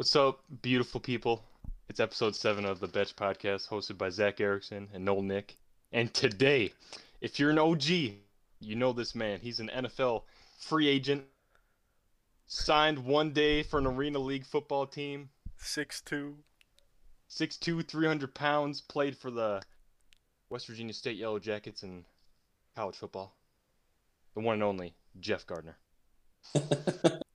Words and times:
What's 0.00 0.16
up, 0.16 0.40
beautiful 0.62 0.98
people? 0.98 1.44
It's 1.90 2.00
episode 2.00 2.34
seven 2.34 2.64
of 2.64 2.80
the 2.80 2.88
Betch 2.88 3.14
Podcast, 3.14 3.68
hosted 3.68 3.98
by 3.98 4.08
Zack 4.08 4.40
Erickson 4.40 4.88
and 4.94 5.04
Noel 5.04 5.20
Nick. 5.20 5.58
And 5.92 6.14
today, 6.14 6.72
if 7.20 7.38
you're 7.38 7.50
an 7.50 7.58
OG, 7.58 7.84
you 7.84 8.76
know 8.76 8.94
this 8.94 9.14
man. 9.14 9.40
He's 9.42 9.60
an 9.60 9.68
NFL 9.68 10.22
free 10.58 10.88
agent, 10.88 11.24
signed 12.46 13.04
one 13.04 13.32
day 13.34 13.62
for 13.62 13.78
an 13.78 13.86
Arena 13.86 14.20
League 14.20 14.46
football 14.46 14.86
team. 14.86 15.28
Six 15.58 16.00
two. 16.00 16.36
6'2", 17.28 17.86
300 17.86 18.34
pounds, 18.34 18.80
played 18.80 19.18
for 19.18 19.30
the 19.30 19.60
West 20.48 20.66
Virginia 20.66 20.94
State 20.94 21.18
Yellow 21.18 21.38
Jackets 21.38 21.82
in 21.82 22.06
college 22.74 22.96
football. 22.96 23.36
The 24.32 24.40
one 24.40 24.54
and 24.54 24.62
only 24.62 24.94
Geoff 25.20 25.46
Gardner. 25.46 25.76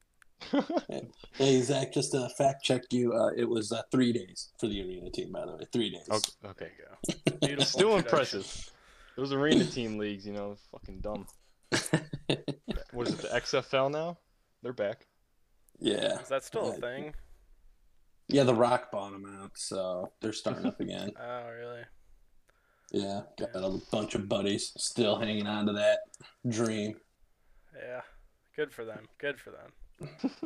hey 1.37 1.61
Zack, 1.61 1.93
just 1.93 2.11
to 2.11 2.29
fact 2.37 2.63
check 2.63 2.81
you, 2.91 3.13
uh, 3.13 3.29
it 3.35 3.47
was 3.47 3.71
uh, 3.71 3.81
three 3.91 4.13
days 4.13 4.49
for 4.59 4.67
the 4.67 4.81
arena 4.81 5.09
team. 5.09 5.31
By 5.31 5.45
the 5.45 5.53
way, 5.53 5.65
three 5.71 5.89
days. 5.89 6.07
Okay, 6.09 6.31
okay. 6.45 6.71
There 6.77 7.29
go. 7.29 7.37
Beautiful 7.47 7.65
Still 7.65 7.95
impressive. 7.97 8.71
Those 9.17 9.31
arena 9.31 9.65
team 9.65 9.97
leagues, 9.97 10.27
you 10.27 10.33
know, 10.33 10.57
fucking 10.71 10.99
dumb. 11.01 11.27
What 12.91 13.09
is 13.09 13.15
it, 13.15 13.21
the 13.23 13.27
XFL 13.27 13.91
now? 13.91 14.17
They're 14.63 14.71
back. 14.71 15.05
Yeah, 15.79 16.21
Is 16.21 16.29
that 16.29 16.45
still 16.45 16.69
a 16.69 16.73
thing? 16.75 17.13
yeah. 18.29 18.43
The 18.43 18.53
rock 18.53 18.89
bottom 18.89 19.25
out, 19.25 19.51
so 19.55 20.13
they're 20.21 20.31
starting 20.31 20.65
up 20.65 20.79
again. 20.79 21.11
Oh, 21.19 21.49
really? 21.59 21.81
Yeah, 22.91 23.21
got 23.37 23.49
a 23.53 23.77
bunch 23.91 24.15
of 24.15 24.29
buddies 24.29 24.71
still 24.77 25.19
hanging 25.19 25.45
on 25.45 25.65
to 25.65 25.73
that 25.73 25.99
dream. 26.47 26.95
Yeah. 27.75 28.01
Good 28.55 28.73
for 28.73 28.85
them. 28.85 29.05
Good 29.17 29.41
for 29.41 29.49
them. 29.49 29.73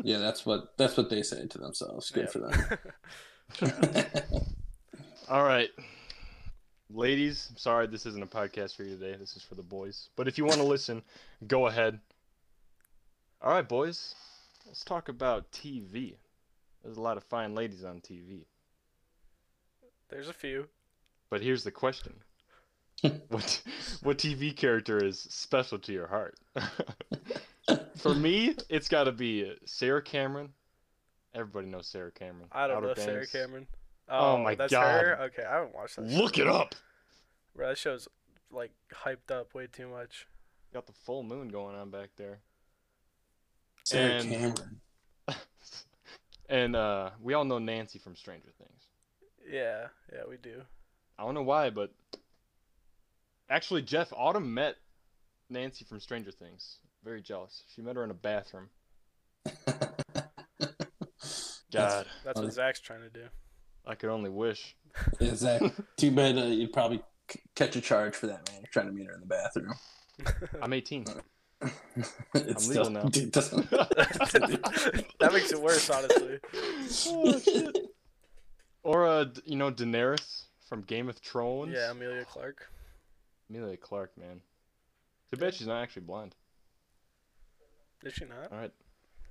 Yeah, 0.03 0.17
that's 0.20 0.45
what 0.45 0.77
that's 0.77 0.95
what 0.98 1.09
they 1.09 1.23
say 1.23 1.48
to 1.48 1.58
themselves. 1.58 2.12
Good 2.12 2.30
Yep. 2.31 2.31
for 2.31 2.39
them. 3.59 3.73
All 5.30 5.44
right. 5.44 5.69
Ladies, 6.91 7.47
I'm 7.52 7.58
sorry 7.58 7.88
this 7.88 8.06
isn't 8.06 8.23
a 8.23 8.28
podcast 8.28 8.75
for 8.75 8.83
you 8.83 8.97
today. 8.97 9.16
This 9.19 9.36
is 9.36 9.44
for 9.44 9.56
the 9.56 9.61
boys. 9.64 10.09
But 10.16 10.28
if 10.28 10.38
you 10.38 10.45
want 10.45 10.58
to 10.58 10.64
listen, 10.64 11.03
go 11.47 11.67
ahead. 11.67 12.00
All 13.41 13.52
right, 13.52 13.67
boys. 13.67 14.16
Let's 14.66 14.83
talk 14.83 15.08
about 15.09 15.52
TV. 15.52 16.16
There's 16.84 16.97
a 16.97 17.02
lot 17.02 17.17
of 17.17 17.23
fine 17.23 17.53
ladies 17.56 17.84
on 17.84 18.02
TV. 18.02 18.45
There's 20.09 20.30
a 20.30 20.34
few. 20.34 20.67
But 21.30 21.41
here's 21.41 21.63
the 21.63 21.72
question. 21.72 22.13
what 23.30 23.61
what 24.02 24.17
TV 24.17 24.56
character 24.56 25.03
is 25.03 25.19
special 25.30 25.80
to 25.80 25.94
your 25.94 26.08
heart? 26.08 26.36
For 27.98 28.14
me, 28.14 28.56
it's 28.70 28.88
got 28.88 29.06
to 29.06 29.12
be 29.12 29.53
Sarah 29.66 30.02
Cameron. 30.02 30.50
Everybody 31.34 31.67
knows 31.67 31.88
Sarah 31.88 32.12
Cameron. 32.12 32.48
I 32.52 32.67
don't 32.67 32.78
Outer 32.78 32.88
know 32.88 32.94
Sarah 32.95 33.28
Cameron. 33.28 33.67
Oh 34.08 34.38
my 34.38 34.56
that's 34.56 34.72
God. 34.72 35.03
her? 35.03 35.22
Okay, 35.25 35.44
I 35.44 35.56
haven't 35.56 35.75
watched 35.75 35.95
that. 35.97 36.09
show. 36.09 36.17
Look 36.17 36.38
it 36.40 36.47
up. 36.47 36.73
Bro, 37.56 37.70
that 37.70 37.78
show's 37.78 38.08
like 38.52 38.72
hyped 38.92 39.31
up 39.31 39.53
way 39.53 39.67
too 39.72 39.88
much. 39.88 40.25
Got 40.73 40.88
the 40.88 40.94
full 40.94 41.23
moon 41.23 41.50
going 41.50 41.75
on 41.75 41.90
back 41.92 42.09
there. 42.17 42.40
Sarah 43.84 44.14
And- 44.22 44.30
Cameron. 44.30 44.81
and 46.50 46.75
uh, 46.75 47.12
we 47.22 47.34
all 47.36 47.45
know 47.45 47.59
Nancy 47.59 48.00
from 48.00 48.16
Stranger 48.16 48.50
Things. 48.58 48.84
Yeah, 49.47 49.88
yeah, 50.12 50.22
we 50.28 50.38
do. 50.38 50.62
I 51.17 51.23
don't 51.23 51.34
know 51.34 51.44
why, 51.44 51.70
but 51.70 51.92
actually, 53.50 53.81
Geoff 53.84 54.12
Autumn 54.16 54.53
met 54.53 54.78
Nancy 55.50 55.86
from 55.86 56.00
Stranger 56.00 56.31
Things. 56.31 56.78
Very 57.03 57.22
jealous. 57.22 57.64
She 57.73 57.81
met 57.81 57.95
her 57.95 58.03
in 58.03 58.11
a 58.11 58.16
bathroom. 58.16 58.69
God, 61.72 62.08
That's 62.23 62.33
Funny. 62.36 62.47
what 62.47 62.53
Zack's 62.53 62.80
trying 62.80 63.02
to 63.02 63.09
do. 63.09 63.25
I 63.86 63.95
could 63.95 64.09
only 64.09 64.30
wish. 64.30 64.75
Yeah, 65.19 65.36
Zack. 65.36 65.61
Too 65.97 66.09
bad 66.11 66.38
uh, 66.38 66.45
you'd 66.45 66.73
probably 66.73 67.02
c- 67.31 67.39
catch 67.56 67.75
a 67.75 67.81
charge 67.81 68.16
for 68.16 68.25
that, 68.28 68.50
man. 68.52 68.61
You're 68.61 68.72
trying 68.72 68.88
to 68.88 68.91
meet 68.91 69.06
her 69.07 69.13
in 69.13 69.19
the 69.22 69.28
bathroom. 69.28 69.74
I'm 70.63 70.74
18. 70.74 71.06
it's 72.34 72.68
legal 72.68 72.85
still, 72.85 72.90
now. 72.90 73.03
Dude, 73.03 73.31
doesn't- 73.31 73.69
that 73.69 75.29
makes 75.31 75.51
it 75.51 75.62
worse, 75.62 75.90
honestly. 75.91 76.40
oh, 77.07 77.40
shit. 77.40 77.78
Or 78.84 79.07
uh, 79.07 79.25
you 79.45 79.56
know, 79.57 79.72
Daenerys 79.72 80.45
from 80.68 80.81
Game 80.81 81.07
of 81.07 81.18
Thrones. 81.18 81.74
Yeah, 81.75 81.91
Emilia 81.91 82.25
Clarke. 82.25 82.68
Emilia 83.50 83.78
Clarke, 83.78 84.18
man. 84.18 84.41
Too 85.31 85.38
bad 85.40 85.53
she's 85.53 85.68
not 85.68 85.84
actually 85.84 86.01
blonde. 86.03 86.35
Is 88.04 88.14
she 88.14 88.26
not? 88.26 88.52
All 88.52 88.58
right. 88.58 88.72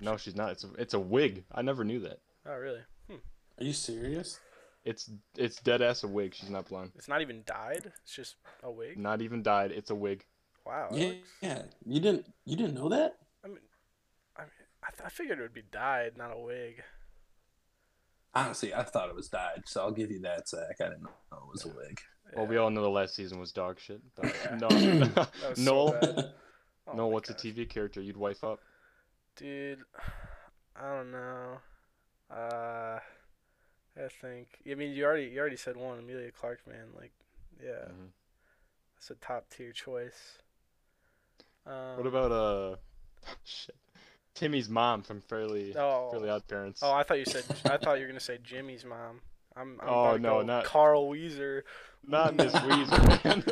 No, 0.00 0.16
she's 0.16 0.36
not. 0.36 0.52
It's 0.52 0.64
a, 0.64 0.68
it's 0.78 0.94
a 0.94 1.00
wig. 1.00 1.44
I 1.52 1.62
never 1.62 1.84
knew 1.84 2.00
that. 2.00 2.20
Oh, 2.46 2.54
really? 2.56 2.80
Hmm. 3.08 3.16
Are 3.60 3.64
you 3.64 3.72
serious? 3.72 4.38
It's 4.84 5.10
it's 5.36 5.56
dead 5.60 5.82
ass 5.82 6.04
a 6.04 6.08
wig. 6.08 6.34
She's 6.34 6.50
not 6.50 6.68
blonde. 6.68 6.92
It's 6.94 7.08
not 7.08 7.20
even 7.20 7.42
dyed. 7.44 7.92
It's 8.02 8.14
just 8.14 8.36
a 8.62 8.70
wig. 8.70 8.96
Not 8.96 9.20
even 9.22 9.42
dyed. 9.42 9.72
It's 9.72 9.90
a 9.90 9.94
wig. 9.94 10.24
Wow. 10.64 10.88
Yeah, 10.92 11.06
looks- 11.08 11.28
yeah. 11.42 11.62
You 11.84 12.00
didn't 12.00 12.26
you 12.44 12.56
didn't 12.56 12.74
know 12.74 12.88
that? 12.90 13.16
I 13.44 13.48
mean, 13.48 13.58
I 14.36 14.42
mean, 14.42 14.50
I, 14.82 14.90
th- 14.90 15.02
I 15.04 15.08
figured 15.08 15.38
it 15.38 15.42
would 15.42 15.52
be 15.54 15.64
dyed, 15.72 16.16
not 16.16 16.32
a 16.32 16.38
wig. 16.38 16.82
Honestly, 18.34 18.72
I 18.74 18.82
thought 18.84 19.08
it 19.08 19.16
was 19.16 19.28
dyed, 19.28 19.62
so 19.66 19.80
I'll 19.80 19.90
give 19.90 20.10
you 20.10 20.20
that, 20.20 20.48
Zack. 20.48 20.76
I 20.80 20.84
didn't 20.84 21.02
know 21.02 21.10
it 21.32 21.50
was 21.50 21.64
a 21.64 21.68
wig. 21.68 22.00
Well, 22.36 22.46
we 22.46 22.56
all 22.58 22.70
know 22.70 22.82
the 22.82 22.88
last 22.90 23.14
season 23.16 23.40
was 23.40 23.52
dog 23.52 23.80
shit. 23.80 24.00
But 24.14 24.26
Yeah. 24.44 24.56
no, 24.56 24.68
That 25.08 25.32
was 25.50 25.64
so 25.64 25.64
no, 25.64 25.92
bad. 26.00 26.32
Oh 26.90 26.96
no. 26.96 27.06
What's 27.08 27.30
gosh. 27.30 27.44
a 27.44 27.48
TV 27.48 27.68
character 27.68 28.00
you'd 28.00 28.16
wife 28.16 28.42
up? 28.44 28.60
Dude, 29.36 29.80
I 30.76 30.94
don't 30.96 31.10
know. 31.12 31.58
Uh, 32.30 32.98
I 33.96 34.08
think. 34.20 34.48
I 34.70 34.74
mean, 34.74 34.92
you 34.92 35.04
already 35.04 35.24
you 35.26 35.38
already 35.40 35.56
said 35.56 35.76
one, 35.76 35.98
Emilia 35.98 36.30
Clarke, 36.32 36.66
man. 36.66 36.86
Like, 36.96 37.12
yeah, 37.62 37.86
Mhm. 37.88 38.10
that's 38.96 39.10
a 39.10 39.14
top 39.16 39.48
tier 39.50 39.72
choice. 39.72 40.38
Um, 41.66 41.96
What 41.98 42.06
about 42.06 42.32
uh, 42.32 42.76
shit, 43.44 43.76
Timmy's 44.34 44.68
mom 44.68 45.02
from 45.02 45.20
Fairly 45.20 45.74
Oh, 45.76 46.10
Fairly 46.10 46.30
Odd 46.30 46.46
Parents? 46.48 46.80
oh, 46.82 46.92
I 46.92 47.02
thought 47.02 47.18
you 47.18 47.24
said. 47.26 47.44
I 47.66 47.76
thought 47.76 47.94
you 47.98 48.02
were 48.02 48.08
gonna 48.08 48.20
say 48.20 48.38
Jimmy's 48.42 48.84
mom. 48.84 49.20
I'm. 49.56 49.80
I'm 49.82 49.88
Oh, 49.88 50.16
no, 50.16 50.42
not- 50.42 50.64
Carl 50.64 51.08
Wheezer. 51.08 51.64
Not 52.06 52.36
Miss 52.36 52.52
Wheezer, 52.64 53.20
man. 53.24 53.44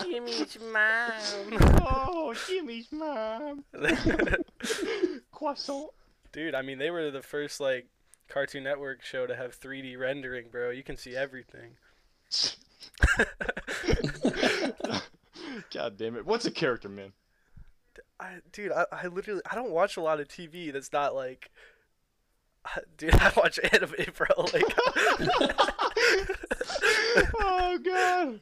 Jimmy's 0.00 0.58
mom. 0.72 1.58
oh, 1.82 2.34
Jimmy's 2.46 2.90
mom. 2.90 3.64
Croissant. 5.32 5.90
Dude, 6.32 6.54
I 6.54 6.62
mean, 6.62 6.78
they 6.78 6.90
were 6.90 7.10
the 7.10 7.22
first 7.22 7.60
like 7.60 7.86
Cartoon 8.28 8.64
Network 8.64 9.02
show 9.02 9.26
to 9.26 9.36
have 9.36 9.58
3D 9.58 9.98
rendering, 9.98 10.46
bro. 10.50 10.70
You 10.70 10.82
can 10.82 10.96
see 10.96 11.16
everything. 11.16 11.76
God 15.72 15.96
damn 15.96 16.16
it! 16.16 16.26
What's 16.26 16.46
a 16.46 16.50
character, 16.50 16.88
man? 16.88 17.12
I, 18.20 18.38
dude, 18.52 18.72
I, 18.72 18.84
I 18.90 19.06
literally 19.06 19.42
I 19.50 19.54
don't 19.54 19.70
watch 19.70 19.96
a 19.96 20.00
lot 20.00 20.20
of 20.20 20.28
TV 20.28 20.72
that's 20.72 20.92
not 20.92 21.14
like. 21.14 21.50
Dude, 22.96 23.14
I 23.14 23.32
watch 23.36 23.58
anime, 23.72 23.94
bro. 24.16 24.26
Like, 24.52 24.64
oh 27.40 27.78
god. 27.84 28.40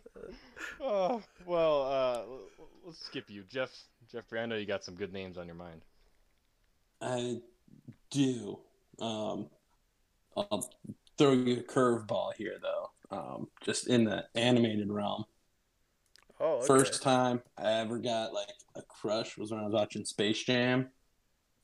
Oh 0.80 1.22
well, 1.44 1.82
uh, 1.82 2.22
let's 2.84 3.04
skip 3.04 3.28
you, 3.28 3.44
Geoff. 3.50 3.70
Geoffrey, 4.10 4.40
I 4.40 4.46
know 4.46 4.56
you 4.56 4.66
got 4.66 4.84
some 4.84 4.94
good 4.94 5.12
names 5.12 5.36
on 5.36 5.46
your 5.46 5.56
mind. 5.56 5.82
I 7.00 7.40
do. 8.10 8.60
Um, 9.00 9.50
I'll 10.36 10.70
throw 11.18 11.32
you 11.32 11.58
a 11.58 11.62
curveball 11.62 12.34
here, 12.36 12.56
though. 12.62 12.90
Um, 13.10 13.48
just 13.62 13.88
in 13.88 14.04
the 14.04 14.24
animated 14.34 14.90
realm. 14.90 15.24
oh, 16.40 16.58
okay. 16.58 16.66
First 16.66 17.02
time 17.02 17.42
I 17.58 17.80
ever 17.80 17.98
got 17.98 18.32
like 18.32 18.48
a 18.74 18.82
crush 18.82 19.36
was 19.36 19.50
when 19.50 19.60
I 19.60 19.64
was 19.64 19.74
watching 19.74 20.04
Space 20.04 20.42
Jam. 20.42 20.88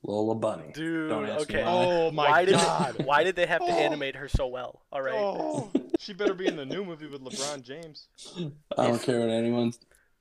Lola 0.04 0.34
Bunny. 0.34 0.72
dude. 0.72 1.08
Don't 1.10 1.26
ask 1.26 1.48
me 1.48 1.56
Okay. 1.56 1.64
why. 1.64 1.70
Oh 1.70 2.10
my 2.10 2.28
why 2.30 2.44
did 2.44 2.54
god. 2.54 2.94
They, 2.98 3.04
why 3.04 3.22
did 3.24 3.37
they 3.37 3.46
have 3.46 3.60
to 3.60 3.72
Oh. 3.72 3.78
animate 3.78 4.16
her 4.16 4.28
so 4.28 4.46
well? 4.49 4.82
All 4.93 5.00
right. 5.02 5.14
Oh, 5.14 5.70
she 6.00 6.12
better 6.12 6.34
be 6.34 6.46
in 6.49 6.56
the 6.56 6.64
new 6.66 6.84
movie 6.84 7.06
with 7.06 7.20
LeBron 7.22 7.62
James. 7.62 8.08
I 8.76 8.87
don't 8.88 9.00
care 9.02 9.20
what 9.20 9.31
anyone. 9.31 9.72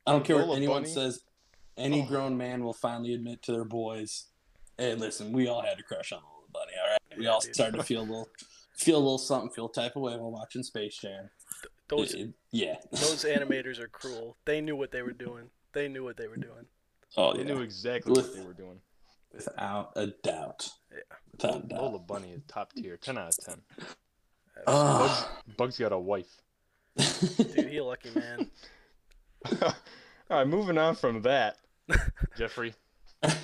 I 0.06 0.12
don't 0.12 0.24
care 0.26 0.38
what 0.46 0.56
anyone 0.56 0.84
Bunny? 0.84 0.94
says. 0.94 1.22
Any 1.78 2.04
Oh. 2.04 2.06
grown 2.06 2.38
man 2.38 2.64
will 2.64 2.74
finally 2.74 3.14
admit 3.14 3.42
to 3.44 3.52
their 3.54 3.64
boys, 3.66 4.26
"Hey, 4.78 4.94
listen, 4.94 5.32
we 5.32 5.48
all 5.48 5.62
had 5.62 5.80
a 5.80 5.84
crush 5.84 6.12
on 6.12 6.20
Lola 6.22 6.46
Bunny. 6.52 6.74
All 6.84 6.90
right, 6.92 7.18
we 7.18 7.24
Yeah, 7.26 7.32
all 7.32 7.40
dude. 7.40 7.56
started 7.56 7.78
to 7.78 7.84
feel 7.84 8.02
a 8.02 8.04
little, 8.04 8.30
feel 8.76 8.98
a 8.98 9.00
little 9.00 9.18
something, 9.18 9.50
feel 9.52 9.70
type 9.70 9.96
of 9.96 10.02
way 10.04 10.16
while 10.18 10.32
watching 10.32 10.64
Space 10.64 10.98
Jam. 10.98 11.30
Those 11.88 12.14
It- 12.14 12.20
it- 12.22 12.34
yeah. 12.52 12.78
those 12.92 13.24
animators 13.26 13.80
are 13.80 13.88
cruel. 13.88 14.38
They 14.46 14.62
knew 14.62 14.76
what 14.76 14.92
they 14.92 15.02
were 15.02 15.12
doing. 15.14 15.50
They 15.74 15.88
knew 15.88 16.04
what 16.04 16.18
they 16.18 16.28
were 16.28 16.36
doing. 16.38 16.68
oh 17.18 17.34
They 17.34 17.44
knew 17.46 17.62
exactly 17.62 18.12
what 18.12 18.34
they 18.36 18.42
were 18.44 18.54
doing. 18.54 18.82
Without 19.34 19.92
a 19.96 20.08
doubt. 20.08 20.70
Yeah. 20.92 21.00
Without 21.32 21.64
a 21.64 21.68
doubt. 21.68 21.82
Lola 21.82 22.00
Bunny 22.00 22.32
is 22.32 22.42
top 22.48 22.74
tier, 22.74 22.98
ten 22.98 23.18
out 23.18 23.30
of 23.38 23.46
ten. 23.46 23.62
Ah. 24.68 25.42
Bugs 25.58 25.80
got 25.80 25.92
a 25.92 25.98
wife. 25.98 26.40
Dude, 26.96 27.68
he 27.68 27.78
a 27.78 27.84
lucky 27.84 28.10
man. 28.14 28.48
All 29.64 29.74
right, 30.30 30.48
moving 30.48 30.78
on 30.78 30.94
from 30.96 31.24
that, 31.24 31.58
Geoffrey. 32.38 32.76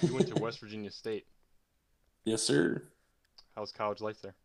You 0.03 0.13
went 0.13 0.27
to 0.27 0.35
West 0.35 0.59
Virginia 0.59 0.91
State. 0.91 1.25
yes, 2.23 2.43
sir. 2.43 2.83
How's 3.55 3.71
college 3.71 3.99
life 4.01 4.21
there? 4.21 4.35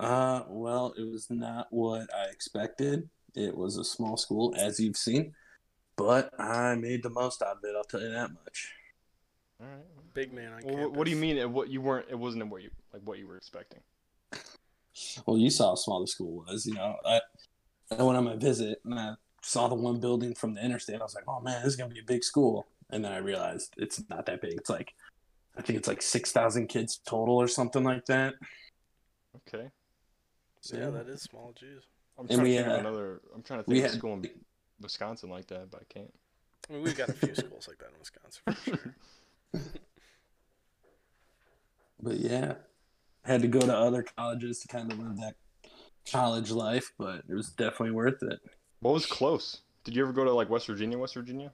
Uh, 0.00 0.44
well, 0.48 0.94
it 0.96 1.02
was 1.02 1.28
not 1.30 1.66
what 1.70 2.08
I 2.14 2.30
expected. 2.30 3.10
It 3.34 3.54
was 3.54 3.76
a 3.76 3.84
small 3.84 4.16
school, 4.16 4.54
as 4.58 4.80
you've 4.80 4.96
seen, 4.96 5.34
but 5.96 6.30
I 6.40 6.74
made 6.76 7.02
the 7.02 7.10
most 7.10 7.42
out 7.42 7.58
of 7.58 7.64
it. 7.64 7.74
I'll 7.76 7.84
tell 7.84 8.00
you 8.00 8.10
that 8.10 8.30
much. 8.32 8.72
All 9.62 9.68
right. 9.68 9.84
Big 10.14 10.32
man 10.32 10.52
on 10.52 10.60
Well, 10.64 10.74
campus. 10.74 10.96
what 10.98 11.04
do 11.04 11.10
you 11.10 11.16
mean? 11.16 11.38
It, 11.38 11.48
what 11.48 11.68
you 11.70 11.80
weren't? 11.80 12.06
It 12.10 12.18
wasn't 12.18 12.46
what 12.50 12.62
you 12.62 12.70
like. 12.92 13.02
What 13.04 13.18
you 13.18 13.26
were 13.26 13.36
expecting? 13.36 13.80
Well, 15.26 15.38
you 15.38 15.48
saw 15.50 15.70
how 15.70 15.74
small 15.76 16.00
the 16.00 16.06
school 16.06 16.44
was. 16.46 16.66
You 16.66 16.74
know, 16.74 16.96
I, 17.04 17.20
I 17.90 18.02
went 18.02 18.18
on 18.18 18.24
my 18.24 18.36
visit 18.36 18.80
and 18.84 18.98
I 18.98 19.14
saw 19.42 19.68
the 19.68 19.74
one 19.74 20.00
building 20.00 20.34
from 20.34 20.52
the 20.54 20.62
interstate. 20.64 21.00
I 21.00 21.04
was 21.04 21.14
like, 21.14 21.24
oh 21.28 21.40
man, 21.40 21.62
this 21.62 21.72
is 21.72 21.76
gonna 21.76 21.92
be 21.94 22.00
a 22.00 22.04
big 22.04 22.24
school. 22.24 22.66
And 22.90 23.02
then 23.04 23.12
I 23.12 23.18
realized 23.18 23.72
it's 23.78 24.02
not 24.10 24.26
that 24.26 24.42
big. 24.42 24.52
It's 24.52 24.68
like, 24.68 24.92
I 25.56 25.62
think 25.62 25.78
it's 25.78 25.88
like 25.88 26.02
six 26.02 26.30
thousand 26.32 26.66
kids 26.66 27.00
total 27.06 27.36
or 27.36 27.48
something 27.48 27.84
like 27.84 28.04
that. 28.06 28.34
Okay. 29.48 29.70
Yeah, 30.72 30.90
that 30.90 31.08
is 31.08 31.22
small. 31.22 31.54
Jeez. 31.60 31.80
I'm 32.18 32.26
And 32.26 32.34
trying 32.36 32.42
we, 32.42 32.50
to 32.50 32.56
think 32.58 32.66
of 32.68 32.72
uh, 32.74 32.78
another. 32.80 33.20
I'm 33.34 33.42
trying 33.42 33.60
to 33.60 33.64
think 33.64 33.78
of 33.78 33.84
a 33.84 33.88
had- 33.88 33.96
school 33.98 34.12
in 34.14 34.30
Wisconsin 34.80 35.30
like 35.30 35.46
that, 35.46 35.70
but 35.70 35.80
I 35.80 35.84
can't. 35.92 36.12
I 36.68 36.74
mean, 36.74 36.82
we've 36.82 36.96
got 36.96 37.08
a 37.08 37.12
few 37.14 37.34
schools 37.34 37.66
like 37.66 37.78
that 37.78 37.88
in 37.88 37.98
Wisconsin 37.98 38.42
for 38.44 38.54
sure. 38.76 38.94
But 42.02 42.16
yeah, 42.16 42.54
had 43.24 43.42
to 43.42 43.48
go 43.48 43.60
to 43.60 43.74
other 43.74 44.04
colleges 44.16 44.58
to 44.60 44.68
kind 44.68 44.92
of 44.92 44.98
live 44.98 45.16
that 45.18 45.36
college 46.10 46.50
life, 46.50 46.90
but 46.98 47.22
it 47.28 47.34
was 47.34 47.50
definitely 47.50 47.92
worth 47.92 48.22
it. 48.22 48.40
What 48.80 48.94
was 48.94 49.06
close? 49.06 49.60
Did 49.84 49.94
you 49.94 50.02
ever 50.02 50.12
go 50.12 50.24
to 50.24 50.32
like 50.32 50.50
West 50.50 50.66
Virginia? 50.66 50.98
West 50.98 51.14
Virginia? 51.14 51.52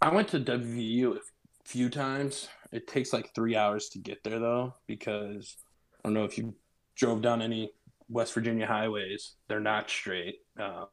I 0.00 0.12
went 0.12 0.28
to 0.28 0.40
WVU 0.40 1.16
a 1.16 1.20
few 1.64 1.90
times. 1.90 2.48
It 2.72 2.86
takes 2.86 3.12
like 3.12 3.34
three 3.34 3.54
hours 3.54 3.90
to 3.90 3.98
get 3.98 4.24
there 4.24 4.38
though, 4.38 4.74
because 4.86 5.56
I 6.02 6.08
don't 6.08 6.14
know 6.14 6.24
if 6.24 6.38
you 6.38 6.54
drove 6.96 7.20
down 7.20 7.42
any 7.42 7.72
West 8.08 8.32
Virginia 8.32 8.66
highways. 8.66 9.34
They're 9.48 9.60
not 9.60 9.90
straight. 9.90 10.36
Uh, 10.58 10.86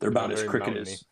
they're 0.00 0.08
about 0.08 0.32
as 0.32 0.42
crooked 0.42 0.74
mountainy. 0.74 0.92
as. 0.92 1.04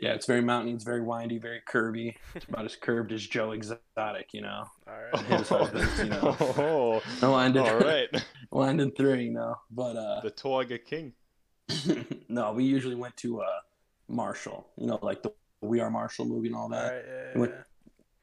Yeah, 0.00 0.14
it's 0.14 0.26
very 0.26 0.40
mountainy. 0.40 0.72
It's 0.72 0.84
very 0.84 1.02
windy, 1.02 1.38
very 1.38 1.60
curvy. 1.68 2.14
It's 2.34 2.46
about 2.46 2.64
as 2.64 2.76
curved 2.76 3.12
as 3.12 3.26
Joe 3.26 3.52
Exotic, 3.52 4.32
you 4.32 4.40
know. 4.40 4.64
All 4.86 4.94
right. 5.12 5.22
His 5.26 5.48
husband's, 5.48 5.98
you 5.98 6.06
know. 6.06 6.36
Oh, 6.58 7.02
No, 7.20 7.34
I 7.34 7.48
did. 7.50 7.58
all 7.62 7.78
right. 7.78 8.08
Wind 8.50 8.80
in 8.80 8.90
three, 8.92 9.24
you 9.26 9.32
know. 9.32 9.56
But 9.70 9.96
uh, 9.96 10.20
The 10.22 10.30
Toiga 10.30 10.82
King. 10.82 11.12
no, 12.28 12.52
we 12.52 12.64
usually 12.64 12.94
went 12.94 13.16
to 13.18 13.42
uh, 13.42 13.46
Marshall. 14.08 14.66
You 14.78 14.86
know, 14.86 14.98
like 15.02 15.22
the 15.22 15.32
We 15.60 15.80
Are 15.80 15.90
Marshall 15.90 16.24
movie 16.24 16.48
and 16.48 16.56
all 16.56 16.62
All 16.64 16.68
that. 16.70 16.92
right. 16.92 17.04
Yeah, 17.34 17.40
We 17.40 17.48
yeah, 17.48 17.54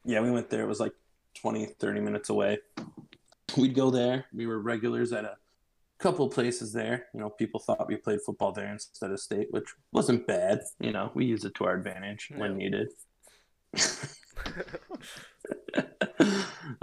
Yeah, 0.05 0.21
we 0.21 0.31
went 0.31 0.49
there. 0.49 0.63
It 0.63 0.67
was 0.67 0.79
like 0.79 0.93
20, 1.35 1.65
30 1.79 1.99
minutes 2.01 2.29
away. 2.29 2.59
We'd 3.57 3.75
go 3.75 3.89
there. 3.91 4.25
We 4.33 4.47
were 4.47 4.59
regulars 4.59 5.11
at 5.13 5.23
a 5.25 5.35
couple 5.99 6.25
of 6.25 6.33
places 6.33 6.73
there. 6.73 7.07
You 7.13 7.19
know, 7.19 7.29
people 7.29 7.59
thought 7.59 7.87
we 7.87 7.97
played 7.97 8.21
football 8.25 8.51
there 8.51 8.71
instead 8.71 9.11
of 9.11 9.19
state, 9.19 9.47
which 9.51 9.67
wasn't 9.91 10.25
bad. 10.27 10.61
You 10.79 10.91
know, 10.91 11.11
we 11.13 11.25
use 11.25 11.45
it 11.45 11.55
to 11.55 11.65
our 11.65 11.75
advantage 11.75 12.31
when 12.35 12.57
needed. 12.57 12.89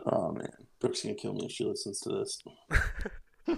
oh 0.07 0.33
man, 0.33 0.53
Brooke's 0.81 1.03
gonna 1.03 1.15
kill 1.15 1.35
me 1.35 1.47
if 1.47 1.53
she 1.53 1.65
listens 1.65 2.01
to 2.01 2.11
this. 2.11 2.43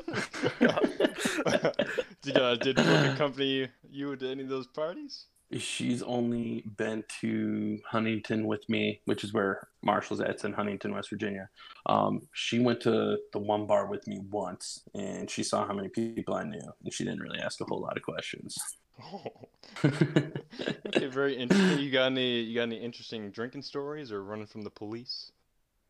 did 2.22 2.38
uh, 2.38 2.56
did 2.56 2.76
Brooke 2.76 3.14
accompany 3.14 3.68
you 3.90 4.16
to 4.16 4.30
any 4.30 4.42
of 4.42 4.48
those 4.48 4.66
parties? 4.66 5.26
She's 5.56 6.02
only 6.02 6.62
been 6.76 7.04
to 7.22 7.78
Huntington 7.90 8.46
with 8.46 8.68
me, 8.68 9.00
which 9.06 9.24
is 9.24 9.32
where 9.32 9.66
Marshall's 9.82 10.20
at. 10.20 10.28
It's 10.30 10.44
in 10.44 10.52
Huntington, 10.52 10.92
West 10.94 11.08
Virginia. 11.08 11.48
Um, 11.86 12.28
she 12.34 12.58
went 12.58 12.82
to 12.82 13.16
the 13.32 13.38
one 13.38 13.66
bar 13.66 13.86
with 13.86 14.06
me 14.06 14.20
once, 14.30 14.82
and 14.94 15.30
she 15.30 15.42
saw 15.42 15.66
how 15.66 15.72
many 15.72 15.88
people 15.88 16.34
I 16.34 16.44
knew, 16.44 16.60
and 16.84 16.92
she 16.92 17.04
didn't 17.04 17.22
really 17.22 17.38
ask 17.40 17.60
a 17.62 17.64
whole 17.64 17.80
lot 17.80 17.96
of 17.96 18.02
questions. 18.02 18.56
Oh, 19.02 19.48
okay, 19.84 21.06
very 21.06 21.36
interesting. 21.36 21.78
You 21.78 21.90
got 21.90 22.06
any? 22.06 22.40
You 22.40 22.54
got 22.54 22.64
any 22.64 22.76
interesting 22.82 23.30
drinking 23.30 23.62
stories 23.62 24.12
or 24.12 24.22
running 24.24 24.46
from 24.46 24.62
the 24.62 24.70
police? 24.70 25.32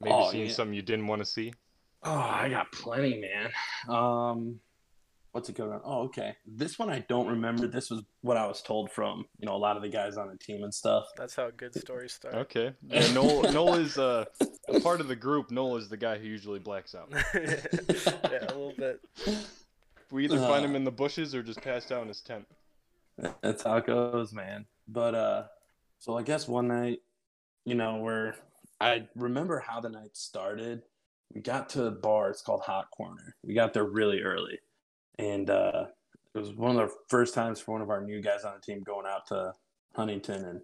Maybe 0.01 0.15
Oh, 0.15 0.31
seeing 0.31 0.49
yeah. 0.49 0.51
something 0.51 0.75
you 0.75 0.83
didn't 0.83 1.07
want 1.07 1.21
to 1.23 1.27
see. 1.27 1.53
Oh, 2.03 2.13
I 2.19 2.49
got 2.49 2.71
plenty, 2.73 3.21
man. 3.21 3.51
Um, 3.89 4.61
what's 5.33 5.49
it 5.49 5.57
going 5.57 5.73
on? 5.73 5.81
Oh, 5.85 6.03
okay. 6.05 6.37
This 6.47 6.79
one 6.79 6.91
I 6.91 7.01
don't 7.09 7.27
remember. 7.29 7.67
This 7.67 7.91
was 7.91 8.03
what 8.23 8.37
I 8.37 8.47
was 8.47 8.63
told 8.63 8.91
from 8.91 9.25
you 9.39 9.47
know 9.47 9.55
a 9.55 9.59
lot 9.59 9.77
of 9.77 9.83
the 9.83 9.89
guys 9.89 10.17
on 10.17 10.29
the 10.29 10.37
team 10.37 10.63
and 10.65 10.73
stuff. 10.75 11.05
That's 11.17 11.35
how 11.35 11.51
good 11.57 11.75
stories 11.75 12.13
start. 12.13 12.35
Okay. 12.35 12.73
Yeah, 12.89 13.13
Noel. 13.13 13.53
Noel 13.53 13.75
is 13.77 13.99
uh, 13.99 14.25
a 14.69 14.81
part 14.81 15.01
of 15.01 15.09
the 15.09 15.17
group. 15.17 15.51
Noel 15.51 15.77
is 15.77 15.89
the 15.89 15.97
guy 15.97 16.19
who 16.19 16.27
usually 16.27 16.59
blacks 16.59 16.95
out. 16.95 17.13
yeah, 17.35 18.45
a 18.49 18.55
little 18.55 18.75
bit. 18.77 19.01
We 20.11 20.25
either 20.25 20.39
find 20.39 20.65
Uh. 20.65 20.69
him 20.69 20.77
in 20.77 20.85
the 20.85 20.91
bushes 20.91 21.35
or 21.35 21.43
just 21.43 21.61
passed 21.61 21.93
out 21.93 22.03
in 22.03 22.09
his 22.09 22.21
tent. 22.21 22.47
That's 23.43 23.63
how 23.65 23.77
it 23.79 23.87
goes, 23.87 24.33
man. 24.33 24.67
But 24.87 25.15
uh 25.15 25.43
so 25.99 26.17
I 26.17 26.23
guess 26.23 26.47
one 26.49 26.69
night, 26.69 27.01
you 27.65 27.75
know, 27.75 27.97
where 27.97 28.37
I 28.81 29.09
remember 29.17 29.59
how 29.59 29.81
the 29.81 29.89
night 29.89 30.17
started. 30.17 30.83
We 31.35 31.43
got 31.43 31.69
to 31.71 31.85
a 31.87 31.91
bar, 31.91 32.31
it's 32.31 32.41
called 32.41 32.63
Hot 32.63 32.87
Corner. 32.97 33.35
We 33.45 33.53
got 33.55 33.75
there 33.75 33.85
really 33.85 34.23
early. 34.23 34.59
And 35.19 35.51
uh 35.51 35.87
it 36.35 36.39
was 36.39 36.53
one 36.55 36.79
of 36.79 36.89
the 36.89 36.95
first 37.09 37.35
times 37.35 37.61
for 37.61 37.73
one 37.73 37.83
of 37.83 37.91
our 37.91 38.03
new 38.03 38.21
guys 38.21 38.45
on 38.45 38.55
the 38.55 38.61
team 38.61 38.83
going 38.83 39.07
out 39.07 39.27
to 39.29 39.53
Huntington 39.95 40.45
and 40.45 40.61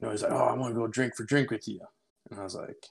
you 0.00 0.06
know, 0.06 0.10
he's 0.10 0.22
like, 0.22 0.32
Oh, 0.32 0.36
I 0.44 0.54
want 0.54 0.74
to 0.74 0.80
go 0.80 0.86
drink 0.86 1.14
for 1.14 1.24
drink 1.24 1.50
with 1.50 1.68
you. 1.68 1.80
And 2.30 2.40
I 2.40 2.42
was 2.44 2.54
like, 2.54 2.86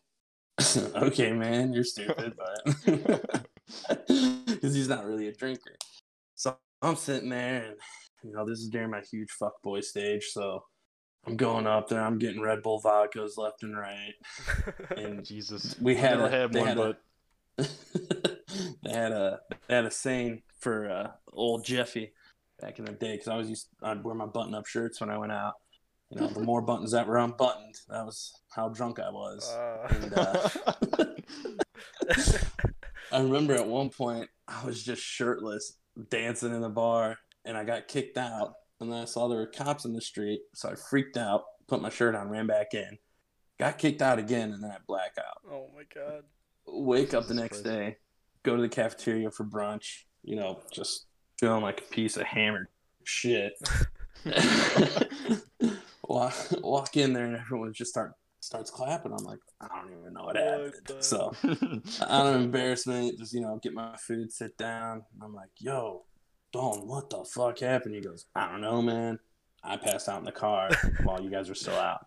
Okay, 0.96 1.32
man, 1.34 1.74
you're 1.74 1.84
stupid, 1.84 2.34
but 2.38 2.86
because 4.08 4.76
he's 4.76 4.90
not 4.90 5.06
really 5.06 5.28
a 5.28 5.34
drinker. 5.34 5.76
So 6.36 6.56
I'm 6.82 6.96
sitting 6.96 7.30
there, 7.30 7.64
and 7.64 7.76
you 8.24 8.34
know, 8.34 8.46
this 8.46 8.60
is 8.60 8.70
during 8.70 8.90
my 8.92 9.02
huge 9.02 9.32
fuck 9.32 9.62
boy 9.62 9.82
stage. 9.82 10.26
So 10.32 10.64
I'm 11.26 11.38
going 11.38 11.68
up 11.68 11.88
there, 11.90 12.02
I'm 12.02 12.18
getting 12.20 12.42
Red 12.42 12.62
Bull 12.62 12.82
vodkas 12.82 13.38
left 13.38 13.64
and 13.64 13.78
right, 13.78 14.14
and 14.96 15.26
Jesus. 15.26 15.76
we 15.80 15.96
had 15.96 16.20
Never 16.20 16.26
a, 16.26 16.30
had 16.30 16.56
one, 16.56 16.68
had 16.68 16.78
but 16.78 17.02
a, 17.58 17.68
they 18.84 18.92
had 18.92 19.12
a 19.12 19.40
they 19.68 19.76
had 19.76 19.86
a 19.86 19.92
saying 19.92 20.42
for 20.64 20.90
uh, 20.90 21.12
old 21.32 21.66
Jeffy 21.66 22.14
back 22.60 22.80
in 22.80 22.86
the 22.86 22.92
day 22.94 23.14
because 23.14 23.28
I 23.28 23.36
was 23.36 23.50
used 23.50 23.68
I'd 23.82 24.04
wear 24.04 24.16
my 24.16 24.26
button 24.26 24.56
up 24.56 24.66
shirts 24.66 25.00
when 25.02 25.10
I 25.10 25.18
went 25.18 25.32
out. 25.32 25.54
You 26.10 26.20
know, 26.22 26.28
the 26.28 26.40
more 26.42 26.62
buttons 26.70 26.92
that 26.92 27.08
were 27.08 27.18
unbuttoned, 27.18 27.76
that 27.90 28.06
was 28.06 28.32
how 28.56 28.70
drunk 28.70 29.00
I 29.00 29.10
was. 29.10 29.50
Uh, 29.50 29.88
And, 29.90 30.14
uh, 30.14 30.50
I 33.12 33.20
remember 33.22 33.54
at 33.54 33.68
one 33.68 33.90
point 33.90 34.30
I 34.48 34.66
was 34.66 34.84
just 34.84 35.02
shirtless 35.02 35.78
dancing 36.10 36.54
in 36.54 36.62
the 36.62 36.70
bar 36.70 37.18
and 37.46 37.58
I 37.58 37.64
got 37.64 37.88
kicked 37.88 38.18
out. 38.18 38.54
And 38.80 38.92
then 38.92 39.00
I 39.00 39.06
saw 39.06 39.28
there 39.28 39.40
were 39.40 39.48
cops 39.48 39.86
in 39.86 39.94
the 39.94 40.02
street. 40.02 40.42
So 40.56 40.70
I 40.70 40.76
freaked 40.76 41.18
out, 41.18 41.44
put 41.68 41.82
my 41.82 41.90
shirt 41.90 42.16
on, 42.16 42.30
ran 42.30 42.48
back 42.48 42.74
in, 42.74 42.98
got 43.60 43.78
kicked 43.78 44.02
out 44.02 44.20
again, 44.20 44.52
and 44.52 44.64
then 44.64 44.72
I 44.72 44.78
black 44.88 45.14
out. 45.18 45.52
oh 45.52 45.68
my 45.76 45.84
god. 45.94 46.24
Wake 46.66 47.14
up 47.14 47.28
the 47.28 47.34
next 47.34 47.62
Christ. 47.62 47.66
day, 47.66 47.98
go 48.44 48.56
to 48.56 48.62
the 48.62 48.70
cafeteria 48.70 49.30
for 49.32 49.46
brunch, 49.46 50.04
you 50.24 50.36
know, 50.36 50.60
just 50.72 51.06
feeling 51.40 51.62
like 51.62 51.82
a 51.82 51.94
piece 51.94 52.18
of 52.18 52.24
hammered 52.24 52.68
shit. 53.04 53.54
walk, 56.08 56.34
walk 56.62 56.96
in 56.98 57.14
there 57.14 57.26
and 57.26 57.36
everyone 57.36 57.74
just 57.74 57.92
start 57.92 58.14
starts 58.40 58.70
clapping. 58.70 59.14
I'm 59.14 59.24
like, 59.24 59.40
I 59.62 59.68
don't 59.68 59.98
even 60.00 60.14
know 60.14 60.26
what, 60.26 60.36
happened. 60.36 60.74
So 61.00 61.34
out 62.10 62.28
of 62.28 62.42
embarrassment, 62.42 63.18
just 63.18 63.34
you 63.34 63.42
know, 63.42 63.60
get 63.62 63.74
my 63.74 63.96
food, 63.98 64.32
sit 64.32 64.58
down. 64.58 65.04
I'm 65.22 65.34
like, 65.34 65.50
yo, 65.58 66.04
Don, 66.52 66.88
what 66.88 67.10
the 67.10 67.24
fuck 67.24 67.60
happened? 67.60 67.96
He 67.96 68.02
goes, 68.02 68.26
I 68.36 68.52
don't 68.52 68.62
know, 68.62 68.82
man. 68.82 69.18
I 69.64 69.78
passed 69.78 70.10
out 70.10 70.20
in 70.20 70.26
the 70.26 70.32
car 70.32 70.70
while 71.04 71.22
you 71.22 71.30
guys 71.30 71.48
were 71.48 71.56
still 71.56 71.76
out. 71.76 72.06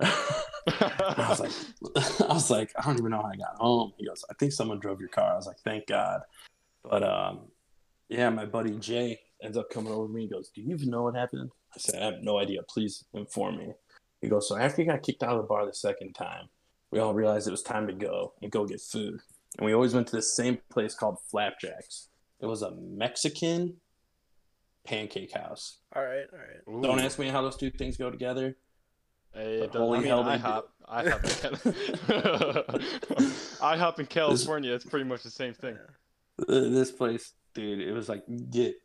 I 0.00 1.26
was 1.28 1.40
like, 1.40 1.52
I 2.20 2.32
was 2.32 2.50
like, 2.50 2.72
I 2.78 2.82
don't 2.86 2.98
even 2.98 3.10
know 3.10 3.20
how 3.20 3.30
I 3.30 3.36
got 3.36 3.56
home. 3.56 3.92
He 3.98 4.06
goes, 4.06 4.24
I 4.30 4.34
think 4.34 4.52
someone 4.52 4.80
drove 4.80 5.00
your 5.00 5.10
car. 5.10 5.32
I 5.32 5.36
was 5.36 5.46
like, 5.46 5.58
thank 5.64 5.86
God. 5.86 6.22
But 6.82 7.02
um, 7.02 7.40
yeah, 8.08 8.30
my 8.30 8.44
buddy 8.46 8.76
Jay 8.78 9.18
ends 9.42 9.56
up 9.56 9.70
coming 9.70 9.92
over 9.92 10.06
to 10.06 10.12
me. 10.12 10.22
and 10.22 10.30
goes, 10.32 10.50
Do 10.54 10.60
you 10.62 10.74
even 10.74 10.90
know 10.90 11.02
what 11.02 11.14
happened? 11.16 11.50
I 11.74 11.78
said, 11.78 12.00
I 12.02 12.06
have 12.06 12.22
no 12.22 12.38
idea. 12.38 12.60
Please 12.68 13.04
inform 13.14 13.58
me. 13.58 13.72
He 14.20 14.28
goes, 14.28 14.48
So 14.48 14.56
after 14.56 14.82
you 14.82 14.88
got 14.88 15.02
kicked 15.02 15.22
out 15.22 15.36
of 15.36 15.42
the 15.42 15.48
bar 15.48 15.66
the 15.66 15.74
second 15.74 16.12
time, 16.14 16.48
we 16.90 16.98
all 17.00 17.14
realized 17.14 17.48
it 17.48 17.50
was 17.50 17.62
time 17.62 17.86
to 17.88 17.92
go 17.92 18.34
and 18.42 18.50
go 18.50 18.66
get 18.66 18.80
food. 18.80 19.20
And 19.58 19.66
we 19.66 19.72
always 19.74 19.94
went 19.94 20.06
to 20.08 20.16
this 20.16 20.34
same 20.34 20.58
place 20.70 20.94
called 20.94 21.18
Flapjacks. 21.30 22.08
It 22.40 22.46
was 22.46 22.62
a 22.62 22.72
Mexican 22.76 23.76
pancake 24.86 25.32
house. 25.32 25.78
All 25.94 26.02
right, 26.02 26.24
all 26.32 26.38
right. 26.38 26.78
Ooh. 26.78 26.82
Don't 26.82 27.00
ask 27.00 27.18
me 27.18 27.28
how 27.28 27.42
those 27.42 27.56
two 27.56 27.70
things 27.70 27.96
go 27.96 28.10
together. 28.10 28.56
Hey, 29.32 29.62
it 29.62 29.72
does- 29.72 29.80
holy 29.80 29.98
I 29.98 30.02
mean, 30.02 30.08
hell, 30.08 30.24
they 30.24 30.36
IHOP. 30.38 30.62
IHOP. 30.88 32.80
IHOP 33.60 33.98
in 33.98 34.06
California, 34.06 34.72
it's 34.74 34.84
pretty 34.84 35.04
much 35.04 35.22
the 35.22 35.30
same 35.30 35.54
thing. 35.54 35.76
This 36.48 36.90
place, 36.92 37.32
dude, 37.54 37.80
it 37.80 37.92
was 37.92 38.08
like 38.08 38.24
you 38.28 38.40
get 38.40 38.76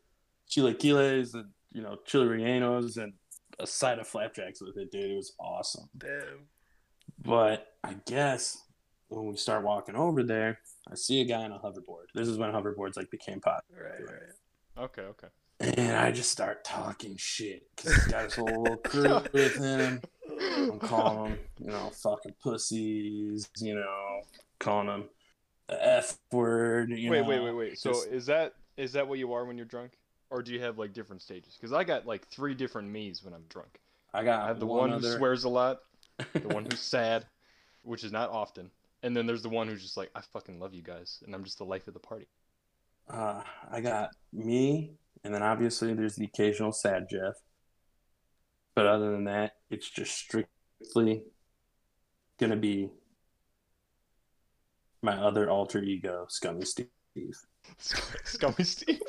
chilaquiles 0.50 1.34
and 1.34 1.50
you 1.72 1.82
know 1.82 1.98
chili 2.06 2.28
rellenos 2.28 2.98
and 2.98 3.14
a 3.60 3.68
side 3.68 4.00
of 4.00 4.08
flapjacks 4.08 4.62
with 4.62 4.78
it, 4.78 4.92
dude. 4.92 5.12
It 5.12 5.16
was 5.16 5.34
awesome. 5.40 5.90
Damn. 5.98 6.48
But 7.22 7.74
I 7.84 7.96
guess 8.06 8.64
when 9.10 9.28
we 9.28 9.36
start 9.36 9.64
walking 9.64 9.96
over 9.96 10.24
there, 10.24 10.60
I 10.90 10.96
see 10.96 11.22
a 11.22 11.26
guy 11.26 11.44
on 11.44 11.52
a 11.52 11.60
hoverboard. 11.60 12.08
This 12.14 12.28
is 12.28 12.38
when 12.38 12.52
hoverboards 12.52 12.96
like 12.96 13.12
became 13.12 13.42
popular. 13.42 13.96
Right, 13.98 14.06
right. 14.06 14.86
Okay, 14.86 15.02
okay. 15.02 15.28
And 15.60 15.98
I 15.98 16.12
just 16.12 16.32
start 16.32 16.64
talking 16.64 17.18
shit 17.18 17.68
because 17.76 17.94
he's 17.94 18.08
got 18.08 18.24
his 18.24 18.36
whole 18.36 18.46
little 18.46 18.78
crew 18.84 19.22
with 19.34 19.58
him. 19.58 20.02
I'm 20.40 20.80
calling 20.80 21.32
them, 21.32 21.40
you 21.60 21.68
know, 21.68 21.92
fucking 21.94 22.36
pussies, 22.42 23.50
you 23.58 23.76
know, 23.76 24.22
calling 24.60 24.88
them 24.88 25.04
the 25.04 25.19
F 25.70 26.18
word. 26.32 26.90
You 26.92 27.12
wait, 27.12 27.22
know, 27.22 27.28
wait, 27.28 27.40
wait, 27.44 27.52
wait. 27.56 27.80
So 27.80 27.92
just- 27.92 28.08
is 28.08 28.26
that 28.28 28.54
is 28.78 28.94
that 28.94 29.08
what 29.08 29.20
you 29.20 29.34
are 29.34 29.46
when 29.46 29.58
you're 29.58 29.66
drunk, 29.66 29.92
or 30.30 30.42
do 30.42 30.52
you 30.54 30.62
have 30.62 30.78
like 30.78 30.94
different 30.94 31.22
stages? 31.22 31.56
Because 31.60 31.74
I 31.74 31.84
got 31.84 32.06
like 32.06 32.28
three 32.28 32.54
different 32.54 32.90
me's 32.90 33.24
when 33.24 33.34
I'm 33.34 33.44
drunk. 33.50 33.80
I 34.14 34.24
got 34.24 34.44
I 34.44 34.48
have 34.48 34.60
the 34.60 34.66
one, 34.66 34.90
who 34.90 34.96
other- 34.96 35.18
swears 35.18 35.44
a 35.44 35.50
lot, 35.50 35.80
the 36.34 36.48
one 36.48 36.66
who's 36.66 36.80
sad, 36.98 37.26
which 37.84 38.04
is 38.04 38.12
not 38.12 38.30
often, 38.30 38.72
and 39.04 39.16
then 39.16 39.26
there's 39.28 39.44
the 39.44 39.50
one 39.50 39.68
who's 39.68 39.82
just 39.82 39.98
like, 39.98 40.10
I 40.16 40.22
fucking 40.22 40.60
love 40.60 40.74
you 40.74 40.82
guys, 40.82 41.22
and 41.26 41.36
I'm 41.36 41.44
just 41.44 41.58
the 41.60 41.66
life 41.66 41.88
of 41.88 41.94
the 41.94 42.00
party. 42.00 42.28
uh, 43.10 43.42
I 43.72 43.82
got 43.82 44.12
me, 44.34 44.94
and 45.24 45.34
then 45.34 45.44
obviously 45.44 45.94
there's 45.94 46.16
the 46.16 46.26
occasional 46.26 46.72
sad 46.72 47.08
Geoff. 47.10 47.36
But 48.76 48.86
other 48.88 49.12
than 49.12 49.26
that, 49.26 49.58
it's 49.70 49.90
just 49.90 50.16
strictly 50.18 51.24
gonna 52.40 52.56
be 52.56 52.90
my 55.02 55.14
other 55.14 55.50
alter 55.50 55.82
ego, 55.82 56.26
Scummy 56.30 56.66
Steve. 56.66 56.88
Scummy 58.24 58.64
Steve. 58.64 59.02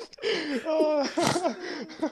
Oh. 0.67 1.57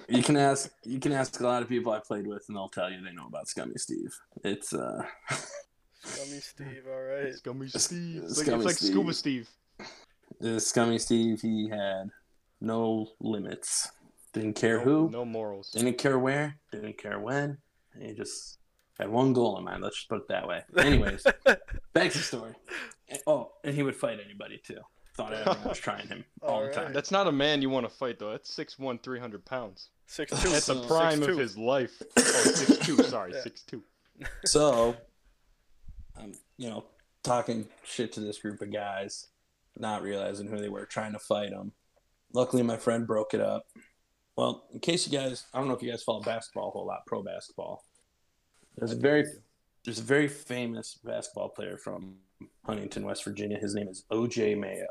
You 0.08 0.22
can 0.22 0.36
ask 0.36 0.70
you 0.84 0.98
can 1.00 1.12
ask 1.12 1.40
a 1.40 1.46
lot 1.46 1.62
of 1.62 1.68
people 1.68 1.92
I 1.92 2.00
played 2.00 2.26
with, 2.26 2.44
and 2.48 2.56
they'll 2.56 2.68
tell 2.68 2.90
you 2.90 3.02
they 3.02 3.12
know 3.12 3.26
about 3.26 3.48
Scummy 3.48 3.76
Steve. 3.76 4.14
It's 4.44 4.72
uh, 4.72 5.02
Scummy 6.04 6.40
Steve, 6.40 6.84
all 6.88 7.02
right. 7.02 7.34
Scummy 7.34 7.68
Steve. 7.68 8.22
It's 8.24 8.38
like, 8.38 8.46
Scummy 8.46 8.56
it's 8.56 8.66
like 8.66 8.76
Steve. 8.76 8.90
Scuba 8.90 9.14
Steve. 9.14 9.48
the 10.40 10.60
Scummy 10.60 10.98
Steve. 10.98 11.40
He 11.40 11.68
had 11.68 12.10
no 12.60 13.08
limits. 13.20 13.90
Didn't 14.32 14.54
care 14.54 14.78
no, 14.78 14.84
who. 14.84 15.10
No 15.10 15.24
morals. 15.24 15.70
Didn't 15.70 15.98
care 15.98 16.18
where. 16.18 16.56
Didn't 16.70 16.98
care 16.98 17.18
when. 17.18 17.58
He 17.98 18.12
just 18.12 18.57
had 18.98 19.08
one 19.10 19.32
goal 19.32 19.56
in 19.58 19.64
mind. 19.64 19.82
Let's 19.82 19.96
just 19.96 20.08
put 20.08 20.18
it 20.22 20.28
that 20.28 20.46
way. 20.48 20.62
Anyways, 20.78 21.22
back 21.92 22.10
to 22.12 22.18
the 22.18 22.24
story. 22.24 22.54
Oh, 23.26 23.52
and 23.64 23.74
he 23.74 23.82
would 23.82 23.96
fight 23.96 24.18
anybody 24.24 24.58
too. 24.62 24.78
Thought 25.14 25.32
everyone 25.34 25.64
was 25.64 25.78
trying 25.80 26.08
him 26.08 26.24
all 26.42 26.64
the 26.64 26.72
time. 26.72 26.92
That's 26.92 27.10
not 27.10 27.26
a 27.26 27.32
man 27.32 27.62
you 27.62 27.70
want 27.70 27.88
to 27.88 27.94
fight 27.94 28.18
though. 28.18 28.30
That's 28.30 28.54
6'1", 28.56 29.02
300 29.02 29.44
pounds. 29.44 29.90
Six 30.06 30.30
two. 30.42 30.48
That's 30.48 30.66
the 30.66 30.74
So- 30.82 30.86
prime 30.86 31.20
6'2". 31.20 31.28
of 31.28 31.38
his 31.38 31.58
life. 31.58 32.02
Oh, 32.16 32.20
6'2", 32.20 33.04
sorry, 33.10 33.32
Yeah. 33.34 33.40
6'2". 33.40 33.82
So, 34.46 34.96
I'm, 36.16 36.32
you 36.56 36.68
know, 36.70 36.84
talking 37.22 37.68
shit 37.84 38.12
to 38.12 38.20
this 38.20 38.38
group 38.38 38.60
of 38.62 38.72
guys, 38.72 39.26
not 39.76 40.02
realizing 40.02 40.48
who 40.48 40.58
they 40.58 40.68
were, 40.68 40.86
trying 40.86 41.12
to 41.12 41.18
fight 41.18 41.50
them. 41.50 41.72
Luckily, 42.32 42.62
my 42.62 42.76
friend 42.76 43.06
broke 43.06 43.34
it 43.34 43.40
up. 43.40 43.66
Well, 44.36 44.66
in 44.72 44.80
case 44.80 45.06
you 45.06 45.16
guys, 45.18 45.46
I 45.52 45.58
don't 45.58 45.68
know 45.68 45.74
if 45.74 45.82
you 45.82 45.90
guys 45.90 46.02
follow 46.02 46.20
basketball 46.22 46.68
a 46.68 46.70
whole 46.70 46.86
lot, 46.86 47.06
pro 47.06 47.22
basketball. 47.22 47.84
There's 48.78 48.92
a 48.92 48.96
very, 48.96 49.24
there's 49.84 49.98
a 49.98 50.02
very 50.02 50.28
famous 50.28 50.98
basketball 51.04 51.48
player 51.50 51.76
from 51.76 52.16
Huntington, 52.64 53.04
West 53.04 53.24
Virginia. 53.24 53.58
His 53.58 53.74
name 53.74 53.88
is 53.88 54.04
O.J. 54.10 54.54
Mayo. 54.54 54.86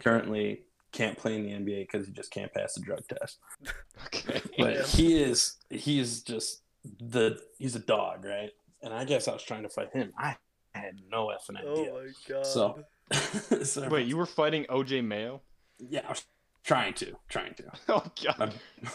Currently, 0.00 0.62
can't 0.92 1.16
play 1.18 1.36
in 1.36 1.42
the 1.44 1.50
NBA 1.52 1.80
because 1.90 2.06
he 2.06 2.12
just 2.12 2.30
can't 2.30 2.52
pass 2.52 2.74
the 2.74 2.80
drug 2.80 3.02
test 3.08 3.38
Okay. 4.06 4.40
but 4.58 4.74
Yeah. 4.74 4.82
he 4.84 5.22
is 5.22 5.56
he 5.70 6.00
is 6.00 6.22
just 6.22 6.62
the 7.00 7.38
he's 7.58 7.76
a 7.76 7.80
dog 7.80 8.24
right 8.24 8.50
and 8.82 8.94
i 8.94 9.04
guess 9.04 9.28
i 9.28 9.32
was 9.34 9.42
trying 9.42 9.64
to 9.64 9.68
fight 9.68 9.90
him 9.92 10.12
i 10.16 10.34
had 10.72 10.94
no 11.10 11.26
effing 11.26 11.58
Oh 11.62 11.72
idea 11.72 11.92
my 11.92 12.08
god. 12.26 12.46
so, 12.46 12.84
so 13.64 13.88
Wait, 13.90 14.06
you 14.06 14.16
were 14.16 14.24
fighting 14.24 14.64
OJ 14.70 15.04
Mayo? 15.04 15.42
yeah 15.78 16.00
i 16.06 16.10
was 16.10 16.24
trying 16.64 16.94
to 16.94 17.14
trying 17.28 17.52
to 17.54 17.64
Oh 17.90 18.04
god. 18.24 18.38
my, 18.38 18.90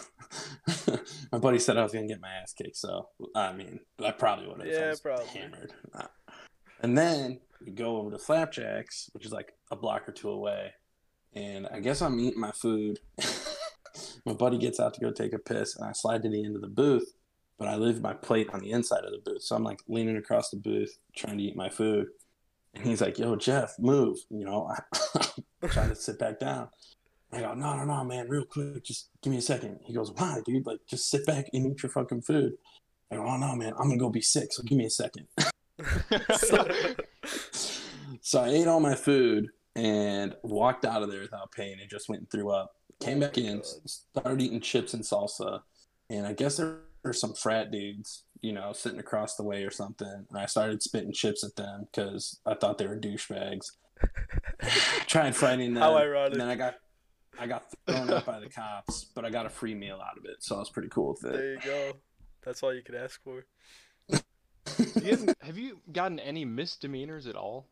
my 1.33 1.39
buddy 1.39 1.59
said 1.59 1.75
i 1.77 1.83
was 1.83 1.91
gonna 1.91 2.07
get 2.07 2.21
my 2.21 2.31
ass 2.41 2.53
kicked 2.53 2.77
so 2.77 3.09
i 3.35 3.51
mean 3.51 3.79
i 4.05 4.11
probably 4.11 4.47
would 4.47 4.59
have 4.59 4.67
Yeah, 4.67 4.93
probably. 5.01 5.25
hammered. 5.27 5.73
And 6.81 6.97
then 6.97 7.39
we 7.65 7.71
go 7.71 7.97
over 7.97 8.11
to 8.11 8.17
flapjacks 8.17 9.09
which 9.13 9.25
is 9.25 9.31
like 9.33 9.53
a 9.71 9.75
block 9.75 10.07
or 10.07 10.11
two 10.13 10.29
away 10.29 10.71
and 11.33 11.67
i 11.73 11.79
guess 11.81 12.01
i'm 12.01 12.19
eating 12.19 12.39
my 12.39 12.51
food. 12.51 12.99
My 14.25 14.33
buddy 14.33 14.57
gets 14.57 14.79
out 14.79 14.93
to 14.95 15.01
go 15.01 15.11
take 15.11 15.33
a 15.33 15.37
piss 15.39 15.75
and 15.75 15.85
i 15.87 15.91
slide 15.91 16.23
to 16.23 16.29
the 16.29 16.43
end 16.45 16.55
of 16.55 16.61
the 16.61 16.67
booth 16.67 17.13
but 17.59 17.67
i 17.67 17.75
leave 17.75 18.01
my 18.01 18.13
plate 18.13 18.49
on 18.51 18.59
the 18.61 18.71
inside 18.71 19.03
of 19.03 19.11
the 19.11 19.19
booth. 19.23 19.43
So 19.43 19.55
i'm 19.55 19.63
like 19.63 19.81
leaning 19.87 20.17
across 20.17 20.49
the 20.49 20.57
booth 20.57 20.97
trying 21.15 21.37
to 21.37 21.43
eat 21.43 21.55
my 21.55 21.69
food. 21.69 22.07
And 22.73 22.83
he's 22.85 23.01
like 23.01 23.19
yo 23.19 23.35
jeff 23.35 23.75
move 23.79 24.17
you 24.31 24.45
know 24.45 24.67
i'm 25.61 25.69
trying 25.69 25.89
to 25.89 25.95
sit 25.95 26.17
back 26.17 26.39
down 26.39 26.69
I 27.33 27.41
go, 27.41 27.53
no, 27.53 27.75
no, 27.75 27.85
no, 27.85 28.03
man, 28.03 28.27
real 28.29 28.45
quick, 28.45 28.83
just 28.83 29.09
give 29.21 29.31
me 29.31 29.37
a 29.37 29.41
second. 29.41 29.79
He 29.83 29.93
goes, 29.93 30.11
why, 30.11 30.39
dude? 30.45 30.65
Like, 30.65 30.79
just 30.87 31.09
sit 31.09 31.25
back 31.25 31.49
and 31.53 31.65
eat 31.65 31.81
your 31.83 31.89
fucking 31.89 32.21
food. 32.21 32.53
I 33.11 33.15
go, 33.15 33.25
oh, 33.25 33.37
no, 33.37 33.55
man, 33.55 33.73
I'm 33.73 33.87
gonna 33.87 33.97
go 33.97 34.09
be 34.09 34.21
sick, 34.21 34.51
so 34.51 34.63
give 34.63 34.77
me 34.77 34.85
a 34.85 34.89
second. 34.89 35.27
so 38.21 38.41
I 38.41 38.49
ate 38.49 38.67
all 38.67 38.79
my 38.79 38.95
food 38.95 39.47
and 39.75 40.35
walked 40.43 40.85
out 40.85 41.01
of 41.01 41.11
there 41.11 41.21
without 41.21 41.51
pain 41.51 41.77
and 41.79 41.89
just 41.89 42.09
went 42.09 42.21
and 42.21 42.31
threw 42.31 42.49
up. 42.51 42.75
Came 42.99 43.19
back 43.19 43.37
in, 43.37 43.61
oh, 43.63 43.79
started 43.85 44.41
eating 44.41 44.61
chips 44.61 44.93
and 44.93 45.03
salsa, 45.03 45.61
and 46.09 46.27
I 46.27 46.33
guess 46.33 46.57
there 46.57 46.81
were 47.03 47.13
some 47.13 47.33
frat 47.33 47.71
dudes, 47.71 48.23
you 48.41 48.53
know, 48.53 48.73
sitting 48.73 48.99
across 48.99 49.35
the 49.35 49.43
way 49.43 49.63
or 49.63 49.71
something. 49.71 50.25
And 50.29 50.37
I 50.37 50.45
started 50.45 50.81
spitting 50.83 51.13
chips 51.13 51.43
at 51.43 51.55
them 51.55 51.87
because 51.91 52.39
I 52.45 52.53
thought 52.53 52.77
they 52.77 52.87
were 52.87 52.99
douchebags. 52.99 53.71
Tried 55.07 55.35
fighting 55.35 55.73
them. 55.73 55.83
How 55.83 55.97
ironic. 55.97 56.33
And 56.33 56.41
then 56.41 56.49
I 56.49 56.55
got 56.55 56.75
I 57.39 57.47
got 57.47 57.65
thrown 57.87 58.09
out 58.11 58.25
by 58.25 58.39
the 58.39 58.49
cops, 58.49 59.05
but 59.15 59.25
I 59.25 59.29
got 59.29 59.45
a 59.45 59.49
free 59.49 59.73
meal 59.75 59.99
out 60.03 60.17
of 60.17 60.25
it, 60.25 60.43
so 60.43 60.55
I 60.55 60.59
was 60.59 60.69
pretty 60.69 60.89
cool 60.89 61.09
with 61.21 61.33
it. 61.33 61.37
There 61.37 61.53
you 61.53 61.59
go. 61.63 61.93
That's 62.43 62.61
all 62.63 62.73
you 62.73 62.81
could 62.83 62.95
ask 62.95 63.21
for. 63.23 63.45
You 64.95 65.11
haven't- 65.11 65.37
you 65.55 65.79
gotten 65.91 66.19
any 66.19 66.45
misdemeanors 66.45 67.27
at 67.27 67.35
all? 67.35 67.67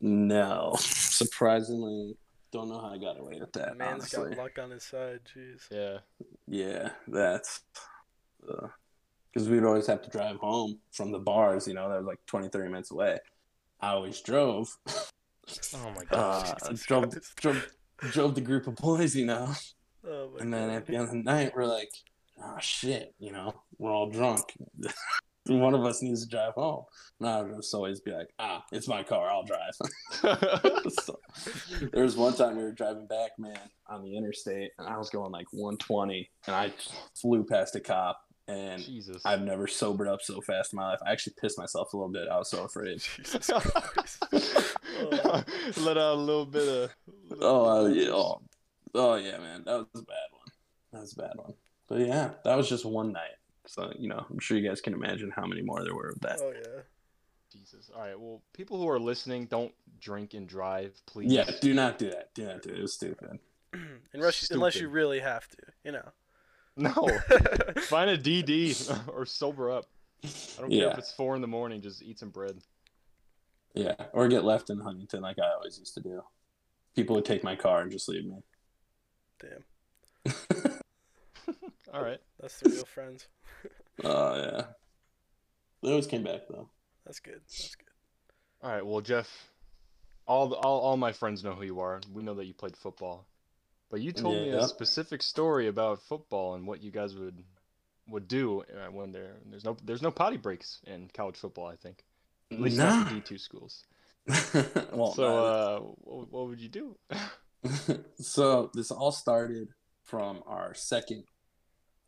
No, 0.00 0.72
surprisingly, 0.78 2.16
don't 2.52 2.68
know 2.68 2.78
how 2.80 2.88
I 2.88 2.98
got 2.98 3.18
away 3.20 3.38
with 3.38 3.52
that. 3.52 3.76
Man's 3.76 4.14
honestly, 4.14 4.30
got 4.34 4.38
luck 4.38 4.58
on 4.58 4.70
his 4.70 4.82
side. 4.82 5.20
Jeez. 5.36 5.60
Yeah. 5.70 5.98
yeah, 6.46 6.90
that's 7.06 7.60
because 9.32 9.48
we'd 9.48 9.64
always 9.64 9.86
have 9.86 10.02
to 10.02 10.10
drive 10.10 10.36
home 10.36 10.78
from 10.92 11.12
the 11.12 11.18
bars. 11.18 11.66
You 11.68 11.74
know, 11.74 11.88
that 11.88 11.98
was 11.98 12.06
like 12.06 12.20
20, 12.26 12.48
30 12.48 12.68
minutes 12.70 12.90
away. 12.90 13.18
I 13.80 13.90
always 13.90 14.20
drove. 14.20 14.76
Oh 14.88 15.90
my 15.96 16.04
god. 16.04 16.10
Uh, 16.62 16.68
Jesus 16.68 16.86
drove, 16.86 17.10
Christ. 17.10 17.36
drove, 17.36 17.74
drove 17.98 18.34
the 18.34 18.40
group 18.40 18.66
of 18.66 18.76
boys. 18.76 19.14
You 19.14 19.26
know, 19.26 19.52
Oh 20.06 20.30
my 20.34 20.40
and 20.40 20.52
then 20.52 20.68
god. 20.68 20.76
at 20.76 20.86
the 20.86 20.94
end 20.96 21.04
of 21.04 21.10
the 21.10 21.16
night, 21.22 21.52
we're 21.54 21.64
like, 21.66 21.90
"Oh 22.42 22.56
shit!" 22.60 23.14
You 23.18 23.32
know, 23.32 23.54
we're 23.78 23.90
all 23.92 24.10
drunk. 24.10 24.52
One 25.46 25.74
of 25.74 25.84
us 25.84 26.00
needs 26.00 26.22
to 26.24 26.28
drive 26.30 26.54
home. 26.54 26.84
And 27.20 27.28
I 27.28 27.42
would 27.42 27.56
just 27.56 27.74
always 27.74 28.00
be 28.00 28.12
like, 28.12 28.28
"Ah, 28.38 28.64
it's 28.72 28.88
my 28.88 29.02
car. 29.02 29.28
I'll 29.28 29.44
drive." 29.44 29.74
so, 31.04 31.18
there 31.92 32.02
was 32.02 32.16
one 32.16 32.34
time 32.34 32.56
we 32.56 32.62
were 32.62 32.72
driving 32.72 33.06
back, 33.06 33.32
man, 33.38 33.58
on 33.86 34.02
the 34.02 34.16
interstate, 34.16 34.70
and 34.78 34.88
I 34.88 34.96
was 34.96 35.10
going 35.10 35.32
like 35.32 35.46
120, 35.52 36.30
and 36.46 36.56
I 36.56 36.72
flew 37.20 37.44
past 37.44 37.76
a 37.76 37.80
cop, 37.80 38.18
and 38.48 38.82
Jesus. 38.82 39.20
I've 39.26 39.42
never 39.42 39.66
sobered 39.66 40.08
up 40.08 40.22
so 40.22 40.40
fast 40.40 40.72
in 40.72 40.78
my 40.78 40.88
life. 40.92 41.00
I 41.06 41.12
actually 41.12 41.34
pissed 41.38 41.58
myself 41.58 41.92
a 41.92 41.96
little 41.98 42.10
bit. 42.12 42.26
I 42.28 42.38
was 42.38 42.48
so 42.50 42.64
afraid. 42.64 43.02
Jesus 44.94 45.20
Christ. 45.20 45.48
Oh. 45.78 45.82
Let 45.82 45.98
out 45.98 46.14
a 46.14 46.20
little 46.20 46.46
bit 46.46 46.68
of. 46.68 46.90
Oh, 47.40 47.86
uh, 47.86 47.88
yeah, 47.88 48.10
oh, 48.10 48.40
oh, 48.94 49.14
yeah, 49.16 49.38
man, 49.38 49.62
that 49.66 49.78
was 49.78 49.86
a 49.94 50.02
bad 50.02 50.28
one. 50.32 50.48
That 50.92 51.00
was 51.00 51.12
a 51.12 51.16
bad 51.16 51.32
one. 51.36 51.54
But 51.88 52.00
yeah, 52.00 52.30
that 52.44 52.56
was 52.56 52.68
just 52.68 52.84
one 52.84 53.12
night. 53.12 53.36
So 53.66 53.92
you 53.98 54.08
know, 54.08 54.24
I'm 54.30 54.38
sure 54.38 54.58
you 54.58 54.68
guys 54.68 54.80
can 54.80 54.92
imagine 54.92 55.30
how 55.34 55.46
many 55.46 55.62
more 55.62 55.82
there 55.82 55.94
were 55.94 56.10
of 56.10 56.20
that. 56.20 56.38
Oh 56.40 56.52
yeah. 56.54 56.82
Jesus. 57.52 57.90
All 57.94 58.02
right. 58.02 58.18
Well, 58.18 58.42
people 58.52 58.80
who 58.80 58.88
are 58.88 58.98
listening, 58.98 59.46
don't 59.46 59.72
drink 60.00 60.34
and 60.34 60.48
drive, 60.48 61.00
please. 61.06 61.32
Yeah, 61.32 61.48
do 61.60 61.72
not 61.72 61.98
do 61.98 62.10
that. 62.10 62.34
Do 62.34 62.46
not 62.46 62.62
do 62.62 62.70
it. 62.70 62.78
It 62.78 62.82
was 62.82 62.94
stupid. 62.94 63.38
unless, 64.12 64.50
unless 64.50 64.76
you 64.76 64.88
really 64.88 65.20
have 65.20 65.46
to, 65.48 65.56
you 65.84 65.92
know. 65.92 66.08
No. 66.76 66.90
Find 67.82 68.10
a 68.10 68.18
DD 68.18 69.08
or 69.08 69.24
sober 69.24 69.70
up. 69.70 69.86
I 70.24 70.62
don't 70.62 70.70
care 70.70 70.90
if 70.90 70.98
it's 70.98 71.12
four 71.12 71.36
in 71.36 71.42
the 71.42 71.48
morning. 71.48 71.80
Just 71.80 72.02
eat 72.02 72.18
some 72.18 72.30
bread. 72.30 72.58
Yeah, 73.74 73.94
or 74.12 74.28
get 74.28 74.44
left 74.44 74.70
in 74.70 74.80
Huntington 74.80 75.22
like 75.22 75.38
I 75.38 75.52
always 75.54 75.78
used 75.78 75.94
to 75.94 76.00
do. 76.00 76.22
People 76.96 77.16
would 77.16 77.24
take 77.24 77.42
my 77.44 77.56
car 77.56 77.82
and 77.82 77.90
just 77.90 78.08
leave 78.08 78.24
me. 78.24 78.36
Damn. 79.40 79.64
All 81.92 82.02
right. 82.02 82.20
That's 82.40 82.58
the 82.60 82.70
real 82.70 82.84
friends. 82.84 83.26
Oh 84.02 84.34
yeah, 84.36 84.62
they 85.80 85.90
always 85.90 86.08
came 86.08 86.24
back 86.24 86.40
though. 86.50 86.68
That's 87.06 87.20
good. 87.20 87.40
That's 87.46 87.76
good. 87.76 87.86
All 88.60 88.72
right. 88.72 88.84
Well, 88.84 89.00
Jeff, 89.00 89.28
all 90.26 90.48
the, 90.48 90.56
all 90.56 90.80
all 90.80 90.96
my 90.96 91.12
friends 91.12 91.44
know 91.44 91.52
who 91.54 91.62
you 91.64 91.78
are. 91.78 92.00
We 92.12 92.24
know 92.24 92.34
that 92.34 92.46
you 92.46 92.54
played 92.54 92.76
football, 92.76 93.28
but 93.92 94.00
you 94.00 94.10
told 94.10 94.34
me 94.42 94.50
Yeah. 94.50 94.64
a 94.64 94.68
specific 94.68 95.22
story 95.22 95.68
about 95.68 96.02
football 96.02 96.54
and 96.56 96.66
what 96.66 96.82
you 96.82 96.90
guys 96.90 97.14
would 97.14 97.44
would 98.08 98.26
do 98.26 98.62
uh, 98.62 98.90
when 98.90 99.12
there 99.12 99.36
there's 99.48 99.64
no 99.64 99.76
there's 99.84 100.02
no 100.02 100.10
potty 100.10 100.38
breaks 100.38 100.80
in 100.88 101.08
college 101.14 101.36
football. 101.36 101.68
I 101.68 101.76
think 101.76 102.04
at 102.54 102.60
least 102.60 102.78
not 102.78 103.08
the 103.08 103.14
D 103.16 103.20
two 103.20 103.38
schools. 103.38 103.84
well, 104.92 105.12
So, 105.14 105.44
uh, 105.44 105.78
what, 105.80 106.32
what 106.32 106.46
would 106.46 106.60
you 106.60 106.68
do? 106.68 106.96
so 108.18 108.70
this 108.74 108.90
all 108.90 109.12
started 109.12 109.68
from 110.02 110.42
our 110.46 110.74
second 110.74 111.24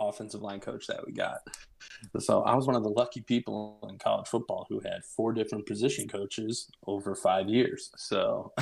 offensive 0.01 0.43
line 0.43 0.61
coach 0.61 0.87
that 0.87 1.05
we 1.07 1.13
got. 1.13 1.39
So 2.19 2.43
I 2.43 2.55
was 2.55 2.67
one 2.67 2.77
of 2.77 2.83
the 2.83 2.91
lucky 2.91 3.23
people 3.23 3.79
in 3.89 3.99
college 3.99 4.29
football 4.29 4.67
who 4.69 4.81
had 4.81 5.05
four 5.05 5.33
different 5.33 5.67
position 5.67 6.09
coaches 6.09 6.71
over 6.87 7.15
five 7.15 7.49
years. 7.49 7.91
So, 7.97 8.53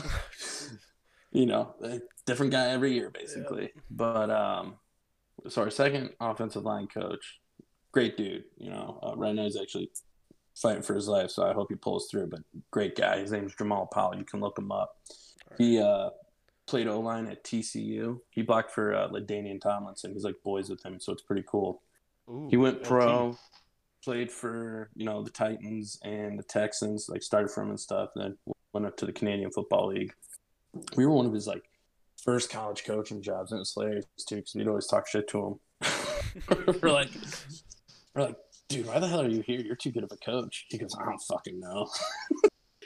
you 1.33 1.47
know, 1.47 1.75
a 1.83 2.01
different 2.27 2.53
guy 2.53 2.69
every 2.69 2.93
year 2.93 3.11
basically. 3.11 3.71
But 3.91 4.31
um, 4.31 4.77
so 5.49 5.63
our 5.63 5.71
second 5.71 6.11
offensive 6.21 6.65
line 6.65 6.87
coach, 6.87 7.41
great 7.93 8.17
dude. 8.17 8.45
You 8.57 8.71
know, 8.71 9.01
uh, 9.03 9.17
right 9.17 9.35
now 9.35 9.45
he's 9.45 9.61
actually 9.61 9.91
fighting 10.55 10.83
for 10.83 10.95
his 10.95 11.09
life, 11.09 11.31
so 11.31 11.45
I 11.45 11.53
hope 11.53 11.69
he 11.71 11.77
pulls 11.77 12.09
through. 12.11 12.29
But 12.29 12.41
great 12.71 12.97
guy. 12.97 13.19
His 13.19 13.33
name's 13.33 13.55
Jamal 13.55 13.87
Powell. 13.87 14.17
You 14.17 14.25
can 14.25 14.41
look 14.41 14.59
him 14.59 14.73
up. 14.73 14.97
He 15.59 15.81
uh, 15.81 16.11
played 16.67 16.87
O 16.89 17.01
line 17.01 17.27
at 17.27 17.45
TCU. 17.45 18.21
He 18.31 18.43
blocked 18.43 18.71
for 18.71 18.95
uh, 18.95 19.09
LaDainian 19.09 19.61
Tomlinson. 19.61 20.13
He's 20.13 20.25
like 20.25 20.37
boys 20.43 20.69
with 20.69 20.85
him, 20.85 21.01
so 21.01 21.13
it's 21.13 21.23
pretty 21.23 21.45
cool. 21.47 21.83
Ooh, 22.29 22.49
He 22.51 22.57
went 22.57 22.83
pro, 22.83 23.37
played 24.03 24.31
for 24.31 24.91
you 24.95 25.05
know 25.05 25.23
the 25.23 25.31
Titans 25.31 25.99
and 26.03 26.39
the 26.39 26.43
Texans. 26.45 27.09
Like 27.09 27.23
started 27.23 27.51
from 27.51 27.71
and 27.71 27.81
stuff. 27.81 28.11
Then 28.15 28.37
went 28.73 28.87
up 28.87 28.97
to 28.99 29.07
the 29.07 29.13
Canadian 29.13 29.51
Football 29.51 29.89
League. 29.89 30.15
We 30.97 31.07
were 31.07 31.13
one 31.13 31.27
of 31.27 31.33
his 31.33 31.47
like 31.47 31.69
first 32.23 32.51
college 32.51 32.85
coaching 32.85 33.23
jobs, 33.23 33.53
and 33.53 33.59
it 33.59 33.61
was 33.61 33.75
hilarious 33.75 34.07
too 34.27 34.37
because 34.37 34.55
we'd 34.55 34.69
always 34.69 34.87
talk 34.87 35.07
shit 35.07 35.29
to 35.29 35.47
him. 35.47 35.61
we're 36.83 36.91
like, 36.91 37.11
we're 38.15 38.23
like, 38.23 38.37
dude, 38.75 38.87
why 38.87 38.99
the 38.99 39.09
hell 39.09 39.21
are 39.23 39.29
you 39.29 39.41
here? 39.43 39.61
You're 39.61 39.77
too 39.77 39.91
good 39.93 40.05
of 40.05 40.13
a 40.13 40.17
coach. 40.17 40.67
He 40.69 40.79
goes, 40.79 40.95
I 41.01 41.05
don't 41.05 41.19
fucking 41.21 41.61
know. 41.61 41.89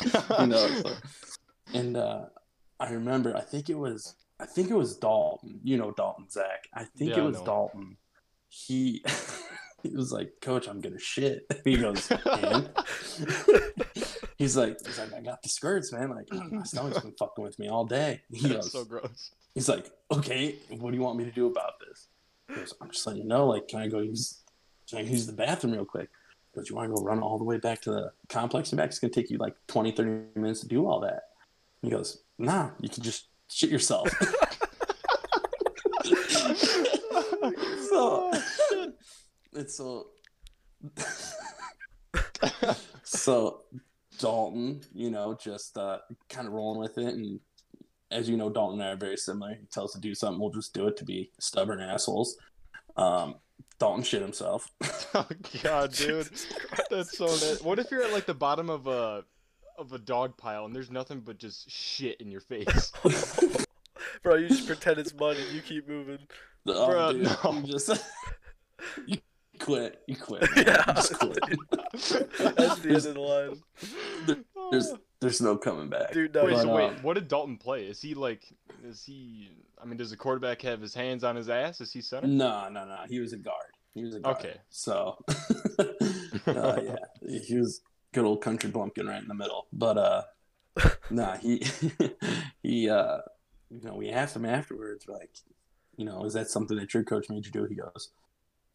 you 0.41 0.47
know. 0.47 0.69
so- 0.83 0.93
and 1.75 1.97
uh, 1.97 2.27
I 2.81 2.91
remember, 2.91 3.37
I 3.37 3.41
think 3.41 3.69
it 3.71 3.79
was, 3.79 4.15
I 4.41 4.47
think 4.47 4.71
it 4.71 4.75
was 4.75 4.97
Dalton. 4.97 5.61
You 5.65 5.77
know 5.79 5.91
Dalton, 5.93 6.29
Zack. 6.31 6.65
I 6.75 6.85
think 6.85 7.11
Yeah, 7.11 7.19
it 7.21 7.25
was. 7.25 7.41
Dalton. 7.43 7.97
He, 8.49 9.05
he 9.83 9.91
was 9.95 10.13
like, 10.13 10.33
Coach, 10.41 10.69
I'm 10.69 10.81
gonna 10.81 10.99
shit. 10.99 11.45
He 11.65 11.77
goes, 11.77 12.11
and 12.11 12.71
he's 14.39 14.57
like, 14.57 14.77
he's 14.85 14.99
like, 14.99 15.13
I 15.15 15.21
got 15.21 15.43
the 15.43 15.49
skirts, 15.49 15.93
man. 15.93 16.11
Like 16.11 16.29
my 16.53 16.63
stomach's 16.63 17.01
been 17.01 17.13
fucking 17.19 17.45
with 17.45 17.59
me 17.59 17.69
all 17.69 17.85
day. 17.85 18.23
He 18.33 18.49
That's 18.49 18.69
goes, 18.69 18.73
so 18.73 18.85
gross. 18.85 19.33
he's 19.55 19.69
like, 19.69 19.91
okay, 20.13 20.57
what 20.71 20.91
do 20.93 20.97
you 20.97 21.03
want 21.03 21.19
me 21.19 21.25
to 21.25 21.31
do 21.31 21.47
about 21.47 21.73
this? 21.87 22.09
He 22.49 22.55
goes, 22.55 22.75
I'm 22.81 22.91
just 22.91 23.07
letting 23.07 23.23
you 23.23 23.29
know. 23.29 23.47
Like, 23.47 23.69
can 23.69 23.81
I 23.81 23.89
go 23.89 23.99
use, 24.01 24.43
can 24.89 24.99
I 24.99 25.03
use 25.03 25.27
the 25.27 25.33
bathroom 25.33 25.75
real 25.75 25.85
quick? 25.85 26.09
But 26.55 26.69
you 26.69 26.77
want 26.77 26.91
to 26.91 26.95
go 26.95 27.03
run 27.03 27.21
all 27.21 27.39
the 27.39 27.45
way 27.45 27.59
back 27.59 27.83
to 27.83 27.91
the 27.91 28.13
complex 28.29 28.73
and 28.73 28.79
back? 28.79 28.89
It's 28.89 28.99
gonna 28.99 29.13
take 29.13 29.31
you 29.31 29.39
like 29.39 29.55
20, 29.69 29.93
30 29.93 30.41
minutes 30.41 30.61
to 30.61 30.69
do 30.69 30.87
all 30.87 31.01
that. 31.01 31.23
He 31.83 31.91
goes, 31.91 32.23
nah, 32.39 32.71
you 32.81 32.89
can 32.89 33.03
just 33.03 33.29
shit 33.49 33.71
yourself. 33.71 34.09
so 37.89 38.33
it's 39.55 39.77
so 39.77 40.09
so 43.05 43.63
Dalton, 44.19 44.81
you 44.95 45.11
know, 45.11 45.35
just 45.35 45.77
uh, 45.77 45.99
kind 46.29 46.47
of 46.47 46.55
rolling 46.55 46.81
with 46.81 46.99
it, 46.99 47.15
and 47.15 47.41
as 48.11 48.29
you 48.29 48.37
know, 48.37 48.51
Dalton 48.51 48.81
and 48.81 48.89
I 48.89 48.93
are 48.93 48.97
very 48.97 49.17
similar. 49.17 49.55
He 49.55 49.67
tells 49.67 49.91
us 49.91 49.95
to 49.95 50.01
do 50.01 50.15
something, 50.15 50.41
we'll 50.41 50.51
just 50.51 50.75
do 50.75 50.87
it 50.89 50.97
to 50.99 51.05
be 51.05 51.31
stubborn 51.39 51.81
assholes. 51.81 52.37
Um, 52.97 53.37
Dalton 53.79 54.03
shit 54.03 54.23
himself. 54.23 54.71
oh 55.15 55.27
god, 55.63 55.93
dude, 55.93 56.29
that's 56.91 57.17
so. 57.17 57.27
Net- 57.27 57.63
what 57.63 57.79
if 57.79 57.91
you're 57.91 58.03
at 58.03 58.13
like 58.13 58.27
the 58.27 58.35
bottom 58.35 58.69
of 58.71 58.87
a 58.87 59.25
of 59.79 59.93
a 59.93 59.99
dog 59.99 60.37
pile 60.37 60.65
and 60.65 60.75
there's 60.75 60.91
nothing 60.91 61.21
but 61.21 61.39
just 61.39 61.71
shit 61.71 62.21
in 62.21 62.31
your 62.31 62.41
face? 62.41 62.93
Bro, 64.23 64.37
you 64.37 64.49
just 64.49 64.67
pretend 64.67 64.99
it's 64.99 65.15
mud 65.15 65.37
and 65.37 65.55
you 65.55 65.61
keep 65.61 65.89
moving. 65.89 66.19
Oh, 66.67 66.89
Bruh, 66.89 67.13
dude, 67.13 67.23
no. 67.45 67.61
you 67.61 67.73
just 67.73 67.91
you 69.07 69.19
quit. 69.61 70.01
You 70.07 70.17
quit. 70.17 70.49
Yeah. 70.57 70.83
Just 70.95 71.19
quit. 71.19 71.39
That's 71.93 72.79
the 72.81 72.89
end 72.89 72.97
of 72.97 73.15
the 73.15 73.21
line. 73.21 74.37
There's 74.73 74.89
oh. 74.89 74.99
There's 75.21 75.41
no 75.41 75.57
coming 75.57 75.89
back. 75.89 76.13
Dude, 76.13 76.35
no, 76.35 76.45
wait, 76.45 76.59
so 76.59 76.75
wait, 76.75 77.03
what 77.03 77.15
did 77.15 77.29
Dalton 77.29 77.57
play? 77.57 77.85
Is 77.87 78.01
he 78.01 78.15
like? 78.15 78.43
Is 78.85 79.05
he? 79.05 79.51
I 79.81 79.85
mean, 79.85 79.97
does 79.97 80.11
the 80.11 80.17
quarterback 80.17 80.63
have 80.63 80.81
his 80.81 80.95
hands 80.95 81.25
on 81.25 81.37
his 81.37 81.49
ass? 81.49 81.81
Is 81.81 81.93
he 81.93 82.01
center? 82.01 82.27
No, 82.27 82.69
no, 82.69 82.85
no. 82.85 82.99
He 83.09 83.21
was 83.21 83.33
a 83.33 83.37
guard. 83.37 83.73
He 83.95 84.05
was 84.05 84.15
a 84.15 84.21
guard. 84.21 84.37
Okay. 84.39 84.57
So, 84.71 85.19
uh, 86.47 86.81
yeah, 86.83 86.97
he 87.47 87.57
was 87.57 87.81
good 88.13 88.25
old 88.25 88.43
country 88.43 88.71
bumpkin 88.71 89.07
right 89.07 89.23
in 89.23 89.29
the 89.29 89.35
middle. 89.35 89.67
But 89.73 89.99
uh, 89.99 90.23
nah, 91.11 91.37
he 91.37 91.65
he 92.63 92.89
uh, 92.89 93.19
you 93.71 93.81
know, 93.83 93.95
we 93.95 94.11
asked 94.11 94.37
him 94.37 94.45
afterwards, 94.45 95.07
like, 95.09 95.31
you 95.97 96.05
know, 96.05 96.25
is 96.25 96.35
that 96.35 96.49
something 96.49 96.77
that 96.79 96.95
your 96.95 97.05
coach 97.05 97.29
made 97.29 97.45
you 97.45 97.53
do? 97.53 97.65
He 97.65 97.75
goes, 97.75 98.11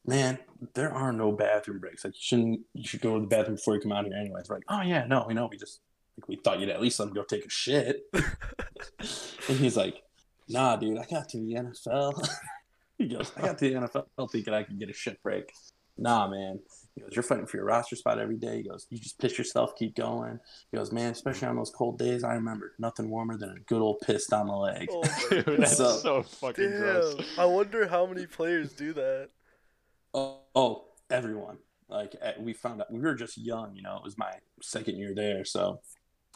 man, 0.06 0.40
there 0.74 0.94
are 0.94 1.12
no 1.12 1.32
bathroom 1.32 1.80
breaks. 1.80 2.04
Like, 2.04 2.16
you 2.16 2.22
shouldn't. 2.22 2.60
You 2.74 2.86
should 2.86 3.02
go 3.02 3.16
to 3.16 3.22
the 3.22 3.28
bathroom 3.28 3.56
before 3.56 3.76
you 3.76 3.82
come 3.82 3.92
out 3.92 4.06
here, 4.06 4.16
anyways. 4.16 4.50
We're 4.50 4.58
like, 4.58 4.66
oh 4.70 4.82
yeah, 4.82 5.06
no, 5.06 5.26
we 5.28 5.34
know. 5.34 5.48
We 5.50 5.58
just 5.58 5.80
like 6.18 6.28
we 6.28 6.36
thought 6.36 6.60
you'd 6.60 6.70
at 6.70 6.82
least 6.82 7.00
let 7.00 7.10
him 7.10 7.14
go 7.16 7.24
take 7.24 7.46
a 7.46 7.50
shit. 7.50 8.04
and 8.14 9.58
he's 9.58 9.78
like, 9.78 10.02
nah, 10.48 10.76
dude, 10.76 10.98
I 10.98 11.06
got 11.06 11.30
to 11.30 11.38
the 11.38 11.54
NFL. 11.56 12.28
he 12.98 13.08
goes, 13.08 13.32
I 13.38 13.42
got 13.42 13.58
to 13.58 13.70
the 13.70 13.76
NFL 13.76 14.32
thinking 14.32 14.54
I 14.54 14.64
could 14.64 14.80
get 14.80 14.90
a 14.90 14.94
shit 14.94 15.22
break. 15.24 15.52
Nah, 15.98 16.28
man. 16.28 16.60
He 16.96 17.02
goes, 17.02 17.16
you're 17.16 17.24
fighting 17.24 17.48
for 17.48 17.58
your 17.58 17.66
roster 17.66 17.96
spot 17.96 18.20
every 18.20 18.38
day. 18.38 18.58
He 18.58 18.70
goes, 18.70 18.86
you 18.92 19.00
just 19.00 19.20
piss 19.20 19.38
yourself, 19.38 19.76
keep 19.76 19.96
going. 19.96 20.40
He 20.72 20.78
goes, 20.78 20.92
man, 20.92 21.12
especially 21.12 21.48
on 21.48 21.56
those 21.56 21.72
cold 21.72 21.98
days, 21.98 22.24
I 22.24 22.34
remember 22.36 22.74
nothing 22.78 23.10
warmer 23.10 23.36
than 23.38 23.50
a 23.50 23.60
good 23.62 23.82
old 23.82 24.00
piss 24.02 24.28
down 24.28 24.48
the 24.48 24.54
leg. 24.54 24.88
Oh 24.92 25.04
Dude, 25.30 25.46
that's 25.60 25.78
So- 25.78 25.98
so 25.98 26.24
fucking 26.24 26.70
gross. 26.70 27.16
I 27.38 27.46
wonder 27.46 27.88
how 27.88 28.06
many 28.06 28.28
players 28.28 28.74
do 28.74 28.94
that. 28.94 29.30
Oh, 30.14 30.42
oh, 30.56 30.86
everyone. 31.10 31.58
Like 31.90 32.16
eh, 32.22 32.34
we 32.40 32.54
found 32.54 32.82
out, 32.82 32.92
we 32.92 33.00
were 33.00 33.16
just 33.16 33.38
young. 33.38 33.76
You 33.76 33.82
know, 33.82 33.98
it 33.98 34.04
was 34.04 34.18
my 34.18 34.32
second 34.62 34.98
year 34.98 35.14
there, 35.16 35.46
so 35.46 35.80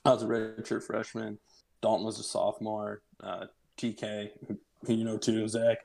I 0.05 0.12
was 0.12 0.23
a 0.23 0.27
redshirt 0.27 0.83
freshman. 0.83 1.38
Dalton 1.81 2.05
was 2.05 2.19
a 2.19 2.23
sophomore. 2.23 3.01
Uh, 3.21 3.45
TK, 3.77 4.31
who 4.47 4.57
who 4.86 4.93
you 4.93 5.03
know 5.03 5.17
too, 5.17 5.47
Zack. 5.47 5.79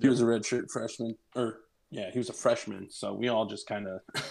He 0.00 0.08
was 0.08 0.20
a 0.20 0.24
redshirt 0.24 0.70
freshman, 0.70 1.16
or 1.34 1.60
yeah, 1.90 2.10
he 2.10 2.18
was 2.18 2.28
a 2.28 2.34
freshman. 2.34 2.88
So 2.90 3.12
we 3.12 3.28
all 3.28 3.46
just 3.46 3.66
kind 3.66 3.88
of 3.88 4.00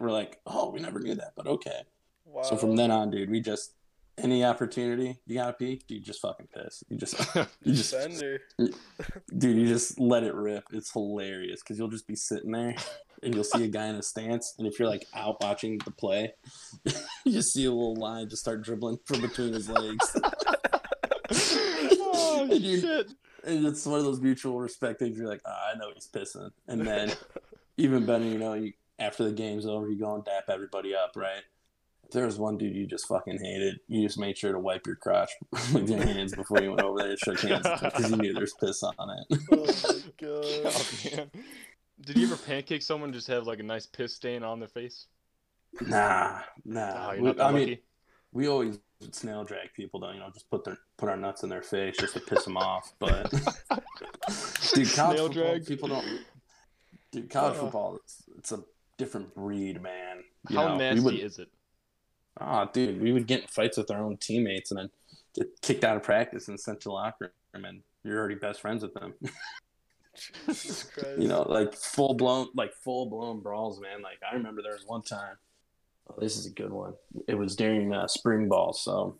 were 0.00 0.10
like, 0.10 0.40
"Oh, 0.46 0.70
we 0.70 0.80
never 0.80 1.00
knew 1.00 1.14
that," 1.14 1.32
but 1.36 1.46
okay. 1.46 1.82
Wow. 2.24 2.42
So 2.42 2.56
from 2.56 2.76
then 2.76 2.90
on, 2.90 3.10
dude, 3.10 3.30
we 3.30 3.40
just 3.40 3.74
any 4.18 4.44
opportunity 4.44 5.18
you 5.26 5.36
gotta 5.36 5.52
pee, 5.52 5.82
dude, 5.88 6.04
just 6.04 6.20
fucking 6.20 6.48
piss. 6.54 6.84
You 6.88 6.96
just, 6.96 7.18
you 7.62 7.74
just 7.74 7.92
Defender. 7.92 8.40
dude, 9.38 9.56
you 9.56 9.66
just 9.66 9.98
let 9.98 10.22
it 10.22 10.34
rip. 10.34 10.64
It's 10.72 10.92
hilarious 10.92 11.60
because 11.62 11.78
you'll 11.78 11.88
just 11.88 12.06
be 12.06 12.16
sitting 12.16 12.52
there 12.52 12.76
and 13.24 13.34
you'll 13.34 13.44
see 13.44 13.64
a 13.64 13.68
guy 13.68 13.86
in 13.86 13.94
a 13.96 14.02
stance, 14.02 14.54
and 14.58 14.66
if 14.66 14.78
you're 14.78 14.88
like 14.88 15.06
out 15.14 15.36
watching 15.42 15.78
the 15.84 15.90
play, 15.90 16.32
you 17.24 17.32
just 17.32 17.52
see 17.52 17.64
a 17.64 17.70
little 17.72 17.96
line 17.96 18.28
just 18.28 18.42
start 18.42 18.62
dribbling 18.62 18.98
from 19.04 19.20
between 19.20 19.52
his 19.52 19.68
legs, 19.68 20.16
oh 21.32 22.46
And 22.50 22.60
you- 22.60 22.80
shit! 22.80 23.10
and 23.44 23.66
it's 23.66 23.84
one 23.86 23.98
of 23.98 24.04
those 24.04 24.20
mutual 24.20 24.58
respect 24.60 24.98
things. 24.98 25.18
You're 25.18 25.28
like, 25.28 25.42
ah, 25.46 25.72
I 25.74 25.78
know 25.78 25.90
he's 25.94 26.08
pissing, 26.08 26.50
and 26.68 26.86
then 26.86 27.12
even 27.76 28.06
better, 28.06 28.24
you 28.24 28.38
know, 28.38 28.54
you 28.54 28.72
after 28.98 29.24
the 29.24 29.32
game's 29.32 29.66
over, 29.66 29.88
you 29.88 29.98
go 29.98 30.14
and 30.14 30.24
dap 30.24 30.44
everybody 30.48 30.94
up, 30.94 31.12
right? 31.16 31.42
If 32.04 32.10
there 32.10 32.26
was 32.26 32.38
one 32.38 32.58
dude 32.58 32.76
you 32.76 32.86
just 32.86 33.08
fucking 33.08 33.38
hated, 33.42 33.80
you 33.88 34.02
just 34.06 34.18
made 34.18 34.36
sure 34.38 34.52
to 34.52 34.58
wipe 34.58 34.86
your 34.86 34.94
crotch 34.96 35.30
with 35.72 35.88
your 35.88 36.02
hands 36.04 36.34
before 36.34 36.60
you 36.62 36.68
went 36.70 36.82
over 36.82 36.98
there 36.98 37.10
and 37.10 37.18
shook 37.18 37.40
hands 37.40 37.66
because 37.82 38.10
you 38.10 38.16
knew 38.18 38.32
there's 38.34 38.52
piss 38.60 38.82
on 38.82 38.92
it. 39.10 39.38
Oh 39.50 39.64
my 39.66 40.00
god. 40.20 40.44
Oh 40.66 40.86
man. 41.16 41.30
Did 42.00 42.16
you 42.18 42.26
ever 42.26 42.36
pancake 42.36 42.82
someone 42.82 43.08
and 43.08 43.14
just 43.14 43.28
have 43.28 43.46
like 43.46 43.60
a 43.60 43.62
nice 43.64 43.86
piss 43.86 44.14
stain 44.14 44.42
on 44.42 44.58
their 44.58 44.68
face? 44.68 45.06
Nah, 45.80 46.40
Oh, 46.40 46.42
nah. 46.64 47.12
you're 47.12 47.34
We- 47.34 47.40
I 47.40 47.52
mean, 47.52 47.78
we 48.32 48.48
always 48.48 48.78
snail 49.12 49.44
drag 49.44 49.72
people, 49.74 50.00
though. 50.00 50.10
You 50.12 50.18
know, 50.20 50.30
just 50.32 50.48
put 50.50 50.64
their 50.64 50.78
put 50.96 51.08
our 51.08 51.16
nuts 51.16 51.42
in 51.42 51.48
their 51.48 51.62
face 51.62 51.96
just 51.96 52.14
to 52.14 52.20
piss 52.20 52.44
them 52.44 52.56
off. 52.56 52.92
But 52.98 53.30
dude, 53.30 53.40
college 54.20 54.94
Snail 54.94 54.94
football, 54.94 55.28
drag? 55.28 55.66
people 55.66 55.88
don't. 55.88 56.20
Dude, 57.12 57.30
college 57.30 57.56
Uh. 57.56 57.60
football, 57.60 57.96
it's, 57.96 58.22
it's 58.38 58.52
a 58.52 58.62
different 58.98 59.34
breed, 59.34 59.80
man. 59.82 60.24
You 60.48 60.56
How 60.58 60.68
know, 60.68 60.76
nasty 60.76 61.00
would, 61.04 61.14
is 61.14 61.38
it? 61.38 61.48
Oh, 62.40 62.68
dude, 62.72 63.00
we 63.00 63.12
would 63.12 63.26
get 63.26 63.42
in 63.42 63.46
fights 63.48 63.76
with 63.78 63.90
our 63.90 64.02
own 64.02 64.16
teammates 64.16 64.70
and 64.72 64.78
then 64.80 64.90
get 65.34 65.48
kicked 65.62 65.84
out 65.84 65.96
of 65.96 66.02
practice 66.02 66.48
and 66.48 66.58
sent 66.58 66.80
to 66.82 66.92
locker 66.92 67.32
room, 67.54 67.64
and 67.64 67.82
you're 68.02 68.18
already 68.18 68.34
best 68.34 68.60
friends 68.60 68.82
with 68.82 68.94
them. 68.94 69.14
Jesus 70.46 70.82
Christ. 70.94 71.18
you 71.18 71.28
know, 71.28 71.42
like 71.42 71.74
full 71.74 72.14
blown, 72.14 72.48
like 72.54 72.72
full 72.74 73.06
blown 73.06 73.40
brawls, 73.40 73.80
man. 73.80 74.02
Like 74.02 74.18
I 74.30 74.34
remember 74.34 74.62
there 74.62 74.72
was 74.72 74.86
one 74.86 75.02
time. 75.02 75.36
Oh, 76.10 76.16
this 76.18 76.36
is 76.36 76.46
a 76.46 76.50
good 76.50 76.72
one. 76.72 76.94
It 77.28 77.34
was 77.34 77.56
during 77.56 77.92
uh, 77.92 78.06
spring 78.06 78.48
ball, 78.48 78.72
so 78.72 79.16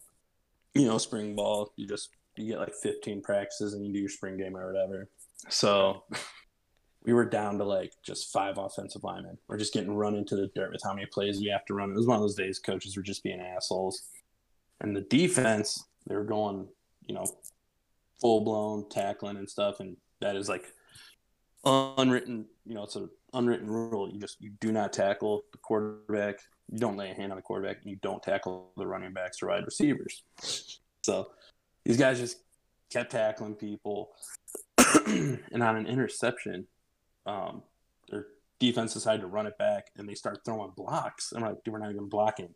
you 0.75 0.87
know, 0.87 0.99
spring 0.99 1.35
ball, 1.35 1.73
you 1.77 1.87
just 1.87 2.11
you 2.37 2.49
get 2.49 2.59
like 2.59 2.75
15 2.75 3.23
practices 3.23 3.75
and 3.75 3.87
you 3.87 3.93
do 3.93 4.01
your 4.01 4.09
spring 4.09 4.37
game 4.37 4.57
or 4.57 4.67
whatever. 4.67 5.09
So 5.49 6.03
we 7.05 7.13
were 7.13 7.25
down 7.25 7.59
to 7.59 7.65
like 7.65 7.93
just 8.03 8.33
five 8.33 8.59
offensive 8.59 9.05
linemen. 9.05 9.39
We're 9.47 9.59
just 9.59 9.73
getting 9.73 9.95
run 9.95 10.17
into 10.17 10.37
the 10.37 10.51
dirt 10.55 10.73
with 10.73 10.83
how 10.83 10.95
many 10.95 11.07
plays 11.07 11.41
you 11.41 11.53
have 11.53 11.65
to 11.67 11.75
run. 11.75 11.91
It 11.91 11.97
was 11.97 12.07
one 12.07 12.17
of 12.17 12.23
those 12.23 12.35
days 12.35 12.59
coaches 12.59 12.97
were 12.97 13.03
just 13.03 13.23
being 13.23 13.41
assholes. 13.41 14.09
And 14.81 14.97
the 14.97 15.03
defense, 15.03 15.85
they 16.09 16.17
were 16.17 16.25
going, 16.25 16.67
you 17.07 17.15
know, 17.15 17.27
full 18.21 18.41
blown 18.41 18.89
tackling 18.89 19.37
and 19.37 19.49
stuff, 19.49 19.81
and 19.81 19.97
that 20.21 20.35
is 20.35 20.49
like 20.49 20.65
unwritten, 21.67 22.47
you 22.65 22.75
know, 22.75 22.85
it's 22.85 22.97
an 22.97 23.09
unwritten 23.33 23.69
rule. 23.69 24.09
You 24.11 24.21
just 24.21 24.41
you 24.41 24.51
do 24.61 24.73
not 24.73 24.93
tackle 24.93 25.45
the 25.53 25.59
quarterback, 25.59 26.37
you 26.71 26.79
don't 26.79 26.97
lay 26.97 27.11
a 27.11 27.15
hand 27.15 27.33
on 27.33 27.37
the 27.37 27.43
quarterback, 27.43 27.79
and 27.83 27.91
you 27.91 27.97
don't 28.03 28.23
tackle 28.23 28.73
the 28.77 28.87
running 28.87 29.13
backs 29.13 29.43
or 29.43 29.49
wide 29.49 29.65
receivers. 29.65 30.23
So 31.03 31.29
these 31.85 31.97
guys 31.97 32.19
just 32.19 32.39
kept 32.91 33.13
tackling 33.13 33.55
people, 33.55 34.11
and 35.07 35.63
on 35.63 35.77
an 35.77 35.87
interception, 35.87 36.67
um, 37.27 37.63
their 38.09 38.27
defense 38.59 38.95
decided 38.95 39.21
to 39.23 39.27
run 39.27 39.47
it 39.47 39.59
back, 39.59 39.89
and 39.97 40.09
they 40.09 40.15
start 40.15 40.41
throwing 40.45 40.73
blocks. 40.77 41.33
I'm 41.33 41.43
like, 41.43 41.63
dude, 41.65 41.73
we're 41.73 41.81
not 41.81 41.91
even 41.91 42.09
blocking, 42.09 42.55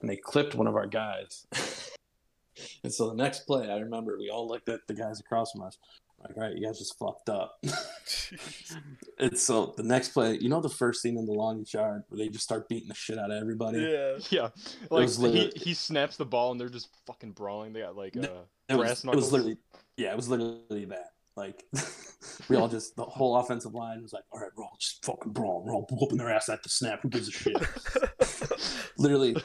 and 0.00 0.10
they 0.10 0.16
clipped 0.16 0.54
one 0.54 0.66
of 0.66 0.76
our 0.76 0.86
guys. 0.86 1.46
and 2.82 2.92
so 2.92 3.08
the 3.08 3.16
next 3.16 3.40
play, 3.40 3.70
I 3.70 3.78
remember 3.78 4.16
we 4.18 4.30
all 4.30 4.48
looked 4.48 4.68
at 4.68 4.80
the 4.86 4.94
guys 4.94 5.20
across 5.20 5.52
from 5.52 5.62
us. 5.62 5.78
Like, 6.26 6.36
all 6.36 6.42
right, 6.44 6.56
you 6.56 6.66
guys 6.66 6.78
just 6.78 6.98
fucked 6.98 7.28
up. 7.28 7.58
and 9.18 9.38
so 9.38 9.74
the 9.76 9.82
next 9.82 10.10
play, 10.10 10.38
you 10.38 10.48
know, 10.48 10.60
the 10.60 10.70
first 10.70 11.02
scene 11.02 11.18
in 11.18 11.26
the 11.26 11.32
longest 11.32 11.74
yard 11.74 12.02
where 12.08 12.18
they 12.18 12.28
just 12.28 12.44
start 12.44 12.68
beating 12.68 12.88
the 12.88 12.94
shit 12.94 13.18
out 13.18 13.30
of 13.30 13.40
everybody. 13.40 13.80
Yeah. 13.80 14.16
Yeah, 14.30 14.48
like 14.90 15.02
was 15.02 15.18
he, 15.18 15.52
he 15.54 15.74
snaps 15.74 16.16
the 16.16 16.24
ball 16.24 16.52
and 16.52 16.60
they're 16.60 16.68
just 16.68 16.88
fucking 17.06 17.32
brawling. 17.32 17.72
They 17.72 17.80
got 17.80 17.96
like 17.96 18.16
uh, 18.16 18.20
It 18.68 18.76
was, 18.76 18.78
brass 18.78 19.04
it 19.04 19.14
was 19.14 19.32
literally, 19.32 19.58
yeah, 19.96 20.12
it 20.12 20.16
was 20.16 20.28
literally 20.28 20.86
that. 20.86 21.10
Like, 21.36 21.64
we 22.48 22.56
all 22.56 22.68
just, 22.68 22.96
the 22.96 23.04
whole 23.04 23.36
offensive 23.36 23.74
line 23.74 24.02
was 24.02 24.12
like, 24.12 24.22
all 24.32 24.40
right, 24.40 24.50
we're 24.56 24.64
all 24.64 24.76
just 24.80 25.04
fucking 25.04 25.32
brawling. 25.32 25.66
We're 25.66 25.74
all 25.74 25.86
whooping 25.90 26.18
their 26.18 26.30
ass 26.30 26.48
at 26.48 26.62
the 26.62 26.68
snap. 26.68 27.00
Who 27.02 27.08
gives 27.08 27.28
a 27.28 27.32
shit? 27.32 27.56
literally, 28.98 29.36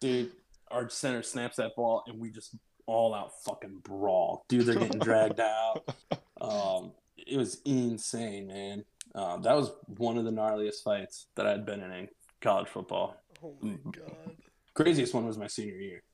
dude, 0.00 0.32
our 0.70 0.90
center 0.90 1.22
snaps 1.22 1.56
that 1.56 1.74
ball 1.76 2.02
and 2.06 2.20
we 2.20 2.30
just 2.30 2.54
all 2.88 3.14
out 3.14 3.40
fucking 3.44 3.80
brawl. 3.84 4.44
Dude, 4.48 4.66
they're 4.66 4.74
getting 4.74 4.98
dragged 5.00 5.40
out. 5.40 5.84
Um, 6.40 6.92
it 7.16 7.36
was 7.36 7.60
insane, 7.64 8.46
man. 8.46 8.84
Um, 9.12 9.42
that 9.42 9.56
was 9.56 9.72
one 9.96 10.18
of 10.18 10.24
the 10.24 10.30
gnarliest 10.30 10.84
fights 10.84 11.26
that 11.34 11.48
I'd 11.48 11.66
been 11.66 11.82
in 11.82 11.90
in 11.90 12.08
college 12.40 12.68
football. 12.68 13.16
oh 13.42 13.56
my 13.60 13.74
god. 13.90 14.36
Craziest 14.72 15.12
one 15.14 15.26
was 15.26 15.36
my 15.36 15.48
senior 15.48 15.74
year. 15.74 16.02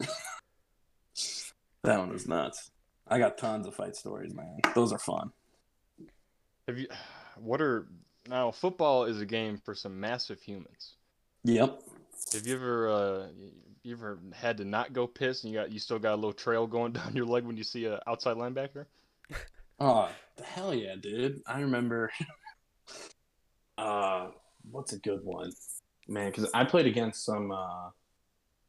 that 1.82 1.98
one 1.98 2.10
was 2.10 2.26
nuts. 2.26 2.70
I 3.06 3.18
got 3.18 3.36
tons 3.36 3.66
of 3.66 3.74
fight 3.74 3.96
stories, 3.96 4.32
man. 4.32 4.60
Those 4.74 4.92
are 4.92 4.98
fun. 4.98 5.30
Have 6.66 6.78
you? 6.78 6.88
What 7.36 7.60
are 7.60 7.88
now? 8.28 8.50
Football 8.52 9.04
is 9.04 9.20
a 9.20 9.26
game 9.26 9.58
for 9.58 9.74
some 9.74 10.00
massive 10.00 10.40
humans. 10.40 10.94
Yep. 11.42 11.82
Have 12.32 12.46
you 12.46 12.54
ever, 12.54 12.88
uh, 12.88 13.26
you 13.84 13.94
ever 13.94 14.18
had 14.32 14.56
to 14.56 14.64
not 14.64 14.92
go 14.92 15.06
piss 15.06 15.44
and 15.44 15.52
you 15.52 15.60
got 15.60 15.70
you 15.70 15.78
still 15.78 15.98
got 15.98 16.14
a 16.14 16.16
little 16.16 16.32
trail 16.32 16.66
going 16.66 16.92
down 16.98 17.14
your 17.14 17.26
leg 17.26 17.44
when 17.44 17.56
you 17.56 17.64
see 17.64 17.84
a 17.84 18.00
outside 18.06 18.36
linebacker? 18.36 18.86
Oh, 19.78 20.10
the 20.36 20.42
hell 20.42 20.74
yeah, 20.74 20.96
dude. 21.00 21.42
I 21.46 21.60
remember. 21.60 22.10
uh, 23.78 24.28
what's 24.70 24.92
a 24.92 24.98
good 24.98 25.20
one, 25.22 25.52
man? 26.08 26.30
Because 26.30 26.50
I 26.54 26.64
played 26.64 26.86
against 26.86 27.24
some. 27.24 27.52
Uh, 27.52 27.90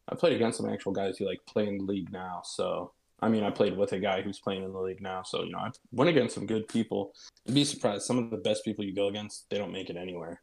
I 0.08 0.14
played 0.16 0.34
against 0.34 0.58
some 0.58 0.70
actual 0.70 0.92
guys 0.92 1.18
who 1.18 1.26
like 1.26 1.44
play 1.48 1.68
in 1.68 1.80
the 1.80 1.84
league 1.84 2.12
now. 2.12 2.42
So 2.44 2.92
I 3.22 3.30
mean, 3.30 3.44
I 3.44 3.50
played 3.50 3.76
with 3.76 3.94
a 3.94 4.00
guy 4.00 4.22
who's 4.22 4.40
playing 4.40 4.64
in 4.64 4.74
the 4.74 4.80
league 4.80 5.02
now. 5.02 5.24
So 5.24 5.44
you 5.44 5.52
know, 5.52 5.60
I 5.60 5.72
went 5.92 6.10
against 6.10 6.36
some 6.36 6.46
good 6.46 6.68
people. 6.68 7.14
You'd 7.46 7.56
be 7.56 7.64
surprised. 7.64 8.04
Some 8.04 8.18
of 8.18 8.30
the 8.30 8.38
best 8.38 8.66
people 8.66 8.84
you 8.84 8.94
go 8.94 9.08
against, 9.08 9.50
they 9.50 9.58
don't 9.58 9.72
make 9.72 9.90
it 9.90 9.96
anywhere. 9.96 10.42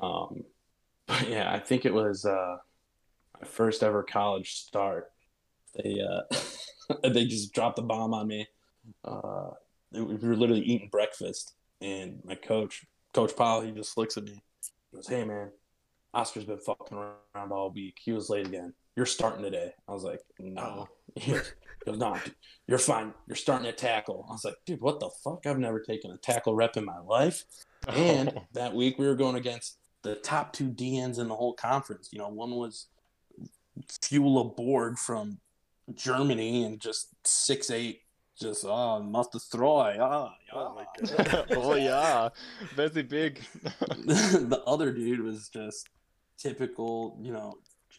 Um, 0.00 0.44
but 1.06 1.28
yeah, 1.28 1.52
I 1.52 1.58
think 1.58 1.84
it 1.84 1.92
was 1.92 2.24
uh, 2.24 2.56
my 3.40 3.46
first 3.46 3.82
ever 3.82 4.02
college 4.02 4.54
start. 4.54 5.10
They 5.74 6.00
uh, 6.00 6.98
they 7.08 7.24
just 7.24 7.52
dropped 7.52 7.76
the 7.76 7.82
bomb 7.82 8.14
on 8.14 8.28
me. 8.28 8.46
Uh, 9.04 9.50
we 9.92 10.02
were 10.02 10.36
literally 10.36 10.62
eating 10.62 10.88
breakfast, 10.90 11.54
and 11.80 12.20
my 12.24 12.34
coach, 12.34 12.84
Coach 13.12 13.36
Powell, 13.36 13.62
he 13.62 13.70
just 13.70 13.96
looks 13.96 14.16
at 14.16 14.24
me. 14.24 14.42
He 14.90 14.96
goes, 14.96 15.08
"Hey 15.08 15.24
man, 15.24 15.50
Oscar's 16.12 16.44
been 16.44 16.58
fucking 16.58 16.96
around 16.96 17.52
all 17.52 17.70
week. 17.70 17.98
He 18.02 18.12
was 18.12 18.30
late 18.30 18.46
again. 18.46 18.74
You're 18.96 19.06
starting 19.06 19.42
today." 19.42 19.72
I 19.88 19.92
was 19.92 20.04
like, 20.04 20.20
"No." 20.38 20.88
He 21.16 21.30
goes, 21.30 21.98
"No, 21.98 22.16
dude, 22.24 22.34
you're 22.66 22.78
fine. 22.78 23.14
You're 23.28 23.36
starting 23.36 23.68
at 23.68 23.78
tackle." 23.78 24.26
I 24.28 24.32
was 24.32 24.44
like, 24.44 24.56
"Dude, 24.64 24.80
what 24.80 25.00
the 25.00 25.10
fuck? 25.22 25.46
I've 25.46 25.58
never 25.58 25.78
taken 25.78 26.10
a 26.10 26.16
tackle 26.16 26.54
rep 26.54 26.76
in 26.76 26.84
my 26.84 26.98
life." 26.98 27.44
And 27.88 28.40
that 28.52 28.74
week 28.74 28.98
we 28.98 29.06
were 29.06 29.14
going 29.14 29.36
against 29.36 29.78
the 30.02 30.14
top 30.16 30.52
two 30.52 30.70
DNs 30.70 31.18
in 31.18 31.28
the 31.28 31.36
whole 31.36 31.52
conference. 31.52 32.08
You 32.12 32.18
know, 32.18 32.28
one 32.28 32.52
was 32.52 32.86
fuel 34.02 34.40
aboard 34.40 34.98
from 34.98 35.38
Germany 35.94 36.64
and 36.64 36.80
just 36.80 37.08
six 37.24 37.70
eight, 37.70 38.02
just 38.40 38.64
oh 38.64 39.02
must 39.02 39.32
destroy. 39.32 39.96
Ah, 40.00 40.34
Oh 40.52 40.74
my 40.74 40.86
yeah. 41.02 41.44
oh 41.50 41.74
yeah, 41.74 42.28
very 42.74 43.02
big. 43.02 43.42
the 43.62 44.62
other 44.66 44.92
dude 44.92 45.20
was 45.20 45.48
just 45.48 45.88
typical, 46.38 47.18
you 47.20 47.32
know, 47.32 47.54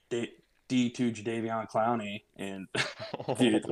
D 0.10 0.90
two 0.90 1.12
Jadeveon 1.12 1.70
Clowney, 1.70 2.24
and 2.38 2.68
dude, 3.38 3.66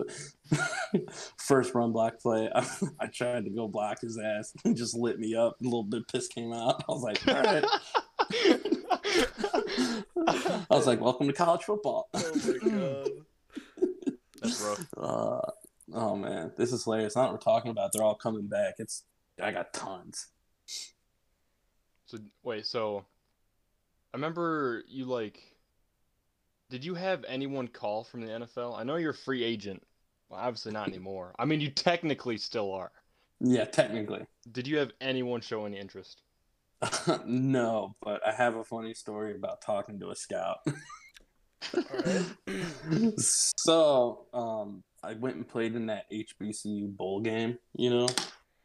first 1.38 1.74
run 1.74 1.92
block 1.92 2.20
play, 2.20 2.50
I, 2.54 2.68
I 3.00 3.08
tried 3.08 3.46
to 3.46 3.50
go 3.50 3.68
block 3.68 4.02
his 4.02 4.20
ass. 4.20 4.54
He 4.64 4.74
just 4.74 4.96
lit 4.96 5.20
me 5.20 5.36
up. 5.36 5.58
A 5.60 5.64
little 5.64 5.84
bit 5.84 6.02
of 6.02 6.08
piss 6.08 6.28
came 6.28 6.54
out. 6.54 6.84
I 6.88 6.92
was 6.92 7.02
like, 7.02 7.28
all 7.28 7.42
right. 7.42 7.66
I 10.28 10.66
was 10.70 10.88
like, 10.88 11.02
welcome 11.02 11.28
to 11.28 11.34
college 11.34 11.64
football. 11.64 12.10
Oh 12.14 12.32
my 12.46 12.70
god. 12.70 13.10
That's 14.42 14.62
rough. 14.62 14.88
Uh, 14.98 15.52
oh 15.94 16.16
man, 16.16 16.52
this 16.58 16.72
is 16.72 16.84
hilarious. 16.84 17.08
It's 17.08 17.16
not 17.16 17.26
what 17.26 17.34
we're 17.34 17.54
talking 17.54 17.72
about. 17.72 17.92
They're 17.94 18.04
all 18.04 18.16
coming 18.16 18.48
back. 18.48 18.76
It's 18.80 19.04
I 19.42 19.52
got 19.52 19.74
tons. 19.74 20.28
So 22.06 22.20
wait, 22.44 22.66
so 22.66 23.06
I 24.14 24.18
remember 24.18 24.84
you 24.88 25.06
like. 25.06 25.40
Did 26.70 26.84
you 26.84 26.96
have 26.96 27.24
anyone 27.28 27.68
call 27.68 28.04
from 28.04 28.22
the 28.22 28.32
NFL? 28.32 28.80
I 28.80 28.84
know 28.84 28.96
you're 28.96 29.12
a 29.12 29.16
free 29.16 29.44
agent. 29.44 29.84
Well, 30.30 30.40
obviously 30.40 30.72
not 30.72 30.88
anymore. 30.88 31.36
I 31.38 31.46
mean, 31.46 31.62
you 31.62 31.70
technically 31.70 32.38
still 32.38 32.74
are. 32.74 32.92
Yeah, 33.40 33.66
technically. 33.66 34.26
Did 34.52 34.68
you 34.68 34.78
have 34.78 34.92
anyone 35.00 35.42
show 35.42 35.66
any 35.66 35.78
interest? 35.78 36.23
no, 37.26 37.96
but 38.02 38.26
I 38.26 38.32
have 38.32 38.56
a 38.56 38.64
funny 38.64 38.94
story 38.94 39.36
about 39.36 39.62
talking 39.62 40.00
to 40.00 40.10
a 40.10 40.16
scout. 40.16 40.58
So, 43.18 44.26
um, 44.34 44.84
I 45.02 45.14
went 45.14 45.38
and 45.38 45.48
played 45.48 45.76
in 45.76 45.86
that 45.88 46.12
HBCU 46.12 46.96
bowl 46.96 47.22
game, 47.22 47.58
you 47.76 47.90
know. 47.90 48.08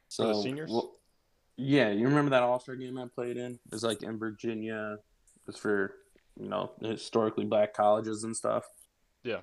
So 0.09 0.43
seniors? 0.43 0.71
well, 0.71 0.97
yeah, 1.57 1.91
you 1.91 2.07
remember 2.07 2.31
that 2.31 2.43
All 2.43 2.59
Star 2.61 2.77
game 2.77 2.99
I 2.99 3.07
played 3.07 3.37
in? 3.37 3.53
It 3.53 3.73
was 3.73 3.83
like 3.83 4.03
in 4.03 4.19
Virginia. 4.19 4.97
It 4.97 5.47
was 5.47 5.57
for 5.57 5.95
you 6.41 6.49
know 6.49 6.73
historically 6.81 7.45
black 7.45 7.75
colleges 7.75 8.25
and 8.25 8.37
stuff. 8.37 8.65
Yeah. 9.23 9.41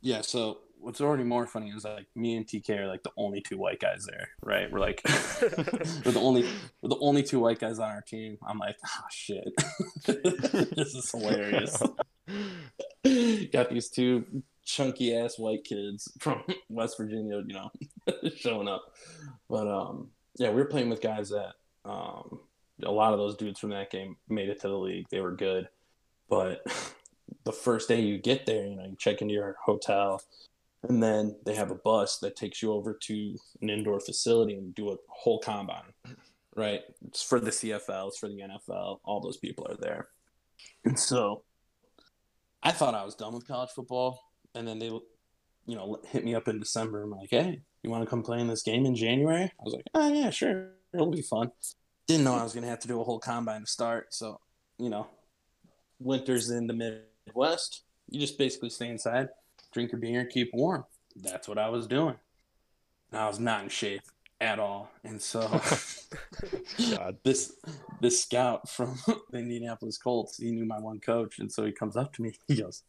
Yeah. 0.00 0.20
So 0.20 0.58
what's 0.84 1.00
already 1.00 1.24
more 1.24 1.46
funny 1.46 1.70
is 1.70 1.84
like 1.84 2.06
me 2.14 2.36
and 2.36 2.46
TK 2.46 2.80
are 2.80 2.86
like 2.86 3.02
the 3.02 3.10
only 3.16 3.40
two 3.40 3.56
white 3.56 3.80
guys 3.80 4.06
there, 4.06 4.28
right? 4.42 4.70
We're 4.70 4.80
like 4.80 5.00
we're 6.04 6.12
the 6.12 6.20
only 6.20 6.46
we're 6.82 6.90
the 6.90 6.98
only 7.00 7.22
two 7.22 7.40
white 7.40 7.58
guys 7.58 7.78
on 7.78 7.90
our 7.90 8.02
team. 8.02 8.36
I'm 8.46 8.58
like, 8.58 8.76
oh 8.84 9.06
shit, 9.10 9.48
this 10.06 10.94
is 10.94 11.10
hilarious. 11.10 11.82
Got 13.52 13.70
these 13.70 13.88
two 13.88 14.42
chunky 14.64 15.16
ass 15.16 15.38
white 15.38 15.64
kids 15.64 16.12
from 16.20 16.42
West 16.68 16.98
Virginia, 16.98 17.42
you 17.46 17.54
know, 17.54 17.70
showing 18.36 18.68
up. 18.68 18.94
But 19.48 19.66
um, 19.66 20.10
yeah, 20.36 20.50
we 20.50 20.56
were 20.56 20.66
playing 20.66 20.90
with 20.90 21.00
guys 21.00 21.30
that 21.30 21.54
um, 21.84 22.40
a 22.82 22.90
lot 22.90 23.14
of 23.14 23.18
those 23.18 23.36
dudes 23.36 23.58
from 23.58 23.70
that 23.70 23.90
game 23.90 24.16
made 24.28 24.50
it 24.50 24.60
to 24.60 24.68
the 24.68 24.78
league. 24.78 25.06
They 25.10 25.20
were 25.20 25.32
good, 25.32 25.68
but 26.28 26.62
the 27.44 27.52
first 27.52 27.88
day 27.88 28.00
you 28.00 28.18
get 28.18 28.46
there, 28.46 28.66
you 28.66 28.76
know, 28.76 28.84
you 28.84 28.96
check 28.98 29.22
into 29.22 29.34
your 29.34 29.56
hotel, 29.64 30.22
and 30.88 31.02
then 31.02 31.36
they 31.44 31.54
have 31.54 31.70
a 31.70 31.76
bus 31.76 32.18
that 32.18 32.36
takes 32.36 32.62
you 32.62 32.72
over 32.72 32.94
to 33.02 33.36
an 33.62 33.70
indoor 33.70 34.00
facility 34.00 34.54
and 34.54 34.74
do 34.74 34.90
a 34.90 34.96
whole 35.08 35.38
combine. 35.38 35.92
Right, 36.56 36.82
it's 37.08 37.22
for 37.22 37.40
the 37.40 37.50
CFL, 37.50 38.08
it's 38.08 38.18
for 38.18 38.28
the 38.28 38.40
NFL. 38.40 39.00
All 39.04 39.20
those 39.20 39.38
people 39.38 39.66
are 39.68 39.76
there, 39.76 40.06
and 40.84 40.96
so 40.96 41.42
I 42.62 42.70
thought 42.70 42.94
I 42.94 43.04
was 43.04 43.16
done 43.16 43.34
with 43.34 43.48
college 43.48 43.70
football, 43.70 44.20
and 44.54 44.68
then 44.68 44.78
they, 44.78 44.86
you 44.86 45.74
know, 45.74 45.98
hit 46.06 46.24
me 46.24 46.36
up 46.36 46.46
in 46.46 46.60
December. 46.60 47.02
I'm 47.02 47.10
like, 47.10 47.30
hey, 47.30 47.60
you 47.82 47.90
want 47.90 48.04
to 48.04 48.08
come 48.08 48.22
play 48.22 48.38
in 48.38 48.46
this 48.46 48.62
game 48.62 48.86
in 48.86 48.94
January? 48.94 49.42
I 49.42 49.64
was 49.64 49.74
like, 49.74 49.86
oh 49.94 50.12
yeah, 50.12 50.30
sure, 50.30 50.70
it'll 50.92 51.10
be 51.10 51.22
fun. 51.22 51.50
Didn't 52.06 52.22
know 52.22 52.34
I 52.34 52.44
was 52.44 52.52
gonna 52.52 52.68
have 52.68 52.80
to 52.80 52.88
do 52.88 53.00
a 53.00 53.04
whole 53.04 53.18
combine 53.18 53.62
to 53.62 53.66
start, 53.66 54.14
so 54.14 54.38
you 54.78 54.90
know, 54.90 55.08
winters 55.98 56.50
in 56.50 56.68
the 56.68 57.02
Midwest, 57.26 57.82
you 58.08 58.20
just 58.20 58.38
basically 58.38 58.70
stay 58.70 58.90
inside, 58.90 59.28
drink 59.74 59.92
your 59.92 60.00
beer, 60.00 60.20
and 60.20 60.30
keep 60.30 60.50
warm. 60.54 60.84
That's 61.16 61.46
what 61.48 61.58
I 61.58 61.68
was 61.68 61.86
doing. 61.86 62.14
I 63.12 63.26
was 63.28 63.38
not 63.38 63.62
in 63.64 63.68
shape 63.68 64.02
at 64.40 64.58
all, 64.58 64.90
and 65.04 65.20
so 65.20 65.40
God. 66.90 67.18
this 67.24 67.54
this 68.00 68.22
scout 68.22 68.68
from 68.68 68.98
the 69.30 69.38
Indianapolis 69.38 69.98
Colts, 69.98 70.38
he 70.38 70.50
knew 70.50 70.64
my 70.64 70.78
one 70.78 71.00
coach, 71.00 71.38
and 71.38 71.50
so 71.52 71.64
he 71.64 71.72
comes 71.72 71.96
up 71.96 72.12
to 72.14 72.22
me. 72.22 72.32
He 72.48 72.56
goes, 72.56 72.82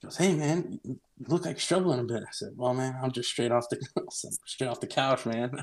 He 0.00 0.06
goes, 0.06 0.16
"Hey 0.16 0.34
man, 0.34 0.80
you 0.84 0.98
look 1.28 1.44
like 1.44 1.54
you're 1.54 1.60
struggling 1.60 2.00
a 2.00 2.04
bit." 2.04 2.22
I 2.22 2.32
said, 2.32 2.50
"Well, 2.56 2.74
man, 2.74 2.96
I'm 3.02 3.12
just 3.12 3.28
straight 3.30 3.52
off 3.52 3.68
the 3.68 3.80
straight 4.46 4.68
off 4.68 4.80
the 4.80 4.86
couch, 4.88 5.26
man." 5.26 5.62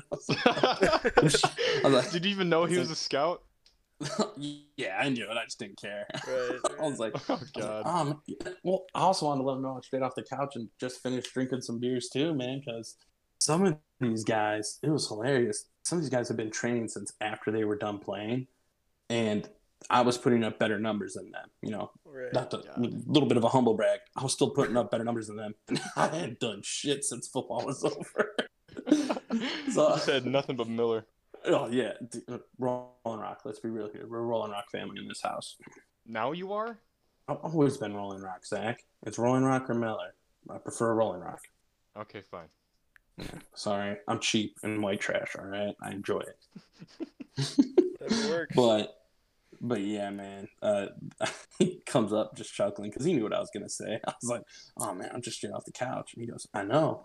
was 1.22 1.42
like- 1.84 2.10
Did 2.10 2.24
you 2.24 2.30
even 2.30 2.48
know 2.48 2.64
he 2.64 2.78
was 2.78 2.90
a 2.90 2.96
scout? 2.96 3.42
yeah, 4.76 4.98
I 5.00 5.08
knew 5.08 5.24
it. 5.24 5.36
I 5.36 5.44
just 5.44 5.58
didn't 5.58 5.80
care. 5.80 6.06
Right, 6.26 6.58
I 6.80 6.82
was 6.82 6.98
like, 6.98 7.14
Oh 7.28 7.34
I 7.34 7.38
was 7.38 7.52
like, 7.56 7.64
god. 7.64 7.86
um, 7.86 8.22
well, 8.62 8.84
I 8.94 9.00
also 9.00 9.26
wanted 9.26 9.42
to 9.42 9.48
let 9.48 9.56
him 9.56 9.62
know 9.62 9.70
I'm 9.76 9.82
straight 9.82 10.02
off 10.02 10.14
the 10.14 10.22
couch 10.22 10.56
and 10.56 10.68
just 10.80 11.02
finished 11.02 11.32
drinking 11.32 11.62
some 11.62 11.78
beers 11.78 12.08
too, 12.12 12.34
man. 12.34 12.60
Because 12.64 12.96
some 13.38 13.64
of 13.64 13.76
these 14.00 14.24
guys, 14.24 14.78
it 14.82 14.90
was 14.90 15.08
hilarious. 15.08 15.66
Some 15.84 15.98
of 15.98 16.04
these 16.04 16.10
guys 16.10 16.28
have 16.28 16.36
been 16.36 16.50
training 16.50 16.88
since 16.88 17.12
after 17.20 17.50
they 17.50 17.64
were 17.64 17.76
done 17.76 17.98
playing, 17.98 18.48
and 19.08 19.48
I 19.88 20.02
was 20.02 20.18
putting 20.18 20.42
up 20.44 20.58
better 20.58 20.78
numbers 20.78 21.14
than 21.14 21.30
them. 21.30 21.48
You 21.62 21.70
know, 21.70 21.90
right. 22.04 22.32
not 22.32 22.52
a 22.52 22.62
little 22.78 23.28
bit 23.28 23.36
of 23.38 23.44
a 23.44 23.48
humble 23.48 23.74
brag. 23.74 24.00
I 24.16 24.22
was 24.22 24.32
still 24.32 24.50
putting 24.50 24.76
up 24.76 24.90
better 24.90 25.04
numbers 25.04 25.28
than 25.28 25.36
them. 25.36 25.54
I 25.96 26.08
hadn't 26.08 26.40
done 26.40 26.60
shit 26.64 27.04
since 27.04 27.28
football 27.28 27.64
was 27.64 27.84
over. 27.84 28.34
So- 29.72 29.94
you 29.94 30.00
said 30.00 30.26
nothing 30.26 30.56
but 30.56 30.68
Miller. 30.68 31.06
Oh 31.46 31.68
yeah, 31.68 31.92
uh, 32.28 32.38
Rolling 32.58 32.90
Rock. 33.04 33.42
Let's 33.44 33.60
be 33.60 33.68
real 33.68 33.88
here. 33.92 34.06
We're 34.08 34.18
a 34.18 34.22
Rolling 34.22 34.50
Rock 34.50 34.70
family 34.70 34.98
in 35.00 35.08
this 35.08 35.22
house. 35.22 35.56
Now 36.06 36.32
you 36.32 36.52
are? 36.52 36.78
I've 37.28 37.38
always 37.38 37.76
been 37.76 37.94
Rolling 37.94 38.22
Rock, 38.22 38.44
Zack. 38.46 38.84
It's 39.04 39.18
Rolling 39.18 39.44
Rock 39.44 39.68
or 39.68 39.74
Miller. 39.74 40.14
I 40.50 40.58
prefer 40.58 40.94
Rolling 40.94 41.20
Rock. 41.20 41.40
Okay, 41.96 42.20
fine. 42.20 42.48
Sorry, 43.54 43.96
I'm 44.06 44.20
cheap 44.20 44.56
and 44.62 44.82
white 44.82 45.00
trash. 45.00 45.36
All 45.38 45.46
right, 45.46 45.74
I 45.82 45.90
enjoy 45.90 46.20
it. 46.20 47.08
That 48.08 48.30
works. 48.30 48.54
But, 48.54 48.94
but 49.60 49.80
yeah, 49.80 50.10
man. 50.10 50.48
Uh, 50.62 50.86
he 51.58 51.80
comes 51.86 52.12
up 52.12 52.36
just 52.36 52.54
chuckling 52.54 52.90
because 52.90 53.04
he 53.04 53.14
knew 53.14 53.24
what 53.24 53.32
I 53.32 53.40
was 53.40 53.50
gonna 53.52 53.68
say. 53.68 53.98
I 54.06 54.12
was 54.22 54.30
like, 54.30 54.42
"Oh 54.78 54.94
man, 54.94 55.10
I'm 55.12 55.22
just 55.22 55.38
straight 55.38 55.52
off 55.52 55.64
the 55.64 55.72
couch." 55.72 56.12
And 56.14 56.22
he 56.22 56.30
goes, 56.30 56.46
"I 56.54 56.62
know." 56.62 57.04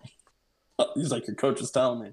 He's 0.95 1.11
like, 1.11 1.27
"Your 1.27 1.35
coach 1.35 1.61
is 1.61 1.71
telling 1.71 2.01
me." 2.01 2.09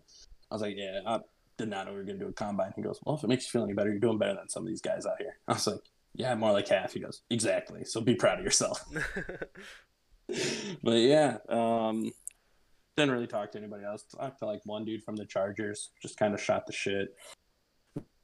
I 0.50 0.54
was 0.54 0.62
like, 0.62 0.74
"Yeah, 0.76 1.00
I 1.06 1.20
did 1.58 1.68
not 1.68 1.86
know 1.86 1.92
we 1.92 1.98
were 1.98 2.04
gonna 2.04 2.18
do 2.18 2.28
a 2.28 2.32
combine." 2.32 2.72
He 2.76 2.82
goes, 2.82 2.98
"Well, 3.04 3.16
if 3.16 3.24
it 3.24 3.28
makes 3.28 3.44
you 3.44 3.50
feel 3.50 3.64
any 3.64 3.74
better, 3.74 3.90
you're 3.90 3.98
doing 3.98 4.18
better 4.18 4.34
than 4.34 4.48
some 4.48 4.62
of 4.62 4.68
these 4.68 4.80
guys 4.80 5.04
out 5.04 5.18
here." 5.18 5.38
I 5.46 5.54
was 5.54 5.66
like, 5.66 5.80
"Yeah, 6.14 6.34
more 6.34 6.52
like 6.52 6.68
half." 6.68 6.94
He 6.94 7.00
goes, 7.00 7.22
"Exactly. 7.30 7.84
So 7.84 8.00
be 8.00 8.14
proud 8.14 8.38
of 8.38 8.44
yourself." 8.44 8.84
but 10.82 10.98
yeah, 10.98 11.38
um, 11.48 12.10
didn't 12.96 13.12
really 13.12 13.26
talk 13.26 13.52
to 13.52 13.58
anybody 13.58 13.84
else. 13.84 14.04
Talked 14.04 14.40
to 14.40 14.46
like 14.46 14.60
one 14.64 14.84
dude 14.84 15.02
from 15.02 15.16
the 15.16 15.24
Chargers, 15.24 15.90
just 16.02 16.18
kind 16.18 16.34
of 16.34 16.40
shot 16.40 16.66
the 16.66 16.72
shit. 16.72 17.16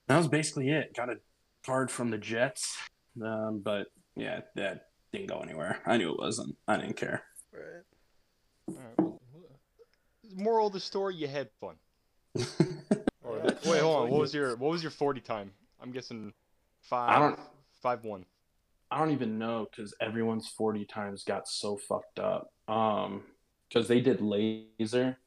That 0.08 0.18
was 0.18 0.28
basically 0.28 0.70
it. 0.70 0.94
Got 0.94 1.10
a 1.10 1.16
card 1.64 1.90
from 1.90 2.10
the 2.10 2.18
Jets, 2.18 2.76
um, 3.24 3.62
but 3.64 3.86
yeah, 4.16 4.40
that 4.56 4.88
didn't 5.12 5.28
go 5.28 5.38
anywhere. 5.38 5.80
I 5.86 5.96
knew 5.96 6.12
it 6.12 6.18
wasn't. 6.18 6.56
I 6.68 6.76
didn't 6.76 6.96
care. 6.96 7.22
right. 7.52 8.76
Alright, 8.76 8.98
well, 8.98 9.20
Moral 10.34 10.66
of 10.66 10.72
the 10.72 10.80
story: 10.80 11.14
You 11.14 11.28
had 11.28 11.48
fun. 11.60 11.76
Or 13.44 13.50
Yeah, 13.64 13.70
wait, 13.70 13.80
hold 13.80 13.96
on. 14.04 14.10
What 14.10 14.20
was 14.20 14.34
your 14.34 14.56
what 14.56 14.70
was 14.70 14.82
your 14.82 14.90
forty 14.90 15.20
time? 15.20 15.52
I'm 15.80 15.92
guessing 15.92 16.32
five. 16.80 17.10
I 17.10 17.18
don't- 17.18 17.40
Five 17.82 18.02
one. 18.04 18.24
I 18.90 18.98
don't 18.98 19.10
even 19.10 19.38
know 19.38 19.66
because 19.70 19.92
everyone's 20.00 20.48
40 20.48 20.86
times 20.86 21.22
got 21.24 21.46
so 21.48 21.76
fucked 21.76 22.18
up. 22.18 22.48
Um, 22.66 23.24
because 23.68 23.88
they 23.88 24.00
did 24.00 24.22
laser, 24.22 25.18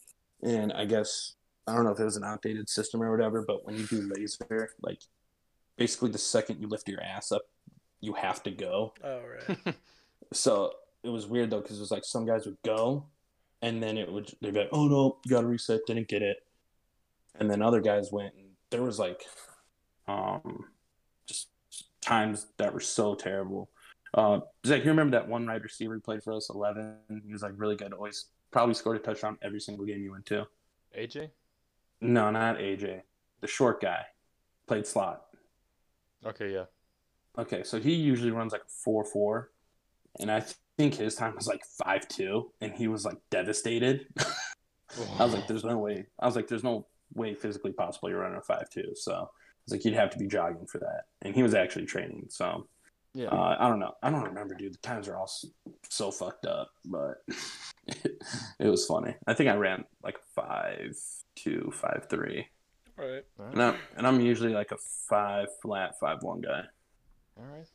and 0.41 0.73
I 0.73 0.85
guess 0.85 1.35
I 1.67 1.75
don't 1.75 1.83
know 1.83 1.91
if 1.91 1.99
it 1.99 2.05
was 2.05 2.17
an 2.17 2.23
outdated 2.23 2.67
system 2.69 3.03
or 3.03 3.11
whatever, 3.11 3.43
but 3.45 3.63
when 3.65 3.75
you 3.77 3.85
do 3.85 4.09
laser, 4.15 4.69
like 4.81 4.99
basically 5.77 6.09
the 6.11 6.17
second 6.17 6.59
you 6.61 6.67
lift 6.67 6.87
your 6.89 7.01
ass 7.03 7.31
up, 7.31 7.43
you 7.99 8.13
have 8.13 8.41
to 8.43 8.51
go. 8.51 8.93
Oh, 9.03 9.21
right. 9.47 9.75
So 10.33 10.71
it 11.03 11.09
was 11.09 11.27
weird 11.27 11.51
though 11.51 11.61
because 11.61 11.77
it 11.77 11.81
was 11.81 11.91
like 11.91 12.05
some 12.05 12.25
guys 12.25 12.45
would 12.45 12.57
go, 12.65 13.05
and 13.61 13.81
then 13.83 13.97
it 13.97 14.11
would 14.11 14.33
they'd 14.41 14.53
be 14.53 14.61
like, 14.61 14.69
"Oh 14.71 14.87
no, 14.87 15.17
you 15.25 15.31
got 15.31 15.41
to 15.41 15.47
reset." 15.47 15.81
Didn't 15.87 16.07
get 16.07 16.21
it, 16.23 16.37
and 17.39 17.49
then 17.49 17.61
other 17.61 17.81
guys 17.81 18.11
went, 18.11 18.33
and 18.35 18.47
there 18.71 18.83
was 18.83 18.99
like, 18.99 19.23
um, 20.07 20.65
just 21.27 21.49
times 22.01 22.47
that 22.57 22.73
were 22.73 22.79
so 22.79 23.15
terrible. 23.15 23.69
Uh, 24.13 24.39
Zack, 24.65 24.83
you 24.83 24.89
remember 24.89 25.17
that 25.17 25.27
one 25.27 25.45
wide 25.45 25.63
receiver 25.63 25.95
who 25.95 25.99
played 25.99 26.23
for 26.23 26.33
us, 26.33 26.49
eleven? 26.49 26.95
He 27.25 27.31
was 27.31 27.43
like 27.43 27.53
really 27.55 27.75
good. 27.75 27.93
Always 27.93 28.27
probably 28.51 28.73
scored 28.73 28.97
a 28.97 28.99
touchdown 28.99 29.37
every 29.41 29.59
single 29.59 29.85
game 29.85 30.01
you 30.01 30.11
went 30.11 30.25
to. 30.27 30.47
AJ. 30.97 31.29
No, 32.01 32.31
not 32.31 32.57
AJ. 32.57 33.01
The 33.41 33.47
short 33.47 33.81
guy 33.81 34.05
played 34.67 34.87
slot. 34.87 35.23
Okay, 36.25 36.53
yeah. 36.53 36.65
Okay, 37.37 37.63
so 37.63 37.79
he 37.79 37.93
usually 37.93 38.31
runs 38.31 38.51
like 38.51 38.61
a 38.61 38.69
four 38.83 39.05
four, 39.05 39.51
and 40.19 40.31
I 40.31 40.43
think 40.77 40.95
his 40.95 41.15
time 41.15 41.35
was 41.35 41.47
like 41.47 41.63
five 41.65 42.07
two, 42.07 42.51
and 42.61 42.73
he 42.73 42.87
was 42.87 43.05
like 43.05 43.17
devastated. 43.29 44.07
I 45.19 45.25
was 45.25 45.33
like, 45.33 45.47
"There's 45.47 45.63
no 45.63 45.77
way." 45.77 46.05
I 46.19 46.25
was 46.25 46.35
like, 46.35 46.47
"There's 46.47 46.63
no 46.63 46.87
way 47.13 47.33
physically 47.33 47.71
possible 47.71 48.09
you're 48.09 48.19
running 48.19 48.37
a 48.37 48.41
five 48.41 48.69
two. 48.69 48.93
So 48.95 49.29
it's 49.63 49.71
like, 49.71 49.85
"You'd 49.85 49.95
have 49.95 50.09
to 50.11 50.19
be 50.19 50.27
jogging 50.27 50.65
for 50.65 50.79
that," 50.79 51.05
and 51.21 51.35
he 51.35 51.43
was 51.43 51.53
actually 51.53 51.85
training. 51.85 52.27
So 52.29 52.67
yeah. 53.13 53.27
uh, 53.27 53.57
I 53.59 53.69
don't 53.69 53.79
know. 53.79 53.93
I 54.03 54.09
don't 54.09 54.23
remember, 54.23 54.55
dude. 54.55 54.73
The 54.73 54.77
times 54.79 55.07
are 55.07 55.17
all 55.17 55.31
so 55.89 56.11
fucked 56.11 56.45
up, 56.45 56.69
but 56.85 57.23
it, 57.87 58.23
it 58.59 58.67
was 58.67 58.85
funny. 58.85 59.15
I 59.25 59.33
think 59.33 59.49
I 59.49 59.55
ran 59.55 59.85
like 60.03 60.17
five 60.35 60.97
two, 61.35 61.71
five 61.73 62.07
three, 62.09 62.47
right. 62.97 63.23
Alright, 63.39 63.53
and 63.53 63.61
I'm 63.61 63.75
and 63.97 64.07
I'm 64.07 64.21
usually 64.21 64.53
like 64.53 64.71
a 64.71 64.77
five 64.77 65.47
flat, 65.61 65.99
five 65.99 66.23
one 66.23 66.41
guy. 66.41 66.63
All 67.37 67.45
right. 67.55 67.67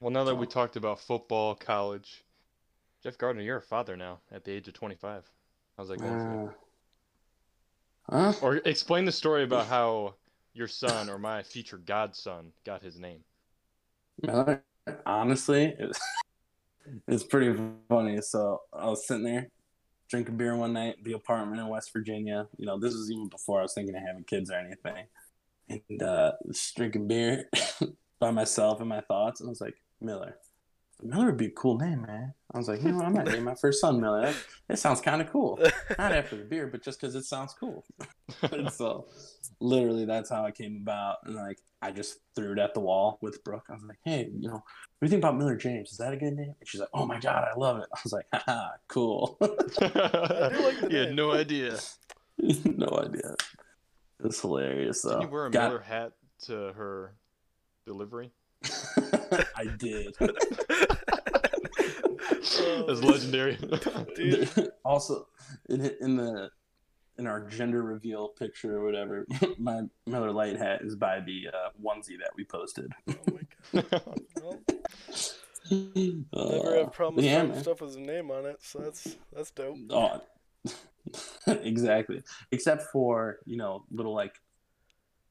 Well, 0.00 0.10
now 0.10 0.24
that 0.24 0.36
we 0.36 0.46
talked 0.46 0.76
about 0.76 1.00
football, 1.00 1.54
college, 1.54 2.24
Geoff 3.02 3.18
Gardner, 3.18 3.42
you're 3.42 3.58
a 3.58 3.62
father 3.62 3.96
now 3.96 4.20
at 4.30 4.44
the 4.44 4.52
age 4.52 4.68
of 4.68 4.74
25. 4.74 5.24
How's 5.76 5.88
that 5.88 5.98
going 5.98 6.18
for 6.18 6.34
you? 6.34 6.48
Uh, 6.48 6.52
huh? 8.08 8.32
Or 8.42 8.56
explain 8.56 9.04
the 9.04 9.12
story 9.12 9.44
about 9.44 9.66
how 9.66 10.14
your 10.54 10.68
son 10.68 11.08
or 11.08 11.18
my 11.18 11.42
future 11.42 11.78
godson 11.78 12.52
got 12.64 12.82
his 12.82 12.98
name. 12.98 13.20
Miller, 14.22 14.64
honestly, 15.06 15.74
it 15.78 15.96
it's 17.08 17.24
pretty 17.24 17.58
funny. 17.88 18.20
So 18.20 18.62
I 18.72 18.86
was 18.86 19.06
sitting 19.06 19.24
there 19.24 19.48
drinking 20.08 20.36
beer 20.36 20.56
one 20.56 20.72
night 20.72 20.96
the 21.04 21.12
apartment 21.12 21.60
in 21.60 21.68
West 21.68 21.92
Virginia. 21.92 22.46
You 22.56 22.66
know, 22.66 22.78
this 22.78 22.94
was 22.94 23.10
even 23.10 23.28
before 23.28 23.60
I 23.60 23.62
was 23.62 23.74
thinking 23.74 23.94
of 23.94 24.02
having 24.02 24.24
kids 24.24 24.50
or 24.50 24.54
anything. 24.54 25.06
And 25.68 26.02
uh, 26.02 26.32
just 26.50 26.74
drinking 26.76 27.08
beer 27.08 27.48
by 28.18 28.30
myself 28.30 28.80
and 28.80 28.88
my 28.88 29.02
thoughts. 29.02 29.40
And 29.40 29.48
I 29.48 29.50
was 29.50 29.60
like, 29.60 29.76
Miller. 30.00 30.36
Miller 31.02 31.26
would 31.26 31.36
be 31.36 31.46
a 31.46 31.50
cool 31.50 31.78
name, 31.78 32.02
man. 32.02 32.34
I 32.52 32.58
was 32.58 32.68
like, 32.68 32.82
you 32.82 32.90
know, 32.90 33.02
I 33.02 33.08
might 33.08 33.26
name 33.26 33.44
my 33.44 33.54
first 33.54 33.80
son 33.80 34.00
Miller. 34.00 34.22
That, 34.22 34.36
that 34.68 34.78
sounds 34.78 35.00
kind 35.00 35.20
of 35.20 35.30
cool. 35.30 35.58
Not 35.98 36.12
after 36.12 36.36
the 36.36 36.44
beer, 36.44 36.66
but 36.66 36.82
just 36.82 37.00
because 37.00 37.14
it 37.14 37.24
sounds 37.24 37.54
cool. 37.54 37.84
and 38.50 38.72
so, 38.72 39.06
literally, 39.60 40.04
that's 40.06 40.30
how 40.30 40.44
it 40.46 40.54
came 40.54 40.78
about. 40.82 41.18
And 41.24 41.36
like, 41.36 41.58
I 41.80 41.92
just 41.92 42.18
threw 42.34 42.52
it 42.52 42.58
at 42.58 42.74
the 42.74 42.80
wall 42.80 43.18
with 43.20 43.44
Brooke. 43.44 43.66
I 43.68 43.74
was 43.74 43.84
like, 43.84 43.98
hey, 44.04 44.28
you 44.34 44.48
know, 44.48 44.54
what 44.54 44.62
do 45.00 45.06
you 45.06 45.08
think 45.08 45.22
about 45.22 45.36
Miller 45.36 45.56
James? 45.56 45.92
Is 45.92 45.98
that 45.98 46.12
a 46.12 46.16
good 46.16 46.34
name? 46.34 46.54
And 46.58 46.68
she's 46.68 46.80
like, 46.80 46.90
oh 46.92 47.06
my 47.06 47.20
God, 47.20 47.46
I 47.54 47.56
love 47.56 47.78
it. 47.78 47.86
I 47.94 47.98
was 48.02 48.12
like, 48.12 48.26
haha, 48.32 48.70
cool. 48.88 49.36
like 49.40 50.90
you 50.90 50.98
had 50.98 51.14
no 51.14 51.32
idea. 51.32 51.78
no 52.64 53.04
idea. 53.04 53.36
It's 54.24 54.40
hilarious, 54.40 55.02
though. 55.02 55.20
Did 55.20 55.22
you 55.22 55.28
wear 55.28 55.46
a 55.46 55.50
God- 55.50 55.68
Miller 55.68 55.80
hat 55.80 56.12
to 56.46 56.72
her 56.72 57.14
delivery? 57.86 58.32
I 59.56 59.66
did. 59.78 60.14
That's 62.86 63.02
legendary. 63.02 63.58
Dude. 64.16 64.48
also, 64.84 65.28
in, 65.68 65.90
in 66.00 66.16
the 66.16 66.50
in 67.18 67.26
our 67.26 67.40
gender 67.48 67.82
reveal 67.82 68.28
picture 68.28 68.76
or 68.76 68.84
whatever, 68.84 69.26
my 69.58 69.82
Miller 70.06 70.30
Lite 70.30 70.56
hat 70.56 70.82
is 70.82 70.94
by 70.94 71.20
the 71.20 71.48
uh, 71.52 71.70
onesie 71.82 72.18
that 72.18 72.30
we 72.36 72.44
posted. 72.44 72.92
Oh 73.08 73.14
my 73.32 73.82
god. 73.82 74.20
Well, 74.42 74.60
Uh, 75.70 76.48
never 76.50 76.76
had 76.78 76.92
problems 76.92 77.26
yeah, 77.26 77.40
finding 77.40 77.60
stuff 77.60 77.82
with 77.82 77.90
his 77.90 77.98
name 77.98 78.30
on 78.30 78.46
it, 78.46 78.56
so 78.62 78.78
that's 78.78 79.16
that's 79.34 79.50
dope. 79.50 79.76
Oh, 79.90 80.22
exactly. 81.46 82.22
Except 82.52 82.84
for 82.84 83.38
you 83.44 83.58
know 83.58 83.84
little 83.90 84.14
like 84.14 84.40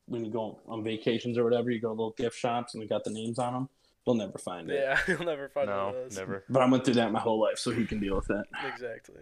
when 0.07 0.25
you 0.25 0.31
go 0.31 0.59
on 0.67 0.83
vacations 0.83 1.37
or 1.37 1.43
whatever, 1.43 1.69
you 1.69 1.79
go 1.79 1.89
to 1.89 1.93
little 1.93 2.15
gift 2.17 2.37
shops 2.37 2.73
and 2.73 2.81
they 2.81 2.87
got 2.87 3.03
the 3.03 3.11
names 3.11 3.39
on 3.39 3.53
them. 3.53 3.69
You'll 4.05 4.15
never 4.15 4.37
find 4.37 4.69
it. 4.69 4.79
Yeah, 4.79 4.99
you'll 5.07 5.25
never 5.25 5.49
find 5.49 5.69
one 5.69 5.77
no, 5.77 5.87
of 5.89 5.93
those. 5.95 6.17
never. 6.17 6.43
But 6.49 6.61
I 6.61 6.69
went 6.69 6.85
through 6.85 6.95
that 6.95 7.11
my 7.11 7.19
whole 7.19 7.41
life, 7.41 7.59
so 7.59 7.71
he 7.71 7.85
can 7.85 7.99
deal 7.99 8.15
with 8.15 8.27
that. 8.27 8.45
Exactly. 8.73 9.21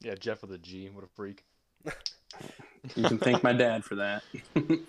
Yeah, 0.00 0.16
Geoff 0.16 0.42
with 0.42 0.52
a 0.52 0.58
G. 0.58 0.90
What 0.90 1.04
a 1.04 1.06
freak. 1.06 1.44
You 2.94 3.04
can 3.04 3.18
thank 3.18 3.42
my 3.42 3.52
dad 3.52 3.84
for 3.84 3.96
that. 3.96 4.22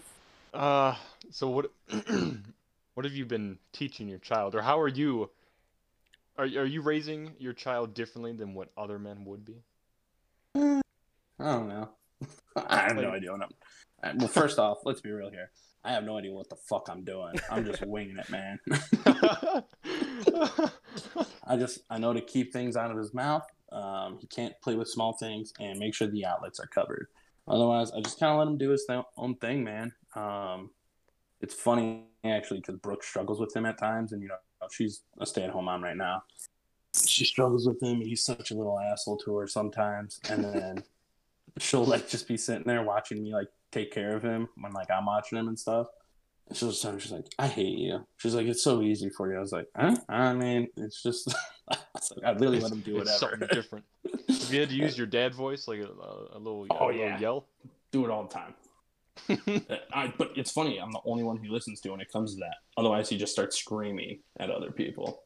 Uh, 0.55 0.95
so 1.31 1.49
what? 1.49 1.69
what 2.93 3.03
have 3.03 3.13
you 3.13 3.25
been 3.25 3.59
teaching 3.73 4.07
your 4.07 4.19
child, 4.19 4.55
or 4.55 4.61
how 4.61 4.79
are 4.79 4.87
you? 4.87 5.29
Are 6.37 6.45
are 6.45 6.65
you 6.65 6.81
raising 6.81 7.33
your 7.39 7.51
child 7.51 7.93
differently 7.93 8.31
than 8.31 8.53
what 8.53 8.69
other 8.77 8.97
men 8.97 9.25
would 9.25 9.43
be? 9.43 9.55
I 10.55 10.81
don't 11.39 11.67
know. 11.67 11.89
I 12.55 12.63
I 12.69 12.79
have 12.83 12.95
no 12.95 13.09
idea 13.09 13.33
what 13.33 13.41
I'm. 13.41 13.49
Well, 14.15 14.27
first 14.27 14.59
off, 14.59 14.79
let's 14.85 15.01
be 15.01 15.11
real 15.11 15.31
here. 15.31 15.51
I 15.83 15.91
have 15.91 16.03
no 16.03 16.17
idea 16.17 16.31
what 16.31 16.49
the 16.49 16.55
fuck 16.55 16.87
I'm 16.89 17.03
doing. 17.03 17.35
I'm 17.49 17.65
just 17.65 17.85
winging 17.85 18.17
it, 18.17 18.29
man. 18.29 18.59
I 21.47 21.57
just 21.57 21.79
I 21.89 21.97
know 21.97 22.13
to 22.13 22.21
keep 22.21 22.51
things 22.51 22.75
out 22.75 22.91
of 22.91 22.97
his 22.97 23.13
mouth. 23.13 23.45
Um, 23.71 24.17
he 24.19 24.27
can't 24.27 24.53
play 24.63 24.75
with 24.75 24.87
small 24.87 25.13
things 25.13 25.53
and 25.59 25.77
make 25.77 25.93
sure 25.93 26.07
the 26.07 26.25
outlets 26.25 26.59
are 26.59 26.67
covered. 26.67 27.07
Otherwise, 27.47 27.91
I 27.91 28.01
just 28.01 28.19
kind 28.19 28.31
of 28.31 28.39
let 28.39 28.47
him 28.47 28.57
do 28.57 28.69
his 28.71 28.85
th- 28.85 29.03
own 29.17 29.35
thing, 29.35 29.63
man. 29.63 29.93
Um, 30.15 30.71
it's 31.41 31.53
funny 31.53 32.05
actually 32.23 32.61
because 32.61 32.77
Brooke 32.77 33.03
struggles 33.03 33.39
with 33.39 33.55
him 33.55 33.65
at 33.65 33.77
times, 33.77 34.11
and 34.11 34.21
you 34.21 34.29
know 34.29 34.35
she's 34.71 35.03
a 35.19 35.25
stay-at-home 35.25 35.65
mom 35.65 35.83
right 35.83 35.97
now. 35.97 36.23
She 37.05 37.25
struggles 37.25 37.67
with 37.67 37.81
him. 37.83 38.01
He's 38.01 38.23
such 38.23 38.51
a 38.51 38.55
little 38.55 38.79
asshole 38.79 39.17
to 39.17 39.35
her 39.37 39.47
sometimes, 39.47 40.19
and 40.29 40.43
then 40.45 40.83
she'll 41.59 41.85
like 41.85 42.09
just 42.09 42.27
be 42.27 42.37
sitting 42.37 42.63
there 42.65 42.81
watching 42.81 43.21
me 43.21 43.33
like 43.33 43.49
take 43.75 43.91
care 43.91 44.15
of 44.15 44.23
him 44.23 44.47
when 44.57 44.71
like 44.73 44.89
I'm 44.89 45.05
watching 45.05 45.37
him 45.37 45.47
and 45.47 45.59
stuff. 45.59 45.87
And 46.47 46.55
she'll 46.57 46.69
just 46.71 46.85
me, 46.85 46.99
she's 46.99 47.11
like, 47.11 47.25
I 47.39 47.47
hate 47.47 47.77
you. 47.77 48.05
She's 48.17 48.35
like, 48.35 48.45
it's 48.45 48.63
so 48.63 48.81
easy 48.81 49.09
for 49.09 49.31
you. 49.31 49.37
I 49.37 49.41
was 49.41 49.51
like, 49.51 49.67
huh? 49.75 49.95
I 50.07 50.33
mean, 50.33 50.67
it's 50.77 51.01
just, 51.01 51.33
I, 51.71 51.75
like, 52.15 52.23
I 52.23 52.31
literally 52.33 52.59
let 52.59 52.71
him 52.71 52.81
do 52.81 52.97
It's 52.99 53.19
whatever. 53.19 53.37
something 53.39 53.47
different. 53.59 53.85
If 54.27 54.51
you 54.53 54.59
had 54.59 54.69
to 54.69 54.75
use 54.75 54.95
your 54.95 55.07
dad 55.07 55.33
voice, 55.33 55.67
like 55.67 55.79
a, 55.79 55.85
a, 55.87 56.37
a 56.37 56.39
little, 56.39 56.67
Oh, 56.69 56.85
a 56.85 56.87
little 56.87 56.93
yeah. 56.93 57.19
yell. 57.19 57.47
do 57.91 58.05
it 58.05 58.11
all 58.11 58.23
the 58.27 58.33
time. 58.33 58.53
I, 59.93 60.13
but 60.17 60.31
it's 60.35 60.51
funny, 60.51 60.77
I'm 60.77 60.91
the 60.91 60.99
only 61.05 61.23
one 61.23 61.37
he 61.37 61.47
listens 61.49 61.81
to 61.81 61.89
when 61.89 61.99
it 62.01 62.11
comes 62.11 62.33
to 62.35 62.39
that. 62.41 62.57
Otherwise, 62.77 63.09
he 63.09 63.17
just 63.17 63.31
starts 63.33 63.57
screaming 63.57 64.19
at 64.39 64.51
other 64.51 64.69
people. 64.71 65.23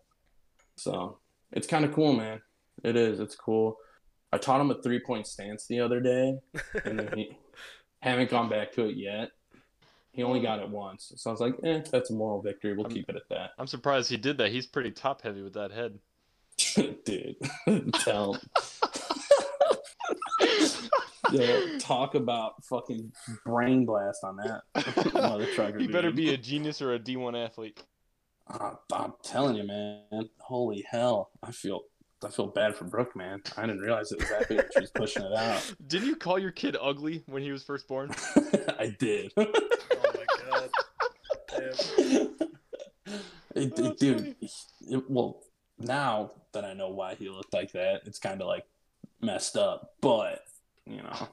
So 0.78 1.18
it's 1.52 1.68
kind 1.68 1.84
of 1.84 1.92
cool, 1.94 2.14
man. 2.14 2.40
It 2.84 2.96
is. 2.96 3.20
It's 3.20 3.36
cool. 3.36 3.78
I 4.32 4.38
taught 4.38 4.62
him 4.62 4.72
a 4.72 4.82
three 4.82 5.00
point 5.00 5.28
stance 5.28 5.66
the 5.68 5.80
other 5.82 6.00
day, 6.00 6.38
and 6.86 7.00
then 7.00 7.10
he 7.18 7.38
haven't 8.02 8.30
gone 8.30 8.50
back 8.50 8.72
to 8.74 8.86
it 8.86 8.96
yet. 8.96 9.32
He 10.12 10.24
only 10.24 10.40
got 10.42 10.60
it 10.60 10.68
once, 10.70 11.14
so 11.16 11.30
I 11.30 11.34
was 11.34 11.40
like, 11.40 11.56
"Eh, 11.64 11.82
that's 11.92 12.10
a 12.10 12.14
moral 12.14 12.42
victory. 12.42 12.74
We'll 12.74 12.88
I'm- 12.88 12.96
keep 12.96 13.10
it 13.10 13.16
at 13.16 13.30
that." 13.30 13.52
I'm 13.58 13.68
surprised 13.68 14.10
he 14.10 14.18
did 14.18 14.38
that. 14.40 14.52
He's 14.52 14.66
pretty 14.66 14.92
top 14.92 15.22
heavy 15.22 15.42
with 15.42 15.54
that 15.54 15.72
head. 15.72 16.00
Dude, 17.06 17.36
tell. 17.94 18.38
yeah, 21.32 21.78
talk 21.80 22.16
about 22.16 22.64
fucking 22.66 23.12
brain 23.46 23.86
blast 23.86 24.24
on 24.24 24.38
that 24.38 24.64
mother 25.14 25.46
trucker. 25.54 25.80
He 25.80 25.88
better 25.88 26.12
be 26.12 26.34
a 26.34 26.38
genius 26.38 26.82
or 26.82 26.94
a 26.94 27.00
D1 27.00 27.36
athlete. 27.46 27.82
I'm 28.92 29.14
telling 29.24 29.56
you, 29.56 29.64
man. 29.64 30.30
Holy 30.40 30.84
hell! 30.90 31.30
I 31.44 31.52
feel 31.52 31.82
I 32.24 32.30
feel 32.30 32.48
bad 32.48 32.76
for 32.76 32.84
Brooke, 32.86 33.16
man. 33.16 33.42
I 33.56 33.62
didn't 33.62 33.80
realize 33.80 34.12
it 34.12 34.20
was 34.20 34.30
that 34.30 34.50
big. 34.50 34.62
She 34.74 34.82
was 34.82 34.92
pushing 34.92 35.24
it 35.24 35.34
out. 35.34 35.74
Didn't 35.88 36.08
you 36.10 36.16
call 36.18 36.38
your 36.38 36.52
kid 36.52 36.76
ugly 36.82 37.24
when 37.28 37.42
he 37.42 37.52
was 37.52 37.64
first 37.64 37.88
born? 37.88 38.12
I 38.78 38.94
did. 39.00 39.32
Oh 39.38 39.46
my 39.46 40.26
god. 40.50 40.70
Damn. 41.50 41.70
It- 41.72 42.36
Oh, 43.56 43.86
it- 43.86 44.00
dude, 44.00 44.36
it- 44.42 45.10
well, 45.10 45.42
now 45.80 46.32
that 46.54 46.64
I 46.66 46.74
know 46.74 46.90
why 46.90 47.16
he 47.16 47.30
looked 47.30 47.54
like 47.54 47.72
that, 47.72 48.02
it's 48.06 48.20
kind 48.20 48.42
of 48.42 48.48
like 48.48 48.66
messed 49.22 49.58
up. 49.58 49.94
But 50.02 50.42
you 50.86 50.98
know, 51.02 51.28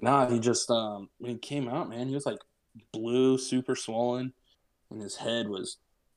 nah, 0.00 0.28
he 0.28 0.40
just 0.40 0.68
um 0.70 1.08
when 1.18 1.30
he 1.32 1.38
came 1.38 1.68
out, 1.68 1.88
man, 1.88 2.08
he 2.08 2.14
was 2.14 2.26
like 2.26 2.40
blue, 2.92 3.38
super 3.38 3.76
swollen, 3.76 4.32
and 4.90 5.00
his 5.02 5.16
head 5.16 5.48
was. 5.48 5.76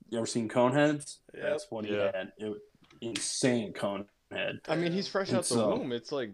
You 0.10 0.18
ever 0.18 0.26
seen 0.26 0.48
cone 0.50 0.72
heads? 0.74 1.20
Yep. 1.34 1.44
That's 1.44 1.68
what 1.70 1.86
he 1.86 1.94
Yeah. 1.94 2.12
had. 2.16 2.32
It 2.40 2.46
was 2.46 2.60
insane 3.02 3.74
cone 3.74 4.06
head. 4.32 4.60
I 4.68 4.76
mean, 4.76 4.92
he's 4.92 5.08
fresh 5.08 5.30
And 5.30 5.38
out 5.38 5.46
the 5.46 5.68
womb. 5.68 5.92
It's 5.92 6.12
like, 6.12 6.32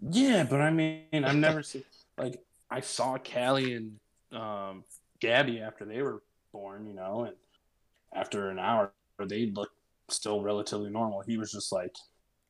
Yeah, 0.00 0.44
but 0.44 0.60
I 0.60 0.70
mean, 0.70 1.06
I've 1.12 1.36
never 1.36 1.62
seen 1.62 1.84
like 2.18 2.40
I 2.70 2.80
saw 2.80 3.18
Callie 3.18 3.74
and 3.74 3.98
um, 4.38 4.84
Gabby 5.20 5.60
after 5.60 5.84
they 5.84 6.02
were 6.02 6.22
born, 6.52 6.86
you 6.86 6.94
know, 6.94 7.24
and 7.24 7.36
after 8.14 8.50
an 8.50 8.58
hour, 8.58 8.92
they 9.18 9.46
looked 9.46 9.76
still 10.08 10.42
relatively 10.42 10.90
normal. 10.90 11.22
He 11.22 11.36
was 11.36 11.52
just 11.52 11.72
like, 11.72 11.94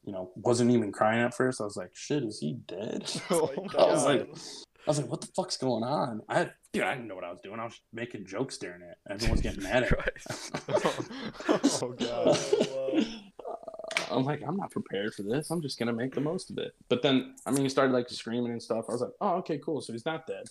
you 0.05 0.13
know, 0.13 0.31
wasn't 0.37 0.71
even 0.71 0.93
crying 0.93 1.23
at 1.23 1.35
first. 1.35 1.61
I 1.61 1.65
was 1.65 1.77
like, 1.77 1.91
shit, 1.95 2.25
is 2.25 2.41
he 2.41 2.55
dead? 2.67 3.11
oh 3.31 3.51
I 3.79 3.85
was 3.87 4.05
like, 4.05 4.21
I 4.21 4.91
was 4.91 4.99
like, 4.99 5.11
what 5.11 5.21
the 5.21 5.29
fuck's 5.37 5.57
going 5.57 5.85
on? 5.85 6.23
I 6.29 6.51
dude, 6.73 6.85
I 6.85 6.95
didn't 6.95 7.09
know 7.09 7.15
what 7.15 7.25
I 7.25 7.31
was 7.31 7.41
doing. 7.41 7.61
I 7.61 7.65
was 7.65 7.81
making 7.93 8.27
jokes 8.27 8.59
during 8.59 8.83
it. 8.83 8.97
Everyone's 9.09 9.41
getting 9.41 9.63
mad 9.69 9.85
at 9.85 9.91
me. 9.91 9.97
Christ. 9.97 11.83
oh 11.83 11.93
god. 11.93 13.07
Uh, 13.45 14.15
I'm 14.17 14.25
like, 14.25 14.41
I'm 14.47 14.57
not 14.57 14.71
prepared 14.71 15.15
for 15.15 15.23
this. 15.23 15.51
I'm 15.51 15.61
just 15.61 15.79
gonna 15.79 15.93
make 15.93 16.15
the 16.15 16.21
most 16.21 16.51
of 16.51 16.59
it. 16.59 16.75
But 16.89 17.03
then, 17.03 17.35
I 17.45 17.51
mean, 17.51 17.63
he 17.63 17.69
started 17.69 17.93
like 17.93 18.09
screaming 18.09 18.53
and 18.53 18.63
stuff. 18.63 18.85
I 18.89 18.93
was 18.93 19.01
like, 19.01 19.11
oh, 19.21 19.35
okay, 19.39 19.59
cool. 19.59 19.81
So 19.81 19.93
he's 19.93 20.07
not 20.07 20.27
dead, 20.27 20.45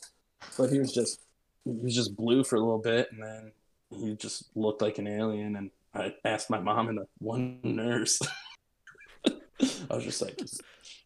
but 0.57 0.69
he 0.69 0.79
was 0.79 0.91
just, 0.91 1.21
he 1.63 1.71
was 1.71 1.95
just 1.95 2.15
blue 2.15 2.43
for 2.43 2.57
a 2.57 2.59
little 2.59 2.79
bit, 2.79 3.07
and 3.11 3.23
then 3.23 3.51
he 3.89 4.15
just 4.15 4.49
looked 4.55 4.81
like 4.81 4.97
an 4.97 5.07
alien. 5.07 5.55
And 5.55 5.71
I 5.95 6.13
asked 6.25 6.49
my 6.49 6.59
mom 6.59 6.89
and 6.89 6.97
the 6.97 7.07
one 7.19 7.59
nurse. 7.63 8.19
I 9.27 9.95
was 9.95 10.03
just 10.03 10.21
like, 10.21 10.35
I 10.39 10.43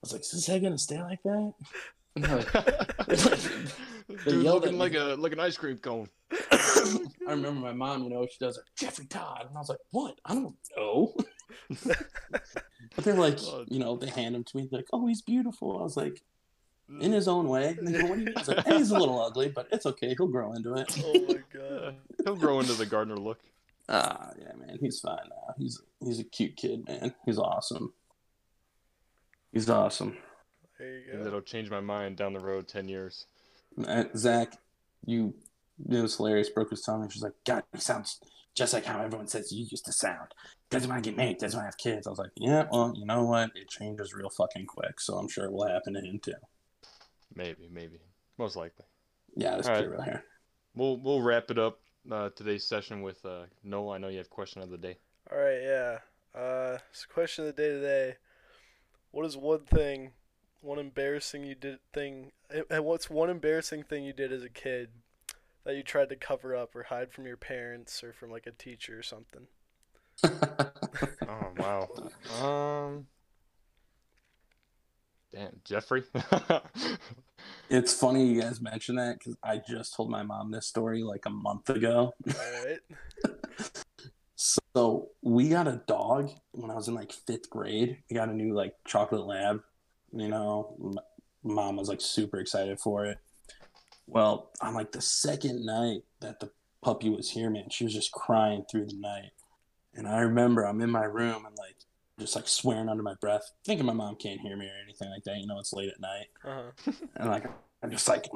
was 0.01 0.11
like, 0.11 0.21
is 0.21 0.31
this 0.31 0.47
head 0.47 0.63
gonna 0.63 0.77
stay 0.77 1.01
like 1.01 1.21
that? 1.23 1.53
And 2.15 2.25
they're 2.25 2.37
like, 2.37 3.35
Dude, 4.23 4.43
yelled 4.43 4.65
at 4.65 4.73
looking 4.73 4.73
me. 4.73 4.77
like 4.79 4.93
a 4.95 5.15
like 5.19 5.31
an 5.33 5.39
ice 5.39 5.57
cream 5.57 5.77
cone. 5.77 6.09
I 6.51 7.31
remember 7.31 7.59
my 7.59 7.73
mom, 7.73 8.03
you 8.03 8.09
know, 8.09 8.25
she 8.31 8.37
does 8.39 8.57
it, 8.57 8.63
Geoffrey 8.77 9.05
Todd. 9.05 9.45
And 9.47 9.55
I 9.57 9.59
was 9.59 9.69
like, 9.69 9.79
what? 9.91 10.19
I 10.25 10.33
don't 10.35 10.55
know. 10.77 11.15
but 11.85 13.03
they're 13.03 13.13
like, 13.15 13.39
you 13.67 13.79
know, 13.79 13.95
they 13.97 14.07
hand 14.09 14.35
him 14.35 14.43
to 14.43 14.57
me, 14.57 14.67
They're 14.69 14.79
like, 14.79 14.89
oh, 14.93 15.07
he's 15.07 15.21
beautiful. 15.21 15.79
I 15.79 15.83
was 15.83 15.97
like, 15.97 16.21
in 17.01 17.11
his 17.11 17.27
own 17.27 17.47
way. 17.47 17.75
And 17.77 17.87
they 17.87 17.99
go, 17.99 18.07
what 18.07 18.15
do 18.15 18.19
you 18.21 18.25
mean? 18.27 18.33
I 18.35 18.39
was 18.39 18.47
like, 18.47 18.67
"Eh, 18.67 18.77
he's 18.77 18.91
a 18.91 18.97
little 18.97 19.19
ugly, 19.19 19.49
but 19.49 19.67
it's 19.71 19.85
okay. 19.87 20.13
He'll 20.15 20.27
grow 20.27 20.53
into 20.53 20.75
it. 20.75 20.95
Oh 21.03 21.25
my 21.27 21.39
god. 21.51 21.95
He'll 22.23 22.35
grow 22.35 22.59
into 22.59 22.73
the 22.73 22.85
gardener 22.85 23.17
look. 23.17 23.39
Ah, 23.89 24.31
yeah, 24.39 24.51
man. 24.55 24.77
He's 24.81 24.99
fine 24.99 25.17
now. 25.29 25.53
He's 25.57 25.81
he's 26.03 26.19
a 26.19 26.23
cute 26.23 26.55
kid, 26.57 26.87
man. 26.87 27.13
He's 27.25 27.37
awesome. 27.39 27.93
He's 29.51 29.69
awesome. 29.69 30.17
There 30.79 30.99
you 30.99 31.03
And 31.11 31.19
go. 31.19 31.23
that'll 31.23 31.41
change 31.41 31.69
my 31.69 31.79
mind 31.81 32.17
down 32.17 32.33
the 32.33 32.39
road 32.39 32.67
ten 32.67 32.87
years. 32.87 33.25
Uh, 33.87 34.05
Zack, 34.15 34.57
you, 35.05 35.33
it 35.89 36.01
was 36.01 36.17
hilarious. 36.17 36.49
Brooke 36.49 36.71
was 36.71 36.81
telling 36.81 37.01
me, 37.01 37.07
she's 37.11 37.23
like, 37.23 37.33
God, 37.45 37.63
he 37.73 37.79
sounds 37.79 38.19
just 38.55 38.73
like 38.73 38.85
how 38.85 39.01
everyone 39.01 39.27
says 39.27 39.51
you 39.51 39.65
used 39.69 39.85
to 39.85 39.91
sound. 39.91 40.33
Doesn't 40.69 40.89
want 40.89 41.03
to 41.03 41.09
get 41.09 41.17
married, 41.17 41.37
doesn't 41.37 41.57
want 41.57 41.71
to 41.71 41.85
have 41.87 41.95
kids. 41.95 42.07
I 42.07 42.09
was 42.09 42.19
like, 42.19 42.31
yeah, 42.37 42.65
well, 42.71 42.93
you 42.95 43.05
know 43.05 43.23
what? 43.23 43.51
It 43.55 43.69
changes 43.69 44.13
real 44.13 44.29
fucking 44.29 44.65
quick, 44.65 44.99
so 44.99 45.15
I'm 45.15 45.27
sure 45.27 45.45
it 45.45 45.51
will 45.51 45.67
happen 45.67 45.93
to 45.93 46.01
him 46.01 46.19
too. 46.19 46.33
Maybe, 47.35 47.69
maybe. 47.71 47.99
Most 48.37 48.55
likely. 48.55 48.85
Yeah, 49.35 49.55
let's 49.55 49.67
All 49.67 49.75
be 49.75 49.81
right. 49.81 49.91
real 49.91 50.01
here. 50.01 50.23
We'll 50.73 50.97
we'll 50.97 51.21
wrap 51.21 51.51
it 51.51 51.59
up 51.59 51.79
uh, 52.09 52.29
today's 52.35 52.65
session 52.65 53.01
with 53.01 53.23
uh, 53.25 53.43
Noah. 53.63 53.95
I 53.95 53.97
know 53.97 54.07
you 54.07 54.17
have 54.17 54.29
question 54.29 54.61
of 54.61 54.69
the 54.69 54.77
day. 54.77 54.97
All 55.31 55.37
right, 55.37 55.61
yeah. 55.61 55.97
Uh, 56.33 56.77
so 56.91 57.05
question 57.13 57.45
of 57.45 57.55
the 57.55 57.61
day 57.61 57.69
today. 57.69 58.15
What 59.11 59.25
is 59.25 59.37
one 59.37 59.65
thing, 59.65 60.11
one 60.65 60.79
embarrassing 60.79 61.43
you 61.43 61.55
did 61.55 61.79
thing, 61.93 62.31
and 62.69 62.83
what's 62.83 63.09
one 63.09 63.29
embarrassing 63.29 63.83
thing 63.83 64.03
you 64.03 64.13
did 64.13 64.33
as 64.33 64.43
a 64.43 64.49
kid 64.49 64.89
that 65.63 65.75
you 65.75 65.83
tried 65.83 66.09
to 66.09 66.15
cover 66.15 66.55
up 66.55 66.75
or 66.75 66.83
hide 66.83 67.11
from 67.11 67.25
your 67.25 67.37
parents 67.37 68.03
or 68.03 68.11
from 68.13 68.31
like 68.31 68.47
a 68.47 68.51
teacher 68.51 68.99
or 68.99 69.03
something? 69.03 69.47
Oh 71.27 71.51
wow. 71.57 72.45
Um. 72.45 73.07
Damn, 75.33 75.59
Geoffrey. 75.65 76.03
it's 77.69 77.93
funny 77.93 78.25
you 78.25 78.41
guys 78.41 78.61
mention 78.61 78.95
that 78.95 79.19
because 79.19 79.35
I 79.43 79.57
just 79.57 79.93
told 79.93 80.09
my 80.09 80.23
mom 80.23 80.51
this 80.51 80.67
story 80.67 81.03
like 81.03 81.25
a 81.25 81.29
month 81.29 81.69
ago. 81.69 82.13
All 82.27 82.63
right. 82.63 82.79
So 84.37 85.09
we 85.21 85.47
got 85.47 85.67
a 85.67 85.81
dog 85.87 86.29
when 86.51 86.69
I 86.69 86.75
was 86.75 86.89
in 86.89 86.93
like 86.93 87.13
fifth 87.13 87.49
grade. 87.49 87.97
We 88.09 88.15
got 88.15 88.27
a 88.27 88.33
new 88.33 88.53
like 88.53 88.73
chocolate 88.85 89.25
lab. 89.25 89.61
You 90.15 90.29
know, 90.29 90.95
mom 91.43 91.75
was 91.75 91.89
like 91.89 92.01
super 92.01 92.39
excited 92.39 92.79
for 92.79 93.05
it. 93.05 93.19
Well, 94.07 94.51
on 94.61 94.73
like 94.73 94.91
the 94.91 95.01
second 95.01 95.65
night 95.65 96.03
that 96.21 96.39
the 96.39 96.49
puppy 96.81 97.09
was 97.09 97.31
here, 97.31 97.49
man, 97.49 97.69
she 97.69 97.83
was 97.83 97.93
just 97.93 98.11
crying 98.11 98.65
through 98.69 98.85
the 98.85 98.97
night. 98.97 99.31
And 99.93 100.07
I 100.07 100.19
remember 100.19 100.65
I'm 100.65 100.81
in 100.81 100.89
my 100.89 101.05
room 101.05 101.45
and 101.45 101.55
like 101.57 101.75
just 102.19 102.35
like 102.35 102.47
swearing 102.47 102.89
under 102.89 103.03
my 103.03 103.15
breath, 103.15 103.51
thinking 103.65 103.85
my 103.85 103.93
mom 103.93 104.15
can't 104.15 104.39
hear 104.39 104.55
me 104.55 104.67
or 104.67 104.83
anything 104.83 105.09
like 105.09 105.23
that. 105.23 105.37
You 105.37 105.47
know, 105.47 105.59
it's 105.59 105.73
late 105.73 105.89
at 105.89 105.99
night. 105.99 106.27
Uh-huh. 106.43 106.91
And 107.15 107.29
like 107.29 107.45
I'm 107.83 107.91
just 107.91 108.07
like 108.07 108.29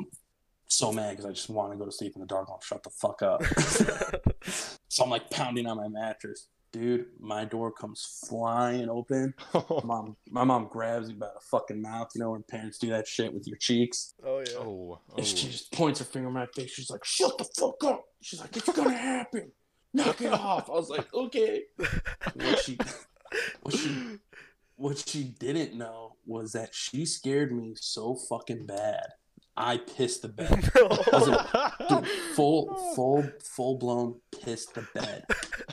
so 0.68 0.92
mad 0.92 1.12
because 1.12 1.26
I 1.26 1.32
just 1.32 1.50
want 1.50 1.72
to 1.72 1.78
go 1.78 1.86
to 1.86 1.92
sleep 1.92 2.14
and 2.16 2.24
the 2.24 2.28
dog 2.28 2.48
won't 2.50 2.64
shut 2.64 2.84
the 2.84 2.90
fuck 2.90 3.22
up. 3.22 3.44
so 4.88 5.04
I'm 5.04 5.10
like 5.10 5.30
pounding 5.30 5.68
on 5.68 5.78
my 5.78 5.88
mattress. 5.88 6.48
Dude, 6.72 7.08
my 7.20 7.46
door 7.46 7.72
comes 7.72 8.24
flying 8.28 8.90
open. 8.90 9.34
Mom, 9.84 10.16
my 10.30 10.44
mom 10.44 10.68
grabs 10.72 11.08
me 11.10 11.16
by 11.16 11.28
the 11.28 11.42
fucking 11.50 11.82
mouth. 11.82 12.10
You 12.14 12.22
know 12.22 12.32
when 12.32 12.44
parents 12.44 12.78
do 12.78 12.90
that 12.90 13.08
shit 13.08 13.34
with 13.34 13.48
your 13.48 13.58
cheeks. 13.58 14.14
oh 14.24 14.40
yeah. 14.40 14.58
oh, 14.60 15.00
And 15.18 15.26
she 15.26 15.48
oh. 15.48 15.52
just 15.52 15.72
points 15.72 15.98
her 16.00 16.06
finger 16.06 16.28
in 16.28 16.34
my 16.36 16.46
face. 16.56 16.70
She's 16.72 16.92
like, 16.92 17.04
"Shut 17.04 17.38
the 17.40 17.46
fuck 17.58 17.84
up." 17.86 18.04
She's 18.22 18.40
like, 18.40 18.56
"It's 18.56 18.72
gonna 18.72 18.92
happen. 18.96 19.52
Knock 19.94 20.22
it 20.22 20.32
off." 20.32 20.70
I 20.70 20.74
was 20.74 20.90
like, 20.90 21.12
"Okay." 21.14 21.64
What 22.36 22.60
she, 22.60 22.78
what 23.62 23.76
she, 23.76 24.18
what 24.76 24.98
she 25.08 25.24
didn't 25.24 25.76
know 25.76 26.18
was 26.26 26.52
that 26.52 26.76
she 26.76 27.06
scared 27.06 27.52
me 27.52 27.74
so 27.76 28.16
fucking 28.16 28.68
bad. 28.68 29.08
I 29.60 29.78
pissed 29.78 30.22
the 30.22 30.30
bed. 30.30 30.72
Dude, 31.90 32.08
full, 32.34 32.74
full, 32.96 33.30
full 33.44 33.78
blown 33.78 34.16
pissed 34.42 34.74
the 34.74 34.88
bed, 34.96 35.26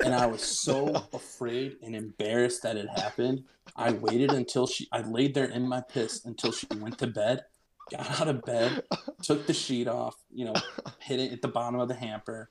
and 0.05 0.12
I 0.12 0.26
was 0.26 0.43
so 0.43 1.07
afraid 1.12 1.76
and 1.82 1.95
embarrassed 1.95 2.64
that 2.64 2.76
it 2.76 2.89
happened. 2.89 3.45
I 3.76 3.93
waited 3.93 4.32
until 4.32 4.66
she. 4.66 4.89
I 4.91 5.03
laid 5.03 5.34
there 5.34 5.45
in 5.45 5.68
my 5.68 5.80
piss 5.80 6.24
until 6.24 6.51
she 6.51 6.66
went 6.80 6.99
to 6.99 7.07
bed. 7.07 7.45
Got 7.93 8.20
out 8.20 8.28
of 8.28 8.43
bed, 8.43 8.82
took 9.22 9.47
the 9.47 9.55
sheet 9.55 9.87
off. 9.87 10.16
You 10.34 10.47
know, 10.47 10.55
hit 10.99 11.20
it 11.20 11.32
at 11.32 11.43
the 11.43 11.49
bottom 11.49 11.78
of 11.78 11.87
the 11.87 11.95
hamper, 11.95 12.51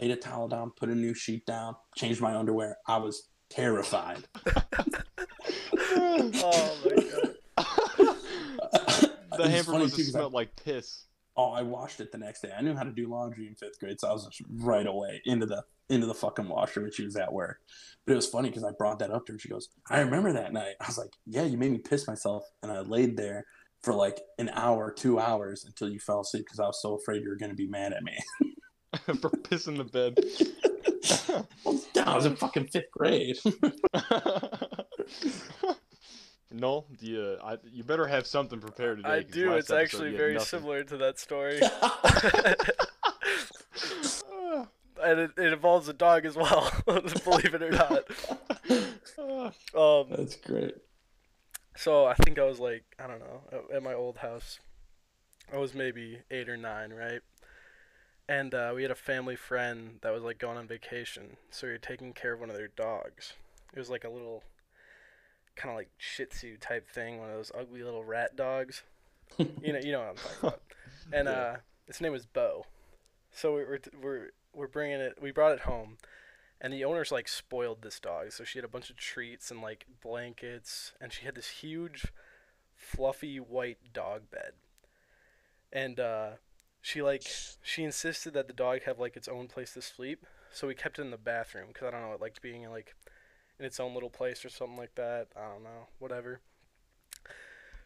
laid 0.00 0.10
a 0.10 0.16
towel 0.16 0.48
down, 0.48 0.70
put 0.70 0.88
a 0.88 0.94
new 0.94 1.12
sheet 1.12 1.44
down, 1.44 1.76
changed 1.94 2.22
my 2.22 2.34
underwear. 2.34 2.78
I 2.86 2.96
was 2.96 3.28
terrified. 3.50 4.24
oh 5.76 6.30
my 6.32 7.02
god. 7.02 7.29
The 9.42 9.46
It's 9.48 9.54
hamper 9.54 9.72
funny, 9.72 9.84
must 9.84 9.96
too, 9.96 10.02
have 10.02 10.06
'cause 10.08 10.14
I- 10.14 10.18
smelled 10.18 10.32
like 10.32 10.56
piss. 10.56 11.04
Oh, 11.36 11.50
I 11.52 11.62
washed 11.62 12.00
it 12.00 12.12
the 12.12 12.18
next 12.18 12.42
day. 12.42 12.52
I 12.56 12.60
knew 12.60 12.74
how 12.74 12.82
to 12.82 12.90
do 12.90 13.06
laundry 13.08 13.46
in 13.46 13.54
fifth 13.54 13.78
grade, 13.78 13.98
so 14.00 14.08
I 14.08 14.12
was 14.12 14.24
just 14.26 14.42
right 14.48 14.86
away 14.86 15.22
into 15.24 15.46
the 15.46 15.64
into 15.88 16.06
the 16.06 16.14
fucking 16.14 16.48
washer 16.48 16.82
when 16.82 16.92
she 16.92 17.04
was 17.04 17.16
at 17.16 17.32
work. 17.32 17.60
But 18.06 18.12
it 18.12 18.16
was 18.16 18.26
funny 18.28 18.48
because 18.48 18.62
I 18.64 18.70
brought 18.72 18.98
that 19.00 19.10
up 19.10 19.26
to 19.26 19.32
her. 19.32 19.38
She 19.38 19.48
goes, 19.48 19.70
"I 19.88 20.00
remember 20.00 20.32
that 20.32 20.52
night." 20.52 20.74
I 20.80 20.86
was 20.86 20.98
like, 20.98 21.14
"Yeah, 21.26 21.44
you 21.44 21.56
made 21.56 21.72
me 21.72 21.78
piss 21.78 22.06
myself," 22.06 22.44
and 22.62 22.70
I 22.70 22.80
laid 22.80 23.16
there 23.16 23.46
for 23.82 23.94
like 23.94 24.20
an 24.38 24.50
hour, 24.50 24.92
two 24.92 25.18
hours 25.18 25.64
until 25.64 25.88
you 25.88 25.98
fell 25.98 26.20
asleep 26.20 26.44
because 26.44 26.60
I 26.60 26.66
was 26.66 26.80
so 26.82 26.94
afraid 26.96 27.22
you 27.22 27.28
were 27.30 27.36
going 27.36 27.50
to 27.50 27.56
be 27.56 27.66
mad 27.68 27.92
at 27.92 28.02
me. 28.04 28.16
for 29.20 29.30
pissing 29.30 29.76
the 29.76 29.84
bed. 29.84 30.18
yeah, 31.94 32.10
I 32.10 32.16
was 32.16 32.26
in 32.26 32.34
fucking 32.36 32.66
fifth 32.68 32.90
grade. 32.92 33.38
No, 36.52 36.84
do 36.98 37.06
you, 37.06 37.36
I, 37.42 37.58
you 37.72 37.84
better 37.84 38.06
have 38.06 38.26
something 38.26 38.60
prepared 38.60 38.98
today. 38.98 39.08
I 39.08 39.22
'cause 39.22 39.32
do. 39.32 39.52
It's 39.54 39.70
actually 39.70 40.16
very 40.16 40.34
nothing. 40.34 40.46
similar 40.60 40.82
to 40.84 40.96
that 40.98 41.18
story. 41.18 41.60
and 45.02 45.20
it, 45.20 45.30
it 45.38 45.52
involves 45.52 45.88
a 45.88 45.92
dog 45.92 46.26
as 46.26 46.36
well, 46.36 46.70
believe 46.86 47.54
it 47.54 47.62
or 47.62 47.70
not. 47.70 48.02
Um, 49.74 50.06
That's 50.10 50.36
great. 50.36 50.74
so 51.76 52.06
I 52.06 52.14
think 52.14 52.38
I 52.38 52.44
was 52.44 52.58
like, 52.60 52.84
I 52.98 53.06
don't 53.06 53.20
know, 53.20 53.42
at- 53.52 53.76
at 53.76 53.82
my 53.82 53.94
old 53.94 54.18
house. 54.18 54.58
I 55.52 55.56
was 55.58 55.74
maybe 55.74 56.20
eight 56.30 56.48
or 56.48 56.56
nine, 56.56 56.92
right? 56.92 57.20
And 58.28 58.54
uh, 58.54 58.72
we 58.74 58.82
had 58.82 58.92
a 58.92 58.96
family 58.96 59.34
friend 59.34 59.98
that 60.02 60.12
was 60.12 60.22
like 60.22 60.38
going 60.38 60.56
on 60.56 60.68
vacation, 60.68 61.36
so 61.50 61.66
we 61.66 61.72
were 61.72 61.78
taking 61.78 62.12
care 62.12 62.34
of 62.34 62.40
one 62.40 62.50
of 62.50 62.56
their 62.56 62.68
dogs. 62.68 63.32
It 63.74 63.78
was 63.78 63.90
like 63.90 64.04
a 64.04 64.08
little, 64.10 64.44
kind 65.60 65.70
of 65.70 65.76
like 65.76 65.90
Shih 65.98 66.24
Tzu 66.26 66.56
type 66.58 66.88
thing, 66.88 67.18
one 67.18 67.28
of 67.30 67.36
those 67.36 67.52
ugly 67.58 67.82
little 67.82 68.04
rat 68.04 68.36
dogs. 68.36 68.82
you 69.38 69.72
know, 69.72 69.78
you 69.82 69.92
know 69.92 70.00
what 70.00 70.08
I'm 70.08 70.16
talking 70.16 70.38
about. 70.48 70.62
And 71.12 71.26
Yeah. 71.28 71.32
uh, 71.34 71.56
its 71.88 72.00
name 72.00 72.12
was 72.12 72.24
Bo. 72.26 72.66
So 73.32 73.56
we- 73.56 73.64
we're 73.64 73.78
we're 74.00 74.28
we're 74.54 74.68
bringing 74.68 75.00
it. 75.00 75.18
We 75.20 75.30
brought 75.32 75.52
it 75.52 75.60
home, 75.60 75.98
and 76.60 76.72
the 76.72 76.84
owners 76.84 77.10
like 77.12 77.26
spoiled 77.28 77.82
this 77.82 77.98
dog. 78.00 78.32
So 78.32 78.44
she 78.44 78.58
had 78.58 78.64
a 78.64 78.68
bunch 78.68 78.90
of 78.90 78.96
treats 78.96 79.50
and 79.50 79.60
like 79.60 79.86
blankets, 80.02 80.92
and 81.00 81.12
she 81.12 81.24
had 81.24 81.34
this 81.34 81.48
huge, 81.48 82.06
fluffy 82.74 83.38
white 83.38 83.78
dog 83.92 84.30
bed. 84.30 84.52
And 85.72 85.98
uh, 86.00 86.30
she 86.80 87.02
like 87.02 87.22
she 87.62 87.82
insisted 87.84 88.34
that 88.34 88.46
the 88.46 88.52
dog 88.54 88.82
have 88.84 88.98
like 88.98 89.16
its 89.16 89.28
own 89.28 89.46
place 89.48 89.72
to 89.74 89.82
sleep. 89.82 90.26
So 90.52 90.66
we 90.66 90.74
kept 90.74 90.98
it 90.98 91.02
in 91.02 91.10
the 91.10 91.16
bathroom 91.16 91.68
because 91.68 91.88
I 91.88 91.90
don't 91.92 92.02
know, 92.02 92.12
it 92.12 92.20
liked 92.20 92.42
being 92.42 92.62
in 92.62 92.70
like 92.70 92.94
in 93.60 93.66
its 93.66 93.78
own 93.78 93.94
little 93.94 94.10
place 94.10 94.44
or 94.44 94.48
something 94.48 94.78
like 94.78 94.94
that. 94.94 95.28
I 95.36 95.52
don't 95.52 95.62
know, 95.62 95.88
whatever. 95.98 96.40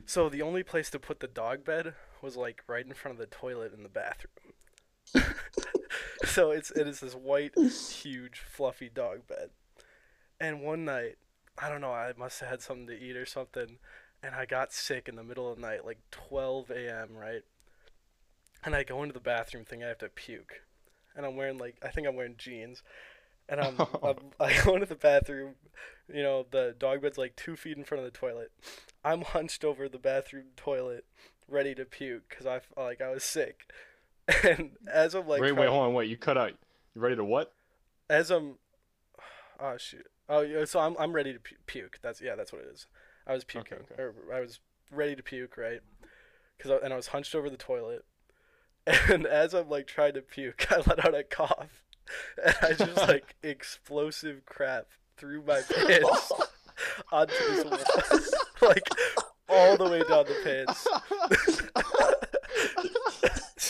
So 0.07 0.29
the 0.29 0.43
only 0.43 0.63
place 0.63 0.89
to 0.91 0.99
put 0.99 1.21
the 1.21 1.27
dog 1.27 1.65
bed 1.65 1.95
was 2.23 2.37
like 2.37 2.63
right 2.67 2.87
in 2.87 2.95
front 2.95 3.19
of 3.19 3.19
the 3.19 3.35
toilet 3.35 3.75
in 3.75 3.83
the 3.83 3.89
bathroom. 3.89 4.55
so 6.25 6.51
it's 6.51 6.71
it 6.71 6.87
is 6.87 7.01
this 7.01 7.15
white, 7.15 7.53
huge, 7.59 8.41
fluffy 8.41 8.89
dog 8.89 9.27
bed. 9.27 9.51
And 10.41 10.63
one 10.63 10.85
night, 10.85 11.17
I 11.59 11.69
don't 11.69 11.81
know, 11.81 11.93
I 11.93 12.13
must 12.17 12.41
have 12.41 12.49
had 12.51 12.63
something 12.63 12.87
to 12.87 12.99
eat 12.99 13.17
or 13.17 13.27
something, 13.27 13.79
and 14.23 14.35
I 14.35 14.45
got 14.45 14.73
sick 14.73 15.09
in 15.09 15.17
the 15.17 15.25
middle 15.25 15.51
of 15.51 15.57
the 15.57 15.63
night, 15.63 15.85
like 15.85 16.01
12 16.11 16.71
a.m. 16.71 17.17
Right, 17.17 17.43
and 18.65 18.75
I 18.75 18.85
go 18.85 19.03
into 19.03 19.15
the 19.15 19.21
bathroom 19.21 19.65
thinking 19.65 19.85
I 19.85 19.89
have 19.89 19.99
to 19.99 20.09
puke, 20.09 20.63
and 21.17 21.25
I'm 21.25 21.37
wearing 21.37 21.59
like 21.59 21.77
I 21.83 21.89
think 21.89 22.07
I'm 22.07 22.17
wearing 22.17 22.37
jeans, 22.37 22.83
and 23.49 23.61
I'm, 23.61 23.77
I'm 24.03 24.17
I 24.41 24.63
go 24.65 24.75
into 24.75 24.87
the 24.87 24.95
bathroom, 24.95 25.55
you 26.13 26.23
know 26.23 26.47
the 26.51 26.75
dog 26.79 27.03
bed's 27.03 27.19
like 27.19 27.37
two 27.37 27.57
feet 27.57 27.77
in 27.77 27.85
front 27.85 28.05
of 28.05 28.13
the 28.13 28.19
toilet. 28.19 28.53
I'm 29.05 29.23
hunched 29.23 29.65
over 29.65 29.89
the 29.89 29.99
bathroom 29.99 30.47
toilet, 30.57 31.05
ready 31.49 31.75
to 31.75 31.85
puke 31.85 32.29
because 32.29 32.47
I 32.47 32.61
like 32.81 33.01
I 33.01 33.11
was 33.11 33.25
sick, 33.25 33.71
and 34.45 34.73
as 34.93 35.15
I'm 35.15 35.29
like 35.29 35.41
wait, 35.41 35.53
wait, 35.53 35.69
hold 35.69 35.87
on, 35.87 35.95
wait. 35.95 36.09
You 36.09 36.17
cut 36.17 36.39
out. 36.39 36.53
You 36.95 37.01
ready 37.01 37.17
to 37.17 37.25
what? 37.25 37.53
as 38.09 38.31
I'm, 38.31 38.57
oh 39.61 39.77
shoot, 39.77 40.07
oh 40.29 40.41
yeah, 40.41 40.65
so 40.65 40.81
I'm 40.81 40.97
I'm 40.99 41.13
ready 41.13 41.33
to 41.33 41.39
pu- 41.39 41.57
puke. 41.67 41.99
That's 42.03 42.21
yeah, 42.21 42.35
that's 42.35 42.53
what 42.53 42.63
it 42.63 42.69
is. 42.73 42.87
I 43.27 43.33
was 43.33 43.45
puking, 43.45 43.79
okay. 43.79 44.03
or 44.03 44.15
I 44.33 44.41
was 44.41 44.61
ready 44.91 45.17
to 45.17 45.23
puke, 45.23 45.57
right? 45.57 45.81
Cause 46.59 46.71
I, 46.71 46.77
and 46.85 46.93
I 46.93 46.97
was 46.97 47.09
hunched 47.09 47.35
over 47.35 47.51
the 47.51 47.57
toilet, 47.57 48.05
and 48.87 49.27
as 49.27 49.55
I'm 49.55 49.69
like 49.69 49.87
trying 49.87 50.15
to 50.15 50.23
puke, 50.23 50.71
I 50.71 50.83
let 50.87 51.05
out 51.05 51.15
a 51.15 51.25
cough, 51.25 51.83
and 52.45 52.57
I 52.63 52.73
just 52.73 52.97
like 53.09 53.35
explosive 53.43 54.45
crap 54.47 54.87
through 55.17 55.43
my 55.45 55.61
pants 55.63 56.33
onto 57.13 57.35
this 57.51 57.65
wall, 57.65 58.69
like 58.69 58.89
all 59.49 59.77
the 59.77 59.85
way 59.85 60.03
down 60.09 60.25
the 60.27 60.37
pants. 60.43 60.87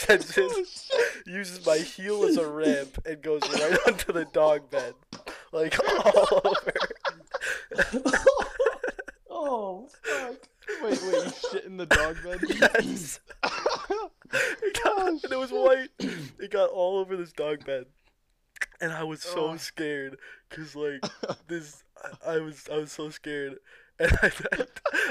and 0.08 0.20
just 0.20 0.92
oh, 0.92 1.04
uses 1.26 1.64
my 1.64 1.78
heel 1.78 2.24
as 2.24 2.36
a 2.36 2.46
ramp 2.46 2.98
and 3.06 3.22
goes 3.22 3.42
right 3.42 3.78
onto 3.86 4.12
the 4.12 4.26
dog 4.26 4.70
bed, 4.70 4.94
like 5.52 5.78
all 6.04 6.40
over. 6.44 6.72
oh, 9.30 9.88
fuck. 10.02 10.36
wait, 10.82 11.02
wait. 11.02 11.24
You 11.24 11.32
shit 11.50 11.64
in 11.64 11.76
the 11.76 11.86
dog 11.86 12.16
bed? 12.22 12.40
Yes. 12.48 13.20
It, 14.62 14.82
got, 14.82 15.08
and 15.08 15.24
it 15.24 15.38
was 15.38 15.50
white. 15.50 15.90
It 15.98 16.50
got 16.50 16.70
all 16.70 16.98
over 16.98 17.16
this 17.16 17.32
dog 17.32 17.64
bed, 17.64 17.86
and 18.80 18.92
I 18.92 19.04
was 19.04 19.22
so 19.22 19.50
Oh. 19.50 19.56
scared 19.56 20.18
because 20.48 20.74
like 20.76 21.04
this, 21.48 21.84
I, 22.26 22.34
I 22.34 22.38
was 22.38 22.68
I 22.72 22.76
was 22.78 22.92
so 22.92 23.10
scared. 23.10 23.56
And 23.96 24.10
I, 24.22 24.32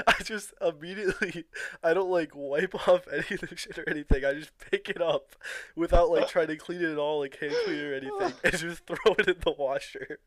I 0.06 0.22
just 0.22 0.52
immediately, 0.60 1.44
I 1.82 1.94
don't 1.94 2.10
like 2.10 2.32
wipe 2.34 2.74
off 2.88 3.08
any 3.10 3.24
of 3.36 3.48
the 3.48 3.56
shit 3.56 3.78
or 3.78 3.88
anything. 3.88 4.26
I 4.26 4.34
just 4.34 4.50
pick 4.70 4.90
it 4.90 5.00
up 5.00 5.34
without 5.74 6.10
like 6.10 6.28
trying 6.28 6.48
to 6.48 6.56
clean 6.56 6.82
it 6.82 6.92
at 6.92 6.98
all, 6.98 7.20
like 7.20 7.38
hand 7.40 7.54
clean 7.64 7.80
or 7.80 7.94
anything, 7.94 8.32
and 8.44 8.58
just 8.58 8.84
throw 8.86 9.14
it 9.18 9.26
in 9.28 9.36
the 9.42 9.54
washer. 9.56 10.18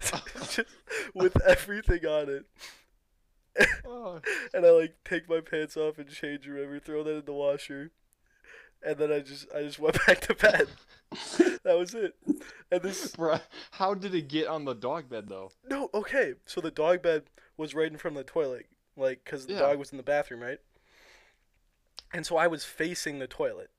just 0.00 0.60
with 1.14 1.38
everything 1.42 2.06
on 2.06 2.28
it. 2.30 2.44
And 4.54 4.64
I 4.64 4.70
like 4.70 4.94
take 5.04 5.28
my 5.28 5.40
pants 5.40 5.76
off 5.76 5.98
and 5.98 6.08
change 6.08 6.48
or 6.48 6.54
whatever, 6.54 6.78
throw 6.78 7.04
that 7.04 7.18
in 7.18 7.24
the 7.24 7.32
washer, 7.32 7.90
and 8.82 8.96
then 8.96 9.12
I 9.12 9.20
just 9.20 9.46
I 9.54 9.62
just 9.62 9.78
went 9.78 9.98
back 10.06 10.20
to 10.22 10.34
bed. 10.34 10.68
that 11.64 11.78
was 11.78 11.94
it. 11.94 12.14
And 12.70 12.82
this 12.82 13.12
bruh, 13.16 13.40
how 13.72 13.94
did 13.94 14.14
it 14.14 14.28
get 14.28 14.46
on 14.48 14.64
the 14.64 14.74
dog 14.74 15.08
bed 15.08 15.28
though? 15.28 15.52
no 15.68 15.90
okay, 15.94 16.34
so 16.46 16.60
the 16.60 16.70
dog 16.70 17.02
bed 17.02 17.24
was 17.56 17.74
right 17.74 17.90
in 17.90 17.98
front 17.98 18.16
of 18.16 18.24
the 18.26 18.30
toilet, 18.30 18.66
like 18.96 19.22
because 19.24 19.46
the 19.46 19.54
Yeah. 19.54 19.60
dog 19.60 19.78
was 19.78 19.90
in 19.90 19.96
the 19.96 20.02
bathroom, 20.02 20.40
right? 20.42 20.58
And 22.12 22.24
so 22.26 22.36
I 22.36 22.46
was 22.46 22.64
facing 22.64 23.18
the 23.18 23.26
toilet, 23.26 23.70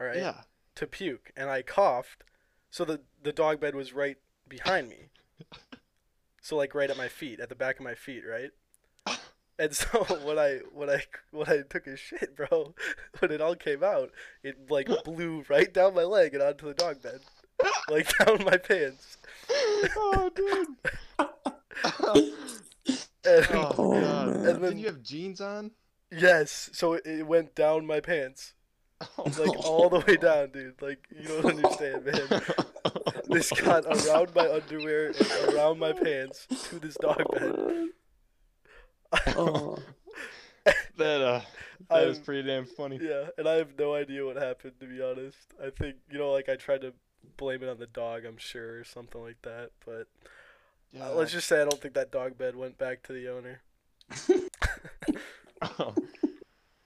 all 0.00 0.06
right, 0.06 0.18
Yeah. 0.18 0.42
to 0.76 0.86
puke, 0.86 1.32
and 1.36 1.50
I 1.50 1.62
coughed, 1.62 2.24
so 2.70 2.84
the 2.84 3.00
the 3.22 3.32
dog 3.32 3.60
bed 3.60 3.74
was 3.74 3.92
right 3.92 4.18
behind 4.48 4.88
me. 4.88 5.08
so 6.40 6.56
like 6.56 6.74
right 6.74 6.90
at 6.90 6.96
my 6.96 7.08
feet, 7.08 7.40
at 7.40 7.48
the 7.48 7.54
back 7.54 7.78
of 7.78 7.84
my 7.84 7.94
feet, 7.94 8.24
right? 8.28 8.50
And 9.58 9.74
so 9.76 10.02
when 10.24 10.38
I 10.38 10.60
when 10.72 10.90
I 10.90 11.02
when 11.30 11.48
I 11.48 11.62
took 11.68 11.86
a 11.86 11.96
shit, 11.96 12.34
bro, 12.36 12.74
when 13.20 13.30
it 13.30 13.40
all 13.40 13.54
came 13.54 13.82
out, 13.84 14.10
it 14.42 14.70
like 14.70 14.88
blew 15.04 15.44
right 15.48 15.72
down 15.72 15.94
my 15.94 16.04
leg 16.04 16.34
and 16.34 16.42
onto 16.42 16.66
the 16.68 16.74
dog 16.74 17.02
bed, 17.02 17.20
like 17.90 18.10
down 18.18 18.44
my 18.44 18.56
pants. 18.56 19.18
oh, 19.96 20.30
dude. 20.34 20.68
And, 23.24 23.46
Oh, 23.50 23.72
Oh, 23.78 24.00
God. 24.00 24.26
man. 24.28 24.34
And 24.34 24.44
Did 24.44 24.60
then- 24.62 24.78
you 24.78 24.86
have 24.86 25.02
jeans 25.02 25.40
on? 25.40 25.70
yes, 26.10 26.68
so 26.72 26.94
it, 26.94 27.06
it 27.06 27.26
went 27.26 27.54
down 27.54 27.86
my 27.86 28.00
pants, 28.00 28.52
Oh, 29.16 29.22
like 29.38 29.64
all 29.64 29.88
the 29.88 30.00
way 30.00 30.16
down, 30.16 30.50
dude. 30.50 30.80
Like 30.82 31.06
you 31.10 31.26
don't 31.28 31.44
understand, 31.56 32.04
man. 32.04 32.42
This 33.28 33.50
got 33.52 33.84
around 33.86 34.34
my 34.34 34.50
underwear 34.50 35.06
and 35.08 35.54
around 35.54 35.78
my 35.78 35.92
pants 35.92 36.46
to 36.68 36.78
this 36.78 36.96
dog 37.00 37.22
bed. 37.32 37.54
Oh, 37.56 37.88
Oh. 39.36 39.78
that 40.96 41.20
uh, 41.20 41.40
that 41.90 42.04
I'm- 42.08 42.22
pretty 42.24 42.42
damn 42.46 42.64
funny. 42.66 42.98
Yeah, 43.02 43.28
and 43.38 43.48
I 43.48 43.54
have 43.54 43.78
no 43.78 43.94
idea 43.94 44.24
what 44.24 44.36
happened 44.36 44.74
to 44.80 44.86
be 44.86 45.02
honest. 45.02 45.38
I 45.62 45.70
think 45.70 45.96
you 46.10 46.18
know, 46.18 46.30
like 46.32 46.48
I 46.48 46.56
tried 46.56 46.82
to 46.82 46.92
blame 47.36 47.62
it 47.62 47.68
on 47.68 47.78
the 47.78 47.86
dog, 47.86 48.24
I'm 48.24 48.36
sure, 48.36 48.78
or 48.80 48.84
something 48.84 49.22
like 49.22 49.40
that. 49.42 49.70
But 49.84 50.06
Yeah. 50.92 51.08
uh, 51.08 51.14
let's 51.14 51.32
just 51.32 51.46
say 51.48 51.60
I 51.60 51.64
don't 51.64 51.80
think 51.80 51.94
that 51.94 52.10
dog 52.12 52.36
bed 52.38 52.54
went 52.56 52.78
back 52.78 53.02
to 53.04 53.12
the 53.12 53.28
owner. 53.28 53.60
Oh. 55.78 55.94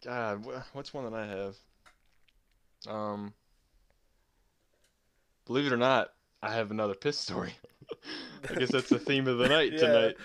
God, 0.04 0.46
what's 0.74 0.92
one 0.92 1.10
that 1.10 1.14
I 1.18 1.26
have? 1.26 1.56
Um, 2.86 3.32
believe 5.46 5.66
it 5.66 5.72
or 5.72 5.78
not, 5.78 6.12
I 6.42 6.52
have 6.52 6.70
another 6.70 6.94
piss 6.94 7.18
story. 7.18 7.54
I 8.50 8.54
guess 8.54 8.70
that's 8.70 8.90
the 8.90 8.98
theme 8.98 9.26
of 9.28 9.38
the 9.38 9.48
night 9.48 9.72
Yeah. 9.72 9.78
tonight. 9.78 10.16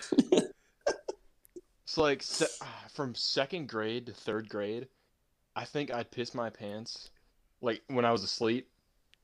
It's 1.92 1.98
like 1.98 2.24
se- 2.24 2.46
ah, 2.62 2.84
from 2.94 3.14
second 3.16 3.68
grade 3.68 4.06
to 4.06 4.14
third 4.14 4.48
grade, 4.48 4.88
I 5.58 5.66
think 5.66 5.92
I 5.92 6.04
pissed 6.04 6.34
my 6.34 6.50
pants, 6.50 7.10
like 7.60 7.82
when 7.88 8.06
I 8.06 8.14
was 8.14 8.24
asleep, 8.24 8.70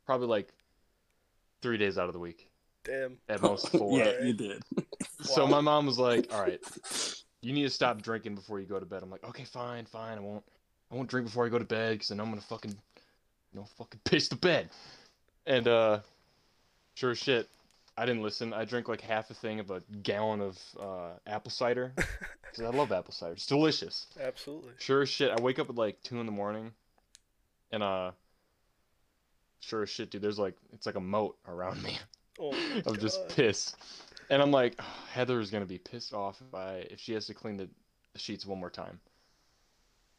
probably 0.05 0.27
like 0.27 0.49
three 1.61 1.77
days 1.77 1.97
out 1.97 2.07
of 2.07 2.13
the 2.13 2.19
week, 2.19 2.49
Damn. 2.83 3.19
at 3.29 3.41
most 3.41 3.69
four. 3.69 3.97
yeah, 3.97 4.21
you 4.21 4.33
did. 4.33 4.63
So 5.21 5.45
Wow. 5.45 5.51
my 5.51 5.61
mom 5.61 5.85
was 5.85 5.97
like, 5.97 6.27
"All 6.33 6.41
right, 6.41 6.59
you 7.41 7.53
need 7.53 7.63
to 7.63 7.69
stop 7.69 8.01
drinking 8.01 8.35
before 8.35 8.59
you 8.59 8.65
go 8.65 8.81
to 8.81 8.85
bed." 8.85 9.01
I'm 9.01 9.09
like, 9.09 9.23
"Okay, 9.23 9.45
fine, 9.45 9.85
fine. 9.85 10.17
I 10.17 10.21
won't. 10.21 10.43
I 10.91 10.95
won't 10.95 11.09
drink 11.09 11.25
before 11.27 11.45
I 11.45 11.49
go 11.49 11.59
to 11.59 11.63
bed 11.63 11.93
because 11.93 12.09
then 12.09 12.19
I'm 12.19 12.27
gonna 12.27 12.41
fucking, 12.41 12.71
you 12.71 13.59
know, 13.61 13.65
fucking 13.77 14.01
piss 14.03 14.27
the 14.27 14.35
bed." 14.35 14.69
And 15.45 15.69
uh, 15.69 15.99
sure 16.95 17.11
as 17.11 17.17
shit, 17.17 17.47
I 17.97 18.05
didn't 18.05 18.23
listen. 18.23 18.51
I 18.51 18.65
drank 18.65 18.89
like 18.89 18.99
half 18.99 19.29
a 19.31 19.33
thing 19.33 19.61
of 19.61 19.71
a 19.71 19.81
gallon 20.03 20.41
of 20.41 20.59
uh, 20.77 21.09
apple 21.25 21.49
cider 21.51 21.93
because 22.57 22.73
I 22.73 22.77
love 22.77 22.91
apple 22.91 23.13
cider. 23.13 23.33
It's 23.33 23.45
delicious. 23.45 24.07
Absolutely. 24.19 24.71
Sure 24.79 25.03
as 25.03 25.09
shit, 25.09 25.31
I 25.31 25.41
wake 25.41 25.59
up 25.59 25.69
at 25.69 25.75
like 25.75 26.01
two 26.03 26.19
in 26.19 26.25
the 26.25 26.31
morning, 26.31 26.71
and 27.71 27.83
uh, 27.83 28.11
sure 29.59 29.83
as 29.83 29.89
shit, 29.89 30.11
dude, 30.11 30.21
there's 30.21 30.39
like 30.39 30.55
it's 30.73 30.85
like 30.85 30.95
a 30.95 31.01
moat 31.01 31.37
around 31.47 31.81
me 31.83 31.97
Oh 32.39 32.53
of 32.85 32.99
just 32.99 33.27
piss. 33.29 33.75
And 34.29 34.41
I'm 34.41 34.51
like, 34.51 34.79
Heather 35.11 35.39
is 35.39 35.51
gonna 35.51 35.65
be 35.65 35.77
pissed 35.77 36.13
off 36.13 36.41
if 36.47 36.53
I 36.53 36.87
if 36.89 36.99
she 36.99 37.13
has 37.13 37.27
to 37.27 37.33
clean 37.33 37.57
the, 37.57 37.69
the 38.13 38.19
sheets 38.19 38.45
one 38.45 38.59
more 38.59 38.69
time. 38.69 38.99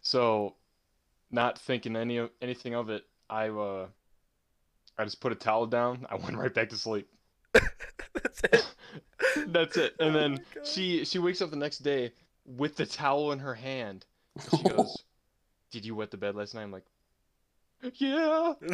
So, 0.01 0.55
not 1.31 1.59
thinking 1.59 1.97
any 1.97 2.19
of 2.19 2.31
anything 2.41 2.75
of 2.75 2.89
it, 2.89 3.05
I 3.29 3.49
uh, 3.49 3.87
I 4.97 5.05
just 5.05 5.21
put 5.21 5.33
a 5.33 5.37
towel 5.37 5.67
down. 5.67 6.07
I 6.09 6.17
went 6.17 6.37
right 6.37 6.53
back 6.53 6.71
to 6.71 6.77
sleep. 6.77 7.09
That's 7.53 8.41
it. 8.45 8.67
That's 9.49 9.77
it. 9.77 9.95
And 10.01 10.15
Oh 10.15 10.19
then 10.19 10.45
she 10.65 11.05
she 11.05 11.19
wakes 11.19 11.43
up 11.43 11.51
the 11.51 11.57
next 11.57 11.79
day 11.79 12.13
with 12.57 12.77
the 12.77 12.87
towel 12.87 13.33
in 13.33 13.39
her 13.41 13.55
hand. 13.55 14.07
She 14.51 14.63
goes, 14.63 15.05
"Did 15.71 15.85
you 15.85 15.95
wet 15.95 16.11
the 16.11 16.17
bed 16.17 16.35
last 16.35 16.55
night?" 16.55 16.63
I'm 16.63 16.73
like, 16.73 16.87
"Yeah." 17.95 18.55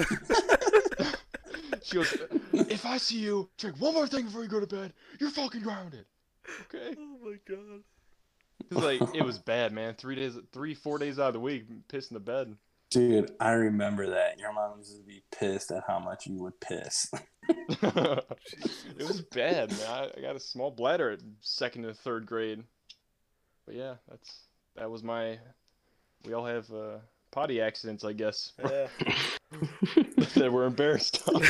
She 1.83 1.97
goes, 1.97 2.17
"If 2.53 2.87
I 2.87 2.97
see 2.97 3.19
you 3.19 3.51
drink 3.59 3.77
one 3.79 3.93
more 3.93 4.07
thing 4.07 4.25
before 4.25 4.43
you 4.43 4.49
go 4.49 4.59
to 4.59 4.67
bed, 4.67 4.95
you're 5.21 5.31
fucking 5.31 5.61
grounded." 5.61 6.07
Okay. 6.63 6.97
oh 6.99 7.19
my 7.23 7.37
god. 7.47 7.83
It 8.71 8.75
was 8.75 8.85
like 8.85 9.15
it 9.15 9.23
was 9.23 9.39
bad, 9.45 9.73
man. 9.73 9.95
Three 9.95 10.15
days, 10.15 10.37
three, 10.53 10.75
four 10.75 10.99
days 10.99 11.19
out 11.19 11.29
of 11.29 11.35
the 11.35 11.41
week, 11.41 11.67
pissing 11.89 12.13
the 12.13 12.21
bed. 12.21 12.57
Dude, 12.91 13.33
I 13.41 13.53
remember 13.53 14.09
that. 14.11 14.39
Your 14.39 14.53
mom 14.53 14.79
used 14.79 14.97
to 14.97 15.03
be 15.03 15.23
pissed 15.31 15.71
at 15.73 15.85
how 15.87 15.99
much 15.99 16.27
you 16.27 16.37
would 16.37 16.59
piss. 16.61 17.11
it 17.49 19.07
was 19.07 19.21
bad, 19.21 19.71
man. 19.73 19.89
I, 19.89 20.11
I 20.17 20.21
got 20.21 20.37
a 20.37 20.41
small 20.41 20.71
bladder 20.71 21.11
at 21.11 21.21
second 21.41 21.85
and 21.85 21.97
third 21.97 22.25
grade. 22.25 22.63
But 23.67 23.75
yeah, 23.77 23.95
that's 24.09 24.41
that 24.77 24.91
was 24.91 25.03
my. 25.03 25.39
We 26.27 26.33
all 26.35 26.47
have 26.47 26.71
uh, 26.73 26.99
potty 27.31 27.61
accidents, 27.61 28.05
I 28.05 28.13
guess, 28.13 28.53
Yeah. 28.63 28.87
that 30.37 30.51
we're 30.53 30.65
embarrassed 30.67 31.23
of. 31.29 31.43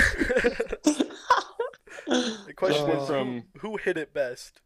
the 2.07 2.53
question 2.57 2.89
Went 2.89 3.01
is 3.01 3.07
from- 3.09 3.43
who, 3.59 3.71
who 3.71 3.77
hit 3.77 3.97
it 3.97 4.13
best? 4.13 4.61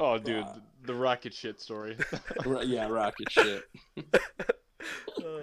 Oh, 0.00 0.16
dude, 0.18 0.44
Wow. 0.44 0.54
the, 0.82 0.86
the 0.92 0.94
rocket 0.94 1.34
shit 1.34 1.60
story. 1.60 1.96
Yeah, 2.64 2.86
rocket 2.88 3.30
shit. 3.30 3.64
Uh, 3.98 5.42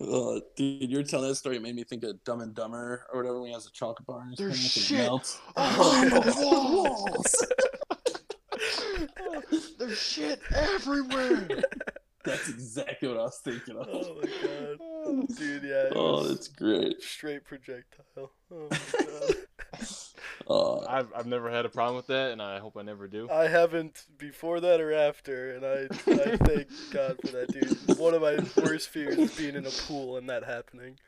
Oh, 0.00 0.40
dude, 0.54 0.88
you're 0.90 1.02
telling 1.02 1.28
that 1.30 1.34
story. 1.34 1.56
It 1.56 1.62
made 1.62 1.74
me 1.74 1.82
think 1.82 2.04
of 2.04 2.22
Dumb 2.22 2.40
and 2.40 2.54
Dumber 2.54 3.04
or 3.12 3.18
whatever 3.20 3.40
when 3.40 3.48
he 3.48 3.54
has 3.54 3.66
a 3.66 3.70
chocolate 3.72 4.06
bar 4.06 4.22
in 4.22 4.28
his 4.28 4.38
There's 4.38 4.58
pants 4.60 4.76
and 4.76 4.84
shit. 4.84 5.00
it 5.00 5.02
melts. 5.02 5.40
Oh, 5.56 6.08
my 6.10 6.22
Oh, 7.87 7.87
There's 9.78 9.98
shit 9.98 10.40
everywhere. 10.54 11.48
That's 12.24 12.48
exactly 12.48 13.08
what 13.08 13.16
I 13.16 13.22
was 13.22 13.38
thinking 13.38 13.76
of. 13.76 13.86
oh 13.90 14.20
my 14.20 14.28
god. 14.42 15.28
Dude, 15.38 15.62
yeah. 15.62 15.86
it 15.86 15.92
Oh, 15.96 16.22
that's 16.24 16.48
great. 16.48 17.00
straight 17.00 17.44
projectile. 17.44 18.32
Oh 18.52 18.68
my 18.70 18.78
god. 19.00 19.34
Oh, 20.46 20.84
I've 20.86 21.08
I've 21.14 21.26
never 21.26 21.50
had 21.50 21.64
a 21.64 21.68
problem 21.68 21.96
with 21.96 22.08
that, 22.08 22.32
and 22.32 22.42
I 22.42 22.58
hope 22.58 22.76
I 22.76 22.82
never 22.82 23.06
do. 23.08 23.30
I 23.30 23.46
haven't 23.46 24.04
before 24.18 24.60
that 24.60 24.80
or 24.80 24.92
after, 24.92 25.54
and 25.54 25.64
I 25.64 25.86
I 26.10 26.36
thank 26.36 26.68
God 26.90 27.18
for 27.22 27.28
that, 27.28 27.48
dude. 27.52 27.98
One 27.98 28.14
of 28.14 28.20
my 28.22 28.38
worst 28.62 28.88
fears 28.88 29.16
is 29.16 29.34
being 29.36 29.54
in 29.54 29.64
a 29.66 29.70
pool 29.70 30.16
and 30.16 30.28
that 30.28 30.44
happening. 30.44 30.98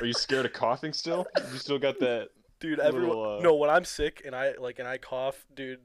Are 0.00 0.04
you 0.06 0.12
scared 0.12 0.44
of 0.46 0.52
coughing 0.52 0.92
still? 0.92 1.26
You 1.52 1.58
still 1.58 1.78
got 1.78 1.98
that? 2.00 2.28
Dude, 2.60 2.78
Little, 2.78 2.86
everyone 2.86 3.38
uh, 3.38 3.40
no, 3.40 3.54
when 3.54 3.70
I'm 3.70 3.84
sick 3.84 4.22
and 4.26 4.34
I 4.34 4.54
like 4.58 4.78
and 4.80 4.88
I 4.88 4.98
cough, 4.98 5.46
dude, 5.54 5.80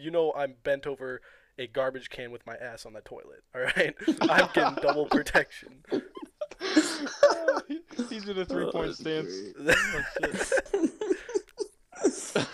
you 0.00 0.10
know 0.10 0.32
I'm 0.36 0.54
bent 0.62 0.86
over 0.86 1.20
a 1.58 1.66
garbage 1.66 2.10
can 2.10 2.30
with 2.30 2.46
my 2.46 2.54
ass 2.56 2.84
on 2.86 2.92
the 2.92 3.00
toilet. 3.00 3.42
All 3.54 3.62
right, 3.62 3.94
I'm 4.22 4.48
getting 4.54 4.74
double 4.82 5.06
protection. 5.10 5.84
He- 5.90 7.80
He's 8.10 8.28
in 8.28 8.38
a 8.38 8.44
three 8.44 8.70
point 8.70 8.88
Oh, 8.88 8.92
stance. 8.92 9.32
that's 9.58 10.52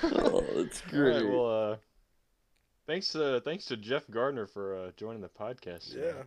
oh, 0.03 0.45
that's 0.57 0.81
great. 0.83 1.17
right, 1.17 1.29
well, 1.29 1.73
uh, 1.73 1.77
thanks, 2.87 3.15
uh, 3.15 3.41
thanks 3.45 3.65
to 3.67 3.77
Geoff 3.77 4.05
Gardner 4.11 4.47
for 4.47 4.77
uh, 4.77 4.91
joining 4.97 5.21
the 5.21 5.29
podcast. 5.29 5.95
yeah, 5.97 6.23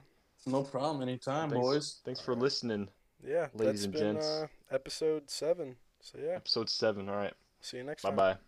no 0.46 0.64
problem. 0.64 1.02
Anytime, 1.02 1.50
Thanks, 1.50 1.66
boys. 1.66 2.00
Thanks 2.06 2.20
for 2.22 2.36
listening. 2.36 2.90
yeah. 3.26 3.48
Ladies 3.54 3.82
that's 3.82 3.84
and 3.86 3.94
been 3.94 4.02
gents. 4.16 4.26
uh, 4.28 4.48
episode 4.72 5.30
seven. 5.30 5.76
So 6.02 6.20
yeah, 6.24 6.36
Episode 6.36 6.70
seven. 6.70 7.10
All 7.10 7.16
right. 7.16 7.34
see 7.62 7.78
you 7.78 7.84
next 7.84 8.04
Bye 8.04 8.10
time. 8.10 8.16
Bye 8.18 8.34
bye. 8.34 8.40